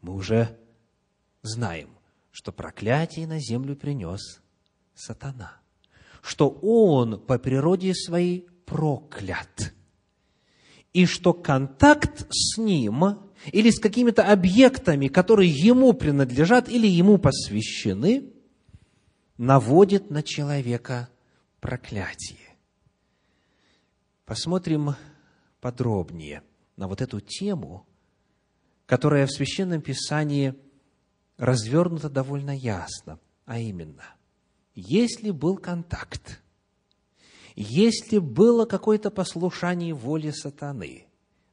Мы 0.00 0.14
уже 0.14 0.56
знаем, 1.42 1.90
что 2.30 2.52
проклятие 2.52 3.26
на 3.26 3.40
землю 3.40 3.74
принес 3.74 4.40
сатана, 4.94 5.60
что 6.26 6.48
он 6.48 7.20
по 7.20 7.38
природе 7.38 7.94
своей 7.94 8.48
проклят, 8.64 9.72
и 10.92 11.06
что 11.06 11.32
контакт 11.32 12.26
с 12.30 12.58
ним 12.58 13.20
или 13.52 13.70
с 13.70 13.78
какими-то 13.78 14.24
объектами, 14.24 15.06
которые 15.06 15.48
ему 15.48 15.92
принадлежат 15.92 16.68
или 16.68 16.88
ему 16.88 17.18
посвящены, 17.18 18.32
наводит 19.38 20.10
на 20.10 20.24
человека 20.24 21.10
проклятие. 21.60 22.56
Посмотрим 24.24 24.96
подробнее 25.60 26.42
на 26.76 26.88
вот 26.88 27.02
эту 27.02 27.20
тему, 27.20 27.86
которая 28.86 29.28
в 29.28 29.30
Священном 29.30 29.80
Писании 29.80 30.54
развернута 31.36 32.10
довольно 32.10 32.50
ясно, 32.50 33.20
а 33.44 33.60
именно, 33.60 34.15
если 34.76 35.32
был 35.32 35.56
контакт, 35.56 36.40
если 37.56 38.18
было 38.18 38.64
какое-то 38.64 39.10
послушание 39.10 39.94
воле 39.94 40.32
сатаны, 40.32 41.06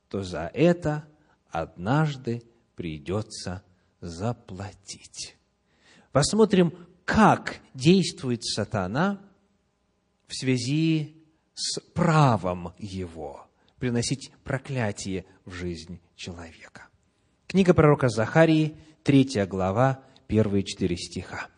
то 0.09 0.21
за 0.21 0.51
это 0.53 1.07
однажды 1.49 2.43
придется 2.75 3.63
заплатить. 4.01 5.35
Посмотрим, 6.11 6.77
как 7.05 7.61
действует 7.73 8.43
сатана– 8.43 9.19
в 10.33 10.35
связи 10.35 11.15
с 11.53 11.79
правом 11.79 12.73
его 12.79 13.45
приносить 13.77 14.31
проклятие 14.43 15.25
в 15.45 15.53
жизнь 15.53 15.99
человека. 16.15 16.87
Книга 17.45 17.75
пророка 17.75 18.09
Захарии, 18.09 18.75
третья 19.03 19.45
глава, 19.45 20.03
первые 20.25 20.63
четыре 20.63 20.97
стиха. 20.97 21.49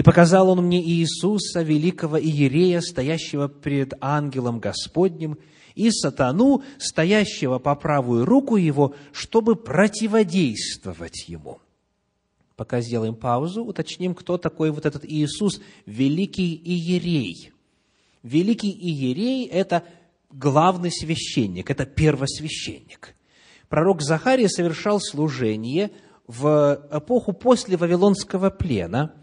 «И 0.00 0.02
показал 0.02 0.48
он 0.48 0.64
мне 0.64 0.82
Иисуса, 0.82 1.60
великого 1.60 2.18
Иерея, 2.18 2.80
стоящего 2.80 3.48
пред 3.48 3.92
ангелом 4.00 4.58
Господним, 4.58 5.36
и 5.74 5.90
сатану, 5.90 6.62
стоящего 6.78 7.58
по 7.58 7.74
правую 7.74 8.24
руку 8.24 8.56
его, 8.56 8.94
чтобы 9.12 9.56
противодействовать 9.56 11.28
ему». 11.28 11.58
Пока 12.56 12.80
сделаем 12.80 13.14
паузу, 13.14 13.62
уточним, 13.62 14.14
кто 14.14 14.38
такой 14.38 14.70
вот 14.70 14.86
этот 14.86 15.04
Иисус, 15.04 15.60
великий 15.84 16.54
Иерей– 16.54 17.52
Великий 18.22 18.70
иерей– 18.70 19.46
это 19.52 19.84
главный 20.30 20.90
священник, 20.90 21.70
это 21.70 21.86
первосвященник. 21.86 23.14
Пророк 23.68 24.02
Захария 24.02 24.48
совершал 24.48 25.00
служение 25.00 25.90
в 26.26 26.88
эпоху 26.92 27.32
после 27.32 27.76
Вавилонского 27.76 28.50
плена, 28.50 29.14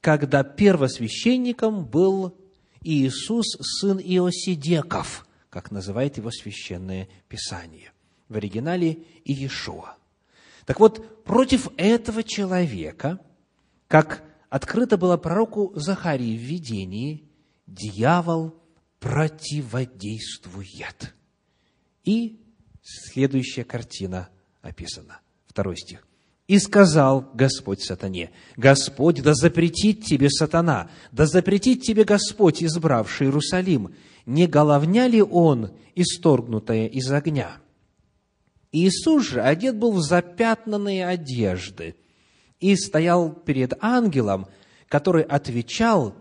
когда 0.00 0.44
первосвященником 0.44 1.84
был 1.84 2.38
Иисус, 2.82 3.56
сын 3.60 3.98
Иосидеков, 3.98 5.26
как 5.50 5.70
называет 5.70 6.18
его 6.18 6.30
Священное 6.30 7.08
Писание. 7.28 7.92
В 8.28 8.36
оригинале 8.36 9.04
Иешуа. 9.24 9.96
Так 10.64 10.80
вот, 10.80 11.24
против 11.24 11.68
этого 11.76 12.22
человека, 12.22 13.20
как 13.88 14.22
открыто 14.50 14.96
было 14.96 15.16
пророку 15.16 15.72
Захарии 15.74 16.36
в 16.36 16.40
видении, 16.40 17.28
дьявол 17.66 18.54
противодействует. 19.00 21.14
И 22.04 22.40
следующая 22.82 23.64
картина 23.64 24.28
описана. 24.62 25.20
Второй 25.46 25.76
стих. 25.76 26.06
«И 26.48 26.58
сказал 26.58 27.28
Господь 27.34 27.82
сатане, 27.82 28.30
Господь, 28.56 29.20
да 29.22 29.34
запретит 29.34 30.04
тебе 30.04 30.30
сатана, 30.30 30.90
да 31.10 31.26
запретит 31.26 31.82
тебе 31.82 32.04
Господь, 32.04 32.62
избравший 32.62 33.26
Иерусалим, 33.26 33.94
не 34.26 34.46
головня 34.46 35.08
ли 35.08 35.22
он, 35.22 35.72
исторгнутая 35.94 36.86
из 36.86 37.10
огня?» 37.10 37.58
Иисус 38.72 39.28
же 39.28 39.40
одет 39.40 39.76
был 39.76 39.92
в 39.92 40.02
запятнанные 40.02 41.06
одежды 41.06 41.96
и 42.60 42.76
стоял 42.76 43.30
перед 43.30 43.72
ангелом, 43.80 44.46
который 44.88 45.22
отвечал 45.22 46.14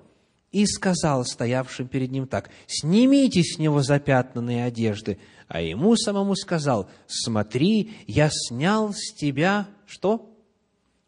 и 0.56 0.66
сказал 0.66 1.26
стоявшим 1.26 1.90
перед 1.90 2.12
ним 2.12 2.28
так, 2.28 2.50
«Снимите 2.66 3.44
с 3.44 3.60
него 3.60 3.82
запятнанные 3.82 4.64
одежды». 4.64 5.20
А 5.50 5.60
ему 5.60 5.98
самому 5.98 6.34
сказал, 6.34 6.90
«Смотри, 7.08 7.94
я 8.08 8.30
снял 8.32 8.94
с 8.94 9.14
тебя 9.14 9.68
что? 9.86 10.34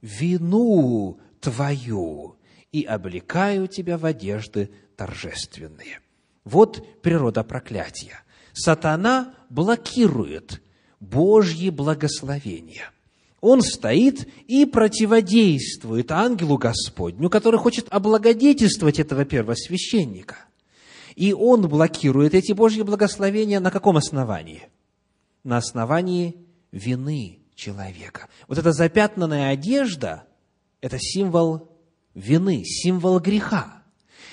Вину 0.02 1.22
твою 1.40 2.36
и 2.74 2.84
облекаю 2.84 3.70
тебя 3.70 3.98
в 3.98 4.06
одежды 4.06 4.70
торжественные». 4.98 6.02
Вот 6.44 7.02
природа 7.02 7.46
проклятия. 7.46 8.20
Сатана 8.52 9.34
блокирует 9.50 10.62
Божьи 11.00 11.70
благословения– 11.70 12.92
он 13.40 13.62
стоит 13.62 14.28
и 14.48 14.66
противодействует 14.66 16.12
ангелу 16.12 16.58
Господню, 16.58 17.30
который 17.30 17.60
хочет 17.60 17.88
облагодетельствовать 17.90 19.00
этого 19.00 19.26
первосвященника. 19.26 20.38
И 21.16 21.34
он 21.34 21.68
блокирует 21.68 22.34
эти 22.34 22.52
Божьи 22.52 22.82
благословения 22.82 23.60
на 23.60 23.72
каком 23.72 23.98
основании? 23.98 24.64
На 25.44 25.58
основании 25.58 26.36
вины 26.72 27.40
человека. 27.56 28.28
Вот 28.48 28.58
эта 28.58 28.72
запятнанная 28.72 29.50
одежда– 29.50 30.26
это 30.82 30.98
символ 31.00 31.72
вины, 32.14 32.64
символ 32.66 33.20
греха. 33.20 33.84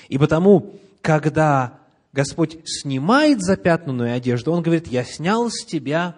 И 0.09 0.17
потому, 0.17 0.75
когда 1.01 1.79
Господь 2.13 2.57
снимает 2.65 3.41
запятнанную 3.41 4.15
одежду, 4.15 4.51
Он 4.51 4.61
говорит, 4.61 4.87
я 4.87 5.03
снял 5.03 5.49
с 5.49 5.65
тебя 5.65 6.15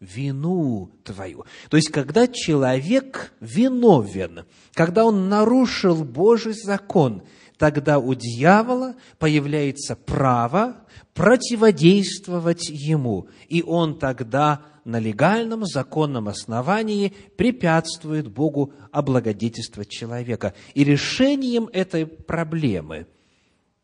вину 0.00 0.90
твою. 1.04 1.44
То 1.68 1.76
есть, 1.76 1.90
когда 1.90 2.26
человек 2.26 3.32
виновен, 3.40 4.46
когда 4.72 5.04
он 5.04 5.28
нарушил 5.28 6.04
Божий 6.04 6.54
закон, 6.54 7.22
тогда 7.58 7.98
у 7.98 8.14
дьявола 8.14 8.94
появляется 9.18 9.94
право 9.94 10.76
противодействовать 11.12 12.70
ему, 12.70 13.28
и 13.48 13.62
он 13.62 13.98
тогда 13.98 14.62
на 14.84 14.98
легальном 14.98 15.66
законном 15.66 16.28
основании 16.28 17.12
препятствует 17.36 18.28
Богу 18.28 18.72
облагодетельствовать 18.90 19.90
человека. 19.90 20.54
И 20.74 20.84
решением 20.84 21.68
этой 21.72 22.06
проблемы 22.06 23.06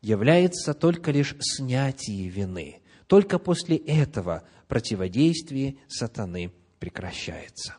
является 0.01 0.73
только 0.73 1.11
лишь 1.11 1.35
снятие 1.39 2.29
вины. 2.29 2.81
Только 3.05 3.39
после 3.39 3.77
этого 3.77 4.43
противодействие 4.67 5.77
сатаны 5.87 6.51
прекращается. 6.79 7.75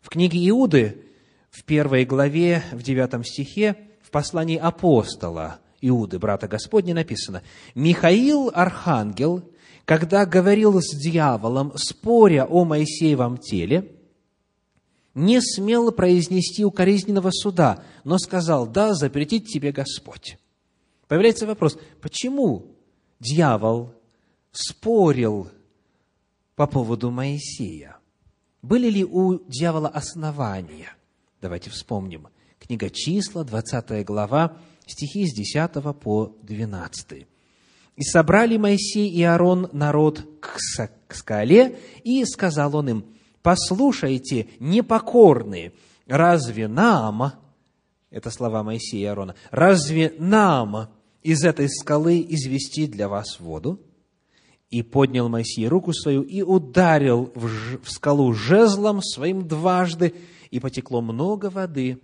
В 0.00 0.08
книге 0.08 0.48
Иуды, 0.48 1.04
в 1.50 1.64
первой 1.64 2.04
главе, 2.04 2.62
в 2.72 2.82
девятом 2.82 3.24
стихе, 3.24 3.76
в 4.02 4.10
послании 4.10 4.56
апостола 4.56 5.60
Иуды, 5.80 6.18
брата 6.18 6.48
Господня, 6.48 6.94
написано, 6.94 7.42
«Михаил, 7.74 8.50
архангел, 8.54 9.48
когда 9.84 10.26
говорил 10.26 10.80
с 10.80 10.96
дьяволом, 10.96 11.72
споря 11.76 12.46
о 12.46 12.64
Моисеевом 12.64 13.38
теле, 13.38 13.92
не 15.14 15.40
смел 15.40 15.92
произнести 15.92 16.64
укоризненного 16.64 17.30
суда, 17.30 17.84
но 18.04 18.18
сказал, 18.18 18.66
да, 18.66 18.94
запретит 18.94 19.46
тебе 19.46 19.72
Господь». 19.72 20.38
Появляется 21.08 21.46
вопрос, 21.46 21.78
почему 22.00 22.74
дьявол 23.20 23.92
спорил 24.52 25.50
по 26.62 26.68
поводу 26.68 27.10
Моисея. 27.10 27.96
Были 28.62 28.88
ли 28.88 29.04
у 29.04 29.40
дьявола 29.48 29.88
основания? 29.88 30.94
Давайте 31.40 31.70
вспомним. 31.70 32.28
Книга 32.60 32.88
числа, 32.88 33.42
20 33.42 34.04
глава, 34.04 34.56
стихи 34.86 35.26
с 35.26 35.34
10 35.34 35.98
по 35.98 36.36
12. 36.44 37.26
«И 37.96 38.02
собрали 38.04 38.58
Моисей 38.58 39.10
и 39.10 39.24
Аарон 39.24 39.70
народ 39.72 40.24
к 40.40 40.56
скале, 41.12 41.80
и 42.04 42.24
сказал 42.24 42.76
он 42.76 42.88
им, 42.88 43.06
«Послушайте, 43.42 44.46
непокорные, 44.60 45.72
разве 46.06 46.68
нам, 46.68 47.32
это 48.10 48.30
слова 48.30 48.62
Моисея 48.62 49.00
и 49.00 49.06
Аарона, 49.06 49.34
разве 49.50 50.14
нам 50.16 50.90
из 51.24 51.42
этой 51.42 51.68
скалы 51.68 52.20
извести 52.20 52.86
для 52.86 53.08
вас 53.08 53.40
воду?» 53.40 53.80
И 54.72 54.82
поднял 54.82 55.28
Моисей 55.28 55.68
руку 55.68 55.92
свою 55.92 56.22
и 56.22 56.40
ударил 56.40 57.30
в, 57.34 57.46
ж... 57.46 57.78
в 57.84 57.92
скалу 57.92 58.32
жезлом 58.32 59.02
своим 59.02 59.46
дважды, 59.46 60.14
и 60.50 60.60
потекло 60.60 61.02
много 61.02 61.50
воды, 61.50 61.98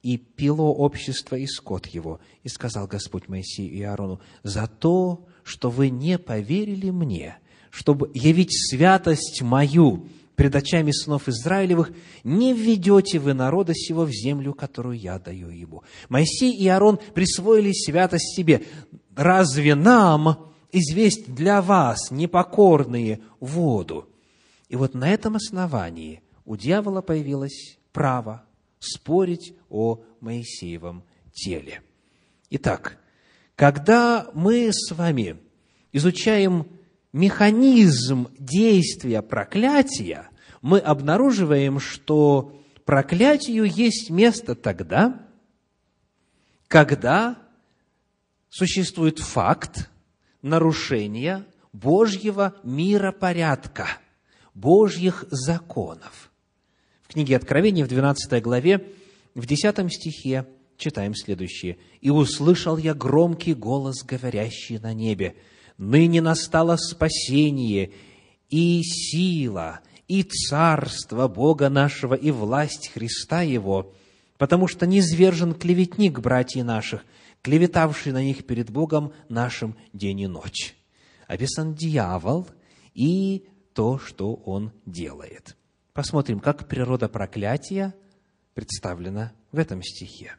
и 0.00 0.16
пило 0.16 0.72
общество 0.72 1.34
и 1.34 1.46
скот 1.46 1.86
его. 1.86 2.20
И 2.44 2.48
сказал 2.48 2.86
Господь 2.86 3.26
Моисею 3.26 3.72
и 3.72 3.82
Аарону, 3.82 4.20
за 4.44 4.68
то, 4.68 5.26
что 5.42 5.68
вы 5.68 5.90
не 5.90 6.16
поверили 6.16 6.90
мне, 6.90 7.38
чтобы 7.70 8.08
явить 8.14 8.52
святость 8.52 9.42
мою 9.42 10.06
пред 10.36 10.54
очами 10.54 10.92
сынов 10.92 11.28
Израилевых, 11.28 11.92
не 12.22 12.54
введете 12.54 13.18
вы 13.18 13.34
народа 13.34 13.74
сего 13.74 14.04
в 14.04 14.12
землю, 14.12 14.54
которую 14.54 14.96
я 14.96 15.18
даю 15.18 15.50
ему. 15.50 15.82
Моисей 16.08 16.54
и 16.54 16.68
Аарон 16.68 17.00
присвоили 17.14 17.72
святость 17.72 18.36
себе. 18.36 18.62
Разве 19.16 19.74
нам, 19.74 20.49
известь 20.72 21.34
для 21.34 21.62
вас, 21.62 22.10
непокорные, 22.10 23.20
воду. 23.38 24.08
И 24.68 24.76
вот 24.76 24.94
на 24.94 25.08
этом 25.08 25.36
основании 25.36 26.22
у 26.44 26.56
дьявола 26.56 27.02
появилось 27.02 27.78
право 27.92 28.44
спорить 28.78 29.54
о 29.68 30.02
Моисеевом 30.20 31.04
теле. 31.32 31.82
Итак, 32.50 32.98
когда 33.56 34.30
мы 34.34 34.70
с 34.72 34.92
вами 34.92 35.36
изучаем 35.92 36.66
механизм 37.12 38.28
действия 38.38 39.22
проклятия, 39.22 40.30
мы 40.62 40.78
обнаруживаем, 40.78 41.78
что 41.78 42.60
проклятию 42.84 43.64
есть 43.64 44.10
место 44.10 44.54
тогда, 44.54 45.26
когда 46.68 47.38
существует 48.48 49.18
факт, 49.18 49.89
нарушения 50.42 51.44
Божьего 51.72 52.54
миропорядка, 52.62 53.86
Божьих 54.54 55.24
законов. 55.30 56.30
В 57.02 57.12
книге 57.12 57.36
Откровения 57.36 57.84
в 57.84 57.88
12 57.88 58.42
главе, 58.42 58.86
в 59.34 59.46
10 59.46 59.92
стихе 59.92 60.46
читаем 60.80 61.14
следующее. 61.14 61.78
«И 62.00 62.10
услышал 62.10 62.76
я 62.76 62.94
громкий 62.94 63.54
голос, 63.54 64.02
говорящий 64.02 64.78
на 64.78 64.92
небе, 64.94 65.36
ныне 65.78 66.20
настало 66.20 66.76
спасение 66.76 67.92
и 68.48 68.82
сила, 68.82 69.80
и 70.08 70.24
царство 70.24 71.28
Бога 71.28 71.68
нашего, 71.68 72.14
и 72.14 72.30
власть 72.30 72.90
Христа 72.92 73.42
Его, 73.42 73.94
потому 74.38 74.66
что 74.66 74.86
низвержен 74.86 75.54
клеветник 75.54 76.18
братьев 76.18 76.64
наших, 76.64 77.04
клеветавший 77.42 78.12
на 78.12 78.22
них 78.22 78.46
перед 78.46 78.70
Богом 78.70 79.12
нашим 79.28 79.76
день 79.92 80.20
и 80.20 80.26
ночь. 80.26 80.76
Описан 81.26 81.74
дьявол 81.74 82.48
и 82.94 83.46
то, 83.72 83.98
что 83.98 84.34
он 84.34 84.72
делает. 84.86 85.56
Посмотрим, 85.92 86.40
как 86.40 86.68
природа 86.68 87.08
проклятия 87.08 87.94
представлена 88.54 89.32
в 89.52 89.58
этом 89.58 89.82
стихе. 89.82 90.36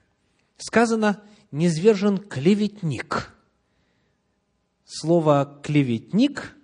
Сказано, 0.57 1.23
низвержен 1.51 2.17
клеветник. 2.17 3.33
Слово 4.85 5.59
«клеветник», 5.63 6.55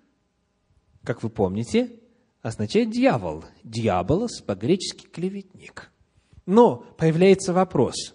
как 1.03 1.23
вы 1.23 1.29
помните, 1.29 1.99
означает 2.41 2.91
дьявол. 2.91 3.45
Дьяволос 3.63 4.41
по-гречески 4.41 5.07
клеветник. 5.07 5.89
Но 6.45 6.77
появляется 6.97 7.53
вопрос, 7.53 8.13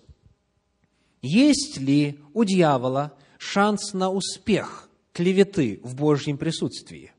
есть 1.22 1.78
ли 1.78 2.18
у 2.34 2.44
дьявола 2.44 3.16
шанс 3.38 3.92
на 3.94 4.10
успех 4.10 4.88
клеветы 5.12 5.80
в 5.82 5.94
Божьем 5.94 6.36
присутствии? 6.36 7.12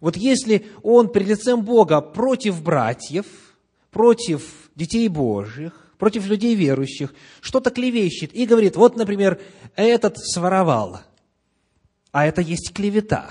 Вот 0.00 0.16
если 0.16 0.66
он 0.82 1.08
перед 1.08 1.28
лицем 1.28 1.64
Бога 1.64 2.00
против 2.02 2.62
братьев, 2.62 3.26
против 3.90 4.70
детей 4.74 5.08
Божьих, 5.08 5.92
против 5.98 6.26
людей 6.26 6.54
верующих, 6.54 7.14
что-то 7.40 7.70
клевещет 7.70 8.34
и 8.34 8.44
говорит, 8.44 8.76
вот, 8.76 8.96
например, 8.96 9.40
этот 9.76 10.18
своровал, 10.18 11.00
а 12.12 12.26
это 12.26 12.42
есть 12.42 12.72
клевета. 12.74 13.30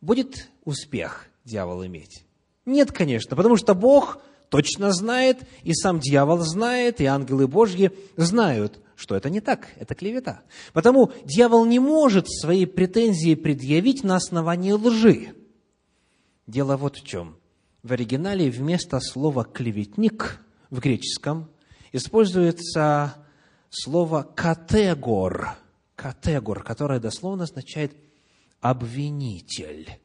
Будет 0.00 0.48
успех 0.64 1.26
дьявол 1.44 1.86
иметь? 1.86 2.24
Нет, 2.66 2.92
конечно, 2.92 3.36
потому 3.36 3.56
что 3.56 3.74
Бог 3.74 4.18
точно 4.52 4.92
знает, 4.92 5.48
и 5.62 5.72
сам 5.72 5.98
дьявол 5.98 6.40
знает, 6.40 7.00
и 7.00 7.06
ангелы 7.06 7.48
Божьи 7.48 7.90
знают, 8.18 8.80
что 8.96 9.16
это 9.16 9.30
не 9.30 9.40
так, 9.40 9.68
это 9.76 9.94
клевета. 9.94 10.42
Потому 10.74 11.10
дьявол 11.24 11.64
не 11.64 11.78
может 11.78 12.30
свои 12.30 12.66
претензии 12.66 13.34
предъявить 13.34 14.04
на 14.04 14.16
основании 14.16 14.72
лжи. 14.72 15.34
Дело 16.46 16.76
вот 16.76 16.96
в 16.96 17.02
чем. 17.02 17.38
В 17.82 17.92
оригинале 17.92 18.50
вместо 18.50 19.00
слова 19.00 19.44
«клеветник» 19.44 20.44
в 20.68 20.80
греческом 20.80 21.50
используется 21.90 23.14
слово 23.70 24.22
«категор», 24.22 25.56
«категор», 25.96 26.62
которое 26.62 27.00
дословно 27.00 27.44
означает 27.44 27.96
«обвинитель». 28.60 29.98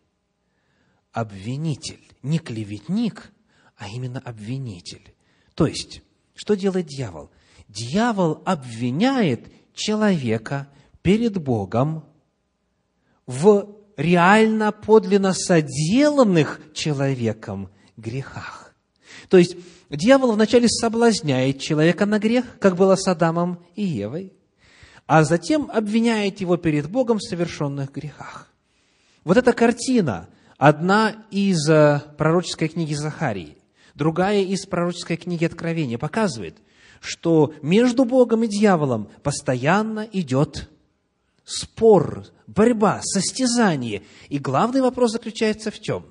Обвинитель, 1.12 2.08
не 2.24 2.40
клеветник, 2.40 3.34
а 3.78 3.88
именно 3.88 4.20
обвинитель. 4.20 5.14
То 5.56 5.68
есть, 5.68 6.02
что 6.36 6.56
делает 6.56 6.88
дьявол? 6.88 7.30
Дьявол 7.68 8.42
обвиняет 8.46 9.52
человека 9.74 10.68
перед 11.02 11.38
Богом 11.38 12.06
в 13.26 13.76
реально 13.98 14.72
подлинно 14.72 15.34
соделанных 15.34 16.62
человеком 16.74 17.70
грехах. 17.98 18.76
То 19.30 19.38
есть, 19.38 19.58
дьявол 19.90 20.34
вначале 20.34 20.68
соблазняет 20.70 21.60
человека 21.60 22.06
на 22.06 22.20
грех, 22.20 22.60
как 22.60 22.76
было 22.76 22.96
с 22.96 23.08
Адамом 23.08 23.64
и 23.76 23.84
Евой, 23.84 24.34
а 25.06 25.24
затем 25.24 25.70
обвиняет 25.72 26.42
его 26.42 26.58
перед 26.58 26.90
Богом 26.90 27.18
в 27.18 27.24
совершенных 27.24 27.92
грехах. 27.92 28.52
Вот 29.24 29.38
эта 29.38 29.54
картина, 29.54 30.30
одна 30.58 31.26
из 31.32 31.70
э, 31.70 32.02
пророческой 32.18 32.70
книги 32.70 32.94
Захарии, 32.94 33.57
другая 33.98 34.44
из 34.44 34.66
пророческой 34.66 35.18
книги 35.18 35.44
Откровения, 35.44 35.98
показывает, 35.98 36.58
что 37.02 37.54
между 37.62 38.06
Богом 38.06 38.44
и 38.44 38.48
дьяволом 38.48 39.10
постоянно 39.24 40.08
идет 40.12 40.70
спор, 41.44 42.26
борьба, 42.46 43.02
состязание. 43.02 44.04
И 44.30 44.38
главный 44.38 44.82
вопрос 44.82 45.12
заключается 45.12 45.72
в 45.72 45.80
чем? 45.80 46.06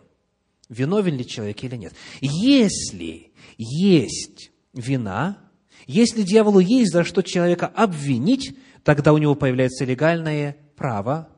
Виновен 0.69 1.17
ли 1.17 1.27
человек 1.27 1.63
или 1.63 1.77
нет? 1.77 1.95
Если 2.21 3.33
есть 3.57 4.51
вина, 4.73 5.39
если 5.87 6.23
дьяволу 6.23 6.59
есть 6.59 6.93
за 6.93 7.05
что 7.05 7.23
человека 7.23 7.67
обвинить, 7.69 8.57
тогда 8.83 9.13
у 9.13 9.19
него 9.19 9.37
появляется 9.37 9.85
легальное 9.85 10.57
право 10.77 11.29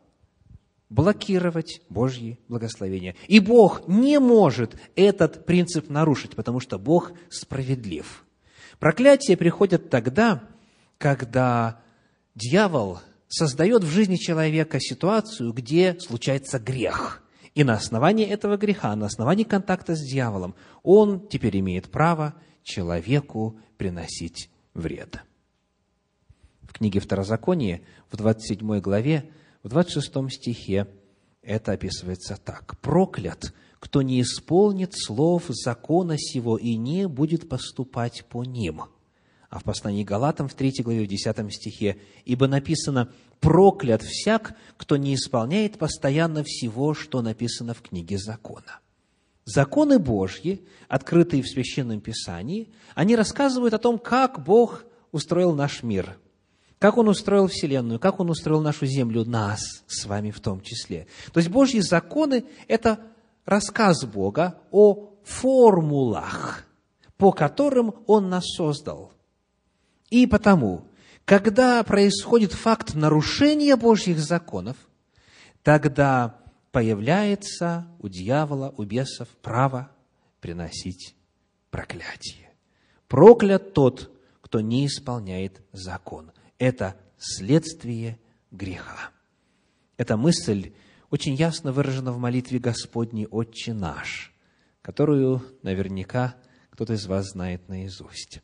блокировать 0.90 1.82
Божьи 1.88 2.38
благословения. 2.48 3.14
И 3.26 3.40
Бог 3.40 3.86
не 3.88 4.18
может 4.18 4.76
этот 4.96 5.44
принцип 5.44 5.90
нарушить, 5.90 6.34
потому 6.34 6.60
что 6.60 6.78
Бог 6.78 7.12
справедлив. 7.28 8.24
Проклятие 8.78 9.36
приходит 9.36 9.90
тогда, 9.90 10.44
когда 10.98 11.80
дьявол 12.34 13.00
создает 13.28 13.84
в 13.84 13.88
жизни 13.88 14.16
человека 14.16 14.80
ситуацию, 14.80 15.52
где 15.52 15.98
случается 16.00 16.58
грех. 16.58 17.22
И 17.54 17.64
на 17.64 17.74
основании 17.74 18.26
этого 18.26 18.56
греха, 18.56 18.94
на 18.94 19.06
основании 19.06 19.44
контакта 19.44 19.94
с 19.94 20.00
дьяволом, 20.00 20.54
он 20.82 21.26
теперь 21.28 21.58
имеет 21.58 21.90
право 21.90 22.34
человеку 22.62 23.58
приносить 23.76 24.50
вред. 24.74 25.20
В 26.62 26.72
книге 26.72 27.00
Второзаконие, 27.00 27.82
в 28.10 28.16
27 28.16 28.80
главе, 28.80 29.30
в 29.68 29.70
26 29.70 30.30
стихе 30.30 30.86
это 31.42 31.72
описывается 31.72 32.38
так. 32.42 32.80
«Проклят, 32.80 33.52
кто 33.78 34.00
не 34.00 34.22
исполнит 34.22 34.94
слов 34.94 35.44
закона 35.48 36.16
сего 36.16 36.56
и 36.56 36.74
не 36.76 37.06
будет 37.06 37.50
поступать 37.50 38.24
по 38.30 38.44
ним». 38.44 38.84
А 39.50 39.58
в 39.58 39.64
послании 39.64 40.04
Галатам 40.04 40.48
в 40.48 40.54
3 40.54 40.82
главе, 40.82 41.04
в 41.04 41.06
10 41.06 41.52
стихе, 41.52 41.98
«Ибо 42.24 42.48
написано, 42.48 43.12
проклят 43.40 44.02
всяк, 44.02 44.54
кто 44.78 44.96
не 44.96 45.14
исполняет 45.14 45.76
постоянно 45.76 46.44
всего, 46.44 46.94
что 46.94 47.20
написано 47.20 47.74
в 47.74 47.82
книге 47.82 48.16
закона». 48.16 48.80
Законы 49.44 49.98
Божьи, 49.98 50.66
открытые 50.88 51.42
в 51.42 51.48
Священном 51.48 52.00
Писании, 52.00 52.72
они 52.94 53.16
рассказывают 53.16 53.74
о 53.74 53.78
том, 53.78 53.98
как 53.98 54.42
Бог 54.42 54.86
устроил 55.12 55.54
наш 55.54 55.82
мир, 55.82 56.18
как 56.78 56.96
Он 56.96 57.08
устроил 57.08 57.48
Вселенную, 57.48 57.98
как 57.98 58.20
Он 58.20 58.30
устроил 58.30 58.60
нашу 58.60 58.86
землю, 58.86 59.24
нас 59.24 59.84
с 59.86 60.06
вами 60.06 60.30
в 60.30 60.40
том 60.40 60.60
числе. 60.60 61.06
То 61.32 61.40
есть 61.40 61.50
Божьи 61.50 61.80
законы– 61.80 62.44
это 62.68 63.00
рассказ 63.44 64.04
Бога 64.04 64.60
о 64.70 65.10
формулах, 65.24 66.64
по 67.16 67.32
которым 67.32 67.94
Он 68.06 68.28
нас 68.28 68.44
создал– 68.56 69.12
и 70.10 70.26
потому, 70.26 70.86
когда 71.24 71.82
происходит 71.82 72.52
факт 72.52 72.94
нарушения 72.94 73.76
Божьих 73.76 74.18
законов, 74.18 74.76
тогда 75.62 76.40
появляется 76.72 77.86
у 77.98 78.08
дьявола, 78.08 78.74
у 78.76 78.84
бесов 78.84 79.28
право 79.42 79.90
приносить 80.40 81.14
проклятие. 81.70 82.50
Проклят 83.06 83.74
тот, 83.74 84.10
кто 84.40 84.60
не 84.60 84.86
исполняет 84.86 85.60
закон. 85.72 86.32
Это 86.58 86.96
следствие 87.18 88.18
греха. 88.50 89.10
Эта 89.96 90.16
мысль 90.16 90.72
очень 91.10 91.34
ясно 91.34 91.72
выражена 91.72 92.12
в 92.12 92.18
молитве 92.18 92.58
Господней 92.58 93.26
«Отче 93.26 93.72
наш», 93.72 94.34
которую 94.82 95.42
наверняка 95.62 96.36
кто-то 96.70 96.94
из 96.94 97.06
вас 97.06 97.30
знает 97.30 97.68
наизусть. 97.68 98.40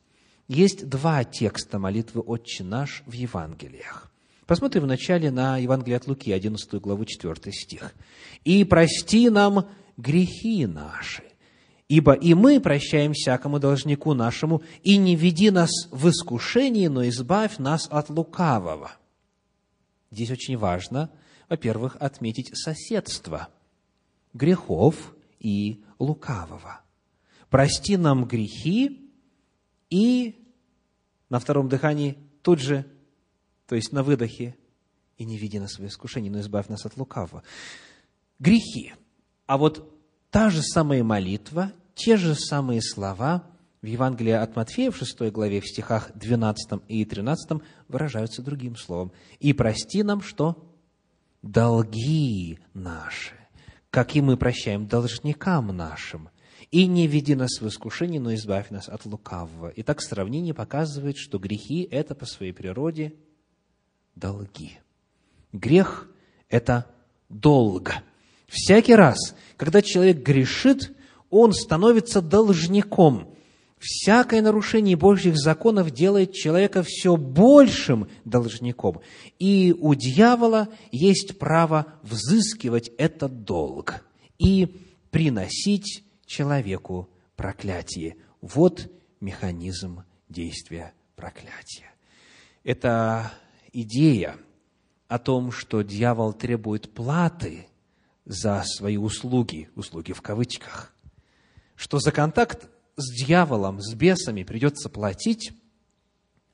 Есть 0.49 0.89
два 0.89 1.25
текста 1.25 1.79
молитвы 1.79 2.21
«Отче 2.21 2.65
наш» 2.65 3.03
в 3.07 3.13
Евангелиях. 3.13 4.11
Посмотрим 4.47 4.83
вначале 4.83 5.31
на 5.31 5.57
Евангелие 5.57 5.97
от 5.97 6.07
Луки, 6.07 6.31
11 6.31 6.75
главу, 6.75 7.05
4 7.05 7.53
стих. 7.53 7.95
«И 8.45 8.65
прости 8.65 9.31
нам 9.31 9.71
грехи 9.97 10.67
наши, 10.67 11.23
ибо 11.89 12.13
и 12.13 12.35
мы 12.35 12.61
прощаем 12.61 13.13
всякому 13.13 13.59
должнику 13.59 14.15
нашему, 14.15 14.63
и 14.83 14.97
не 14.97 15.17
веди 15.17 15.51
нас 15.51 15.71
в 15.91 16.09
искушение, 16.09 16.89
но 16.89 17.07
избавь 17.09 17.59
нас 17.59 17.87
от 17.91 18.09
лукавого». 18.11 18.93
Здесь 20.11 20.31
очень 20.31 20.57
важно, 20.57 21.11
во-первых, 21.49 21.97
отметить 22.01 22.57
соседство 22.57 23.49
грехов 24.33 25.15
и 25.41 25.85
лукавого. 25.99 26.81
Прости 27.51 27.97
нам 27.97 28.25
грехи, 28.25 29.11
и 29.91 30.45
на 31.29 31.39
втором 31.39 31.69
дыхании 31.69 32.19
тут 32.43 32.61
же, 32.61 32.85
то 33.67 33.77
есть 33.77 33.93
на 33.93 34.03
выдохе, 34.03 34.57
и 35.19 35.25
не 35.25 35.39
веди 35.39 35.59
нас 35.59 35.79
в 35.79 35.87
искушение, 35.87 36.31
но 36.31 36.41
избавь 36.41 36.69
нас 36.69 36.85
от 36.85 36.97
лукавого. 36.97 37.43
Грехи. 38.39 38.95
А 39.47 39.57
вот 39.57 39.94
та 40.35 40.51
же 40.51 40.63
самая 40.63 41.05
молитва, 41.05 41.71
те 41.95 42.17
же 42.17 42.35
самые 42.35 42.83
слова 42.83 43.45
в 43.83 43.87
Евангелии 43.87 44.33
от 44.33 44.57
Матфея 44.57 44.91
в 44.91 44.97
6 44.97 45.31
главе, 45.31 45.61
в 45.61 45.69
стихах 45.69 46.11
12 46.17 46.81
и 46.89 47.05
13 47.05 47.63
выражаются 47.87 48.43
другим 48.43 48.75
словом. 48.75 49.13
«И 49.39 49.53
прости 49.53 50.03
нам 50.03 50.23
что? 50.23 50.75
Долги 51.43 52.59
наши, 52.73 53.37
как 53.91 54.17
и 54.17 54.21
мы 54.21 54.37
прощаем 54.37 54.89
должникам 54.89 55.69
нашим, 55.69 56.31
и 56.73 56.89
не 56.89 57.07
веди 57.07 57.37
нас 57.37 57.61
в 57.61 57.69
искушение, 57.69 58.21
но 58.21 58.35
избавь 58.35 58.71
нас 58.71 58.89
от 58.89 59.07
лукавого. 59.07 59.73
Итак, 59.77 60.01
сравнение 60.03 60.53
показывает, 60.53 61.17
что 61.17 61.39
грехи– 61.39 61.87
это 61.93 62.17
по 62.17 62.27
своей 62.27 62.53
природе 62.53 63.15
долги. 64.17 64.81
Грех– 65.53 66.09
это 66.49 66.93
долг. 67.29 67.93
Всякий 68.49 68.95
раз, 68.95 69.35
когда 69.57 69.83
человек 69.83 70.19
грешит, 70.19 70.93
он 71.31 71.53
становится 71.53 72.21
должником. 72.21 73.35
Всякое 73.79 74.41
нарушение 74.41 74.97
Божьих 74.97 75.37
законов 75.37 75.91
делает 75.91 76.33
человека 76.33 76.83
все 76.83 77.17
большим 77.17 78.09
должником. 78.25 79.01
И 79.39 79.75
у 79.79 79.95
дьявола 79.95 80.69
есть 80.91 81.39
право 81.39 81.87
взыскивать 82.03 82.91
этот 82.97 83.45
долг. 83.45 84.07
И 84.39 84.81
приносить 85.11 86.05
человеку 86.25 87.09
проклятие. 87.37 88.17
Вот 88.41 88.91
механизм 89.21 90.05
действия 90.29 90.93
проклятия. 91.15 91.93
Это 92.63 93.33
идея 93.73 94.37
о 95.09 95.19
том, 95.19 95.53
что 95.53 95.83
дьявол 95.83 96.33
требует 96.33 96.93
платы 96.93 97.67
за 98.25 98.63
свои 98.65 98.97
услуги, 98.97 99.69
услуги 99.75 100.13
в 100.13 100.23
кавычках, 100.23 100.95
что 101.77 101.99
за 101.99 102.13
контакт 102.13 102.69
с 102.97 103.25
дьяволом, 103.25 103.81
с 103.81 103.95
бесами 103.95 104.45
придется 104.45 104.89
платить, 104.89 105.53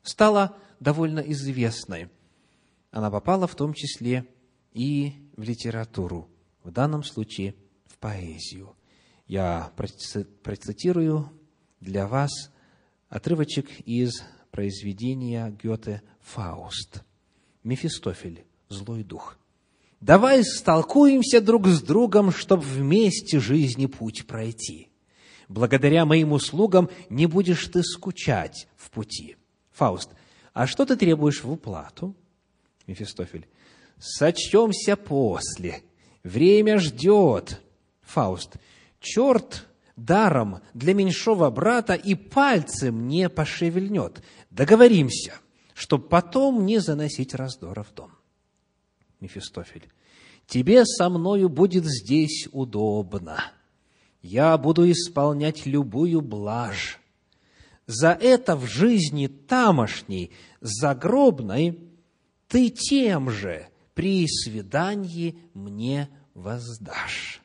стала 0.03 0.57
довольно 0.81 1.21
известной. 1.21 2.09
Она 2.91 3.11
попала 3.11 3.47
в 3.47 3.55
том 3.55 3.75
числе 3.75 4.27
и 4.73 5.15
в 5.37 5.43
литературу, 5.43 6.29
в 6.65 6.71
данном 6.71 7.05
случае 7.05 7.55
в 7.87 7.99
поэзию. 7.99 8.75
Я 9.27 9.73
процитирую 9.77 11.31
для 11.81 12.09
вас 12.09 12.31
отрывочек 13.09 13.69
из 13.81 14.25
произведения 14.51 15.51
Гёте 15.51 16.03
«Фауст». 16.21 17.05
Мефистофель, 17.63 18.45
злой 18.69 19.05
дух. 19.05 19.40
«Давай 20.01 20.43
столкуемся 20.45 21.41
друг 21.41 21.67
с 21.67 21.83
другом, 21.83 22.33
чтобы 22.33 22.63
вместе 22.63 23.39
жизни 23.39 23.87
путь 23.87 24.27
пройти. 24.27 24.89
Благодаря 25.49 26.07
моим 26.07 26.33
услугам 26.33 26.89
не 27.09 27.27
будешь 27.27 27.67
ты 27.67 27.83
скучать 27.83 28.67
в 28.77 28.91
пути». 28.91 29.37
Фауст, 29.73 30.11
а 30.53 30.67
что 30.67 30.85
ты 30.85 30.97
требуешь 30.97 31.43
в 31.43 31.51
уплату? 31.51 32.15
Мефистофель, 32.87 33.47
сочтемся 33.99 34.97
после. 34.97 35.83
Время 36.23 36.79
ждет. 36.79 37.61
Фауст, 38.03 38.57
черт 39.01 39.67
даром 39.97 40.61
для 40.75 40.95
меньшого 40.95 41.51
брата 41.51 41.95
и 41.95 42.15
пальцем 42.15 43.07
не 43.07 43.29
пошевельнет. 43.29 44.23
Договоримся, 44.51 45.35
чтоб 45.75 46.09
потом 46.09 46.67
не 46.67 46.79
заносить 46.79 47.35
раздора 47.35 47.83
в 47.83 47.95
дом. 47.95 48.11
Мефистофель, 49.21 49.89
тебе 50.47 50.85
со 50.85 51.09
мною 51.09 51.49
будет 51.49 51.85
здесь 51.85 52.49
удобно. 52.53 53.53
Я 54.23 54.57
буду 54.59 54.91
исполнять 54.91 55.67
любую 55.67 56.21
блажь. 56.21 56.99
За 57.87 58.13
это 58.13 58.57
в 58.57 58.67
жизни 58.67 59.27
тамошней, 59.27 60.33
загробной, 60.61 61.81
ты 62.49 62.69
тем 62.69 63.31
же 63.31 63.67
при 63.95 64.27
свидании 64.27 65.39
мне 65.55 66.09
воздашь. 66.35 67.41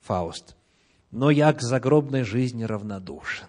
Фауст, 0.00 0.56
но 1.10 1.30
я 1.30 1.52
к 1.52 1.62
загробной 1.62 2.24
жизни 2.24 2.64
равнодушен. 2.64 3.46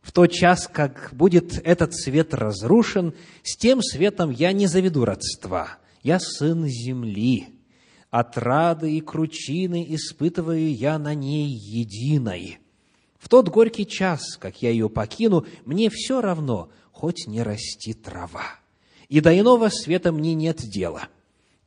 В 0.00 0.10
тот 0.10 0.32
час, 0.32 0.68
как 0.72 1.10
будет 1.12 1.60
этот 1.64 1.94
свет 1.94 2.34
разрушен, 2.34 3.14
с 3.42 3.56
тем 3.56 3.80
светом 3.82 4.30
я 4.30 4.52
не 4.52 4.66
заведу 4.66 5.04
родства. 5.04 5.78
Я 6.02 6.18
сын 6.18 6.66
земли. 6.66 7.48
Отрады 8.10 8.92
и 8.92 9.00
кручины 9.00 9.86
испытываю 9.88 10.74
я 10.74 10.98
на 10.98 11.14
ней 11.14 11.48
единой. 11.48 12.58
В 13.18 13.28
тот 13.28 13.48
горький 13.48 13.86
час, 13.86 14.36
как 14.36 14.60
я 14.62 14.70
ее 14.70 14.90
покину, 14.90 15.46
мне 15.64 15.88
все 15.90 16.20
равно, 16.20 16.70
хоть 16.90 17.26
не 17.26 17.42
расти 17.42 17.94
трава. 17.94 18.58
И 19.08 19.20
до 19.20 19.38
иного 19.38 19.68
света 19.68 20.12
мне 20.12 20.34
нет 20.34 20.58
дела. 20.58 21.08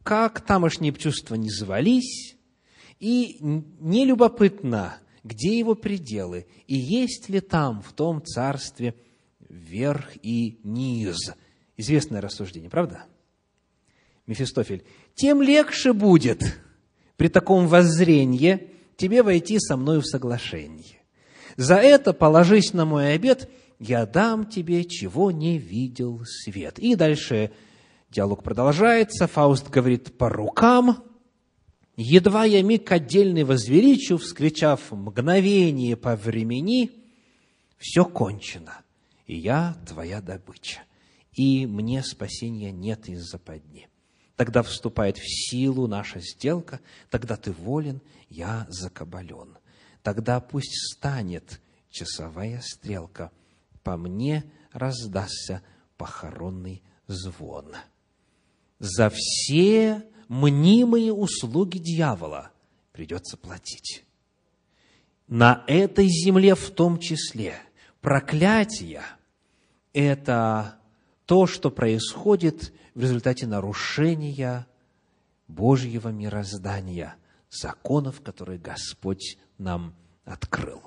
Как 0.04 0.42
тамошние 0.42 0.94
чувства 0.94 1.36
не 1.36 1.50
звались, 1.50 2.36
и 3.00 3.38
нелюбопытно, 3.40 4.98
где 5.24 5.58
его 5.58 5.76
пределы, 5.76 6.46
и 6.68 6.76
есть 6.76 7.30
ли 7.30 7.40
там, 7.40 7.82
в 7.82 7.94
том 7.94 8.24
царстве, 8.24 8.96
верх 9.50 10.12
и 10.22 10.60
низ. 10.64 11.34
Известное 11.78 12.22
рассуждение, 12.22 12.70
правда? 12.70 13.06
Мефистофель, 14.28 14.84
тем 15.14 15.42
легче 15.42 15.94
будет 15.94 16.44
при 17.18 17.28
таком 17.28 17.68
воззрении 17.68 18.72
тебе 18.98 19.24
войти 19.24 19.60
со 19.60 19.78
мною 19.78 20.02
в 20.02 20.08
соглашение. 20.08 21.02
За 21.58 21.76
это 21.76 22.14
положись 22.14 22.74
на 22.74 22.86
мой 22.86 23.14
обед, 23.14 23.50
я 23.80 24.06
дам 24.06 24.46
тебе, 24.46 24.84
чего 24.86 25.32
не 25.32 25.58
видел 25.58 26.22
свет. 26.26 26.80
И 26.80 26.96
дальше 26.96 27.52
диалог 28.10 28.44
продолжается. 28.44 29.28
Фауст 29.28 29.70
говорит 29.70 30.18
по 30.18 30.30
рукам, 30.30 31.04
Едва 31.98 32.44
я 32.44 32.62
миг 32.62 32.92
отдельный 32.92 33.44
возвеличу, 33.44 34.18
вскричав 34.18 34.92
мгновение 34.92 35.96
по 35.96 36.18
времени, 36.18 36.92
все 37.78 38.04
кончено, 38.04 38.82
и 39.28 39.38
я 39.38 39.78
твоя 39.88 40.22
добыча, 40.22 40.82
и 41.32 41.66
мне 41.66 42.04
спасения 42.04 42.74
нет 42.74 43.08
из 43.08 43.24
западни. 43.24 43.88
Тогда 44.36 44.64
вступает 44.64 45.18
в 45.18 45.24
силу 45.26 45.88
наша 45.88 46.20
сделка, 46.20 46.82
тогда 47.10 47.38
ты 47.38 47.52
волен, 47.52 48.02
я 48.30 48.68
закабален. 48.70 49.58
Тогда 50.04 50.40
пусть 50.40 50.76
станет 50.94 51.62
часовая 51.90 52.62
стрелка, 52.62 53.32
по 53.84 53.96
мне 53.96 54.44
раздастся 54.72 55.62
похоронный 55.98 56.84
звон. 57.08 57.76
За 58.80 59.10
все 59.10 60.04
мнимые 60.28 61.14
услуги 61.14 61.78
дьявола 61.78 62.52
придется 62.92 63.38
платить. 63.38 64.04
На 65.28 65.64
этой 65.68 66.08
земле 66.08 66.56
в 66.56 66.72
том 66.72 67.00
числе 67.00 67.56
проклятие– 68.02 69.02
это 69.94 70.78
то, 71.26 71.48
что 71.48 71.72
происходит 71.72 72.74
в 72.96 73.02
результате 73.02 73.46
нарушения 73.46 74.66
Божьего 75.48 76.10
мироздания, 76.10 77.16
законов, 77.52 78.22
которые 78.22 78.58
Господь 78.58 79.38
нам 79.60 79.94
открыл. 80.26 80.82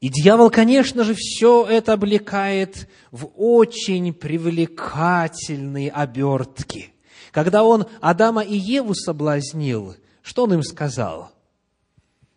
И 0.00 0.10
дьявол, 0.10 0.50
конечно 0.50 1.02
же, 1.02 1.14
все 1.14 1.66
это 1.66 1.94
облекает 1.94 2.88
в 3.10 3.30
очень 3.34 4.12
привлекательные 4.12 5.90
обертки– 5.90 6.92
когда 7.32 7.62
он 7.62 7.86
Адама 8.00 8.42
и 8.42 8.56
Еву 8.56 8.94
соблазнил, 8.94 9.96
что 10.22 10.44
он 10.44 10.54
им 10.54 10.62
сказал? 10.62 11.30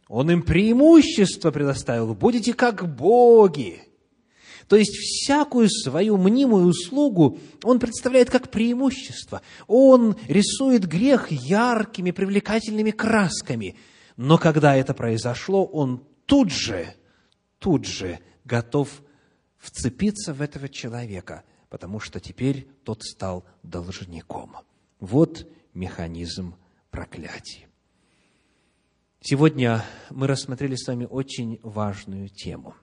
Он 0.08 0.30
им 0.30 0.44
преимущество 0.44 1.52
предоставил. 1.52 2.14
Будете 2.14 2.54
как 2.54 2.94
боги. 2.94 3.82
То 4.72 4.78
есть 4.78 4.96
всякую 4.96 5.70
свою 5.70 6.16
мнимую 6.16 6.68
услугу 6.68 7.38
он 7.62 7.78
представляет 7.78 8.30
как 8.30 8.50
преимущество. 8.50 9.42
Он 9.68 10.16
рисует 10.30 10.88
грех 10.88 11.30
яркими, 11.30 12.12
привлекательными 12.12 12.92
красками. 12.92 13.76
Но 14.16 14.38
когда 14.38 14.74
это 14.74 14.94
произошло, 14.94 15.66
он 15.66 16.06
тут 16.26 16.54
же, 16.54 16.96
тут 17.60 17.86
же 17.86 18.20
готов 18.46 18.88
вцепиться 19.58 20.34
в 20.34 20.42
этого 20.42 20.70
человека, 20.70 21.44
потому 21.70 22.00
что 22.00 22.22
теперь 22.22 22.66
тот 22.86 23.04
стал 23.04 23.44
должником. 23.64 24.56
Вот 25.02 25.50
механизм 25.74 26.56
проклятия. 26.92 27.68
Сегодня 29.20 29.84
мы 30.12 30.28
рассмотрели 30.28 30.76
с 30.76 30.88
вами 30.88 31.06
очень 31.12 31.60
важную 31.62 32.30
тему. 32.30 32.74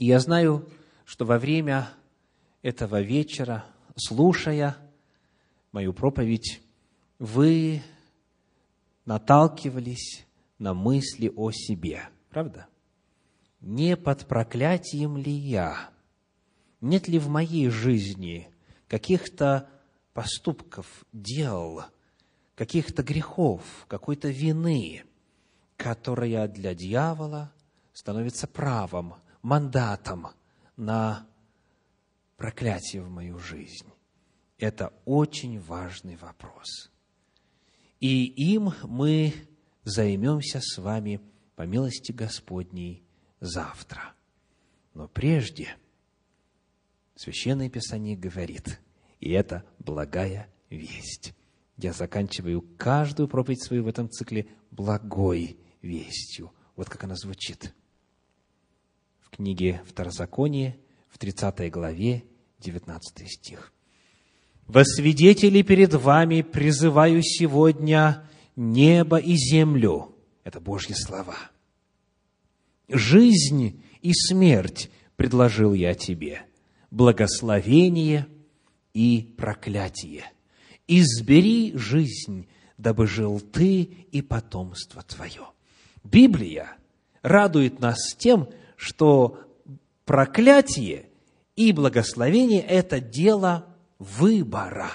И 0.00 0.06
я 0.06 0.18
знаю, 0.18 0.66
что 1.04 1.26
во 1.26 1.38
время 1.38 1.90
этого 2.62 3.02
вечера, 3.02 3.66
слушая 3.96 4.78
мою 5.72 5.92
проповедь, 5.92 6.62
вы 7.18 7.82
наталкивались 9.04 10.24
на 10.58 10.72
мысли 10.72 11.30
о 11.36 11.50
себе. 11.50 12.08
Правда? 12.30 12.66
Не 13.60 13.94
под 13.94 14.26
проклятием 14.26 15.18
ли 15.18 15.32
я? 15.32 15.90
Нет 16.80 17.06
ли 17.06 17.18
в 17.18 17.28
моей 17.28 17.68
жизни 17.68 18.48
каких-то 18.88 19.68
поступков, 20.14 21.04
дел, 21.12 21.84
каких-то 22.54 23.02
грехов, 23.02 23.62
какой-то 23.86 24.28
вины, 24.28 25.04
которая 25.76 26.48
для 26.48 26.74
дьявола 26.74 27.52
становится 27.92 28.46
правом, 28.46 29.16
мандатом 29.42 30.28
на 30.76 31.26
проклятие 32.36 33.02
в 33.02 33.10
мою 33.10 33.38
жизнь. 33.38 33.88
Это 34.58 34.92
очень 35.04 35.58
важный 35.60 36.16
вопрос. 36.16 36.90
И 37.98 38.24
им 38.24 38.72
мы 38.84 39.32
займемся 39.84 40.60
с 40.60 40.78
вами 40.78 41.20
по 41.56 41.62
милости 41.62 42.12
Господней 42.12 43.04
завтра. 43.40 44.14
Но 44.94 45.08
прежде 45.08 45.76
Священное 47.14 47.68
Писание 47.68 48.16
говорит– 48.16 48.80
и 49.20 49.30
это 49.30 49.64
благая 49.78 50.52
весть. 50.70 51.34
Я 51.76 51.92
заканчиваю 51.92 52.62
каждую 52.76 53.28
проповедь 53.28 53.62
свою 53.62 53.84
в 53.84 53.88
этом 53.88 54.10
цикле 54.10 54.48
благой 54.70 55.58
вестью. 55.82 56.52
Вот 56.74 56.88
как 56.88 57.04
она 57.04 57.14
звучит. 57.14 57.74
Книге 59.30 59.80
Второзаконие, 59.86 60.76
в 61.08 61.18
30 61.18 61.70
главе, 61.70 62.24
19 62.60 63.28
стих. 63.28 63.72
«Во 64.66 64.84
свидетели 64.84 65.62
перед 65.62 65.94
вами 65.94 66.42
призываю 66.42 67.22
сегодня 67.22 68.28
небо 68.56 69.16
и 69.16 69.34
землю». 69.34 70.14
Это 70.44 70.60
Божьи 70.60 70.92
слова. 70.92 71.36
«Жизнь 72.88 73.82
и 74.02 74.12
смерть 74.12 74.90
предложил 75.16 75.72
я 75.72 75.94
тебе, 75.94 76.42
благословение 76.90 78.26
и 78.94 79.34
проклятие. 79.36 80.24
Избери 80.86 81.72
жизнь, 81.76 82.48
дабы 82.78 83.06
жил 83.06 83.40
ты 83.40 83.82
и 83.82 84.22
потомство 84.22 85.02
твое». 85.02 85.46
Библия 86.02 86.76
радует 87.22 87.80
нас 87.80 88.14
тем, 88.16 88.48
что 88.80 89.38
проклятие 90.06 91.10
и 91.54 91.70
благословение– 91.72 92.62
это 92.68 92.98
дело 92.98 93.66
выбора. 93.98 94.90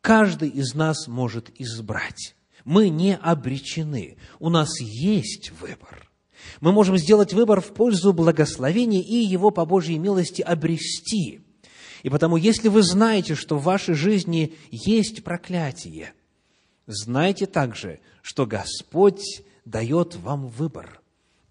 Каждый 0.00 0.48
из 0.48 0.74
нас 0.74 1.06
может 1.06 1.48
избрать. 1.60 2.34
Мы 2.64 2.88
не 2.88 3.14
обречены. 3.14 4.16
У 4.40 4.48
нас 4.50 4.80
есть 4.80 5.52
выбор. 5.60 6.10
Мы 6.60 6.72
можем 6.72 6.98
сделать 6.98 7.32
выбор 7.32 7.60
в 7.60 7.72
пользу 7.72 8.12
благословения 8.12 9.00
и 9.00 9.14
его 9.14 9.52
по 9.52 9.64
Божьей 9.64 9.98
милости 9.98 10.42
обрести. 10.42 11.42
И 12.02 12.10
потому, 12.10 12.36
если 12.36 12.66
вы 12.66 12.82
знаете, 12.82 13.36
что 13.36 13.56
в 13.56 13.62
вашей 13.62 13.94
жизни 13.94 14.56
есть 14.72 15.22
проклятие, 15.22 16.12
знайте 16.88 17.46
также, 17.46 18.00
что 18.20 18.46
Господь 18.46 19.44
дает 19.64 20.16
вам 20.16 20.48
выбор. 20.48 21.00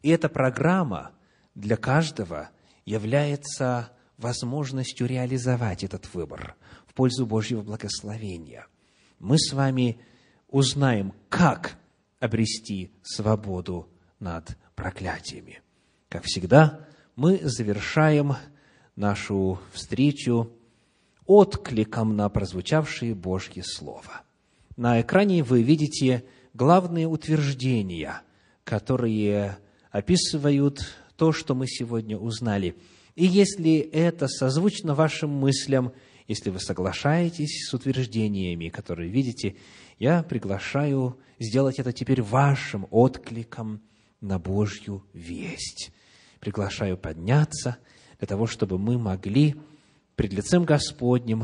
И 0.02 0.10
эта 0.10 0.28
программа 0.28 1.12
для 1.56 1.78
каждого 1.78 2.50
является 2.86 3.92
возможностью 4.18 5.08
реализовать 5.08 5.84
этот 5.84 6.14
выбор 6.14 6.56
в 6.86 6.94
пользу 6.94 7.26
Божьего 7.26 7.62
благословения. 7.62 8.68
Мы 9.20 9.38
с 9.38 9.54
вами 9.54 10.00
узнаем, 10.48 11.14
как 11.30 11.78
обрести 12.20 12.92
свободу 13.02 13.90
над 14.20 14.58
проклятиями. 14.76 15.62
Как 16.10 16.24
всегда, 16.24 16.88
мы 17.16 17.40
завершаем 17.44 18.36
нашу 18.96 19.60
встречу 19.74 20.52
откликом 21.26 22.16
на 22.16 22.30
прозвучавшие 22.30 23.16
Божье 23.16 23.64
Слово. 23.64 24.22
На 24.76 25.02
экране 25.02 25.44
вы 25.44 25.64
видите 25.64 26.26
главные 26.54 27.08
утверждения, 27.08 28.22
которые 28.64 29.58
описывают 29.92 30.96
то, 31.22 31.32
что 31.32 31.54
мы 31.54 31.68
сегодня 31.68 32.18
узнали. 32.18 32.76
И 33.14 33.28
если 33.28 33.78
это 33.78 34.28
созвучно 34.28 34.96
вашим 34.96 35.30
мыслям, 35.30 35.94
если 36.28 36.50
вы 36.50 36.60
соглашаетесь 36.60 37.68
с 37.70 37.74
утверждениями, 37.76 38.70
которые 38.70 39.12
видите, 39.12 39.56
я 40.00 40.24
приглашаю 40.24 41.20
сделать 41.38 41.78
это 41.78 41.94
теперь 41.94 42.24
вашим 42.24 42.88
откликом 42.90 43.84
на 44.20 44.40
Божью 44.40 45.06
весть. 45.14 45.92
Приглашаю 46.40 46.98
подняться 46.98 47.78
для 48.18 48.28
того, 48.28 48.48
чтобы 48.48 48.80
мы 48.80 48.98
могли 48.98 49.54
пред 50.16 50.34
лицем 50.34 50.64
Господним, 50.64 51.44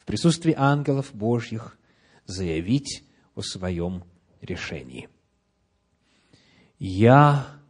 в 0.00 0.06
присутствии 0.06 0.56
ангелов 0.58 1.14
Божьих, 1.14 1.78
заявить 2.26 3.04
о 3.36 3.42
своем 3.42 4.02
решении. 4.40 5.08
Я 6.80 7.62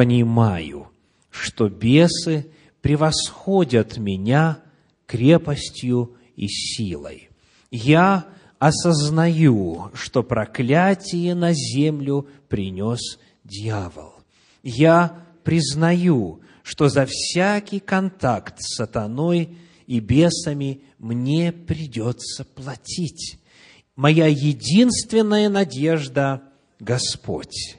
понимаю, 0.00 0.88
что 1.28 1.68
бесы 1.68 2.46
превосходят 2.80 3.98
меня 3.98 4.60
крепостью 5.04 6.16
и 6.36 6.48
силой. 6.48 7.28
Я 7.70 8.24
осознаю, 8.58 9.90
что 9.92 10.22
проклятие 10.22 11.34
на 11.34 11.52
землю 11.52 12.26
принес 12.48 13.18
дьявол. 13.44 14.14
Я 14.62 15.18
признаю, 15.44 16.40
что 16.62 16.88
за 16.88 17.04
всякий 17.04 17.80
контакт 17.80 18.54
с 18.58 18.76
сатаной 18.76 19.58
и 19.86 20.00
бесами 20.00 20.80
мне 20.98 21.52
придется 21.52 22.46
платить. 22.46 23.38
Моя 23.96 24.28
единственная 24.28 25.50
надежда– 25.50 26.42
Господь. 26.80 27.76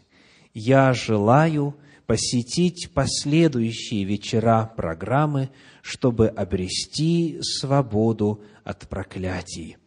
Я 0.54 0.94
желаю 0.94 1.78
посетить 2.12 2.90
последующие 2.94 4.04
вечера 4.04 4.70
программы, 4.76 5.50
чтобы 5.82 6.28
обрести 6.28 7.40
свободу 7.42 8.42
от 8.66 8.90
проклятий. 8.90 9.78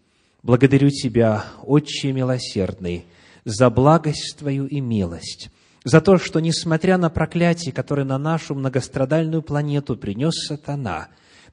Благодарю 0.42 0.88
Тебя, 0.88 1.44
Отче 1.62 2.12
милосердный, 2.12 3.04
за 3.44 3.68
благость 3.68 4.36
Твою 4.38 4.64
и 4.64 4.80
милость, 4.80 5.50
за 5.84 6.00
то, 6.00 6.16
что, 6.16 6.40
несмотря 6.40 6.96
на 6.96 7.10
проклятие, 7.10 7.74
которое 7.74 8.04
на 8.04 8.16
нашу 8.16 8.54
многострадальную 8.54 9.42
планету 9.42 9.94
принес 9.94 10.46
сатана, 10.46 11.08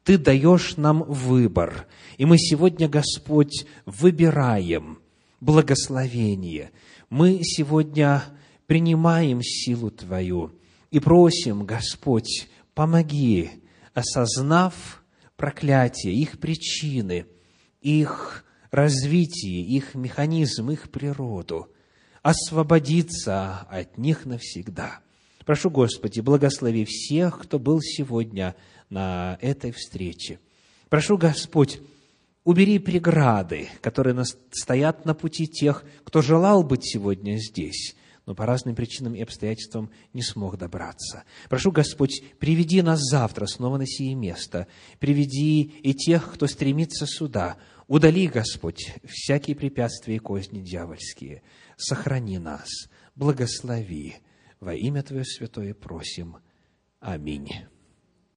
Ты 0.06 0.18
даешь 0.18 0.77
нам 0.77 1.03
выбор. 1.03 1.85
И 2.18 2.23
мы 2.23 2.38
сегодня, 2.38 2.88
Господь, 2.88 3.65
выбираем 3.85 4.99
благословение. 5.41 6.72
Мы 7.10 7.41
сегодня 7.43 8.23
принимаем 8.68 9.41
силу 9.41 9.91
Твою 9.91 10.53
и 10.91 10.99
просим, 10.99 11.65
Господь, 11.65 12.47
помоги, 12.73 13.49
осознав 13.93 15.03
проклятие, 15.35 16.13
их 16.13 16.39
причины, 16.39 17.26
их 17.81 18.45
развитие, 18.69 19.61
их 19.61 19.95
механизм, 19.95 20.69
их 20.69 20.91
природу– 20.91 21.68
освободиться 22.22 23.68
от 23.69 23.97
них 23.97 24.26
навсегда. 24.26 24.99
Прошу, 25.45 25.69
Господи, 25.69 26.19
благослови 26.19 26.85
всех, 26.85 27.39
кто 27.39 27.57
был 27.57 27.81
сегодня 27.81 28.55
на 28.89 29.38
этой 29.41 29.72
встрече. 29.72 30.39
Прошу, 30.89 31.18
Господь, 31.18 31.80
убери 32.43 32.77
преграды, 32.80 33.69
которые 33.81 34.23
стоят 34.51 35.05
на 35.05 35.13
пути 35.13 35.47
тех, 35.47 35.84
кто 36.03 36.22
желал 36.22 36.63
быть 36.63 36.84
сегодня 36.84 37.38
здесь, 37.38 37.95
но 38.26 38.35
по 38.35 38.45
разным 38.45 38.76
причинам 38.76 39.15
и 39.15 39.22
обстоятельствам 39.22 39.89
не 40.14 40.22
смог 40.22 40.57
добраться. 40.57 41.23
Прошу, 41.49 41.72
Господь, 41.72 42.22
приведи 42.39 42.81
нас 42.81 42.99
завтра 43.02 43.45
снова 43.45 43.77
на 43.77 43.88
сие 43.88 44.15
место. 44.15 44.68
Приведи 44.99 45.61
и 45.61 45.93
тех, 45.93 46.34
кто 46.34 46.48
стремится 46.48 47.06
сюда. 47.06 47.57
Удали, 47.88 48.27
Господь, 48.27 48.93
всякие 49.06 49.56
препятствия 49.56 50.15
и 50.15 50.19
козни 50.19 50.61
дьявольские 50.61 51.41
сохрани 51.81 52.38
нас, 52.38 52.69
благослови. 53.15 54.18
Во 54.60 54.76
имя 54.76 55.02
Твое 55.02 55.26
святое 55.26 55.73
просим. 55.73 56.38
Аминь. 56.99 57.49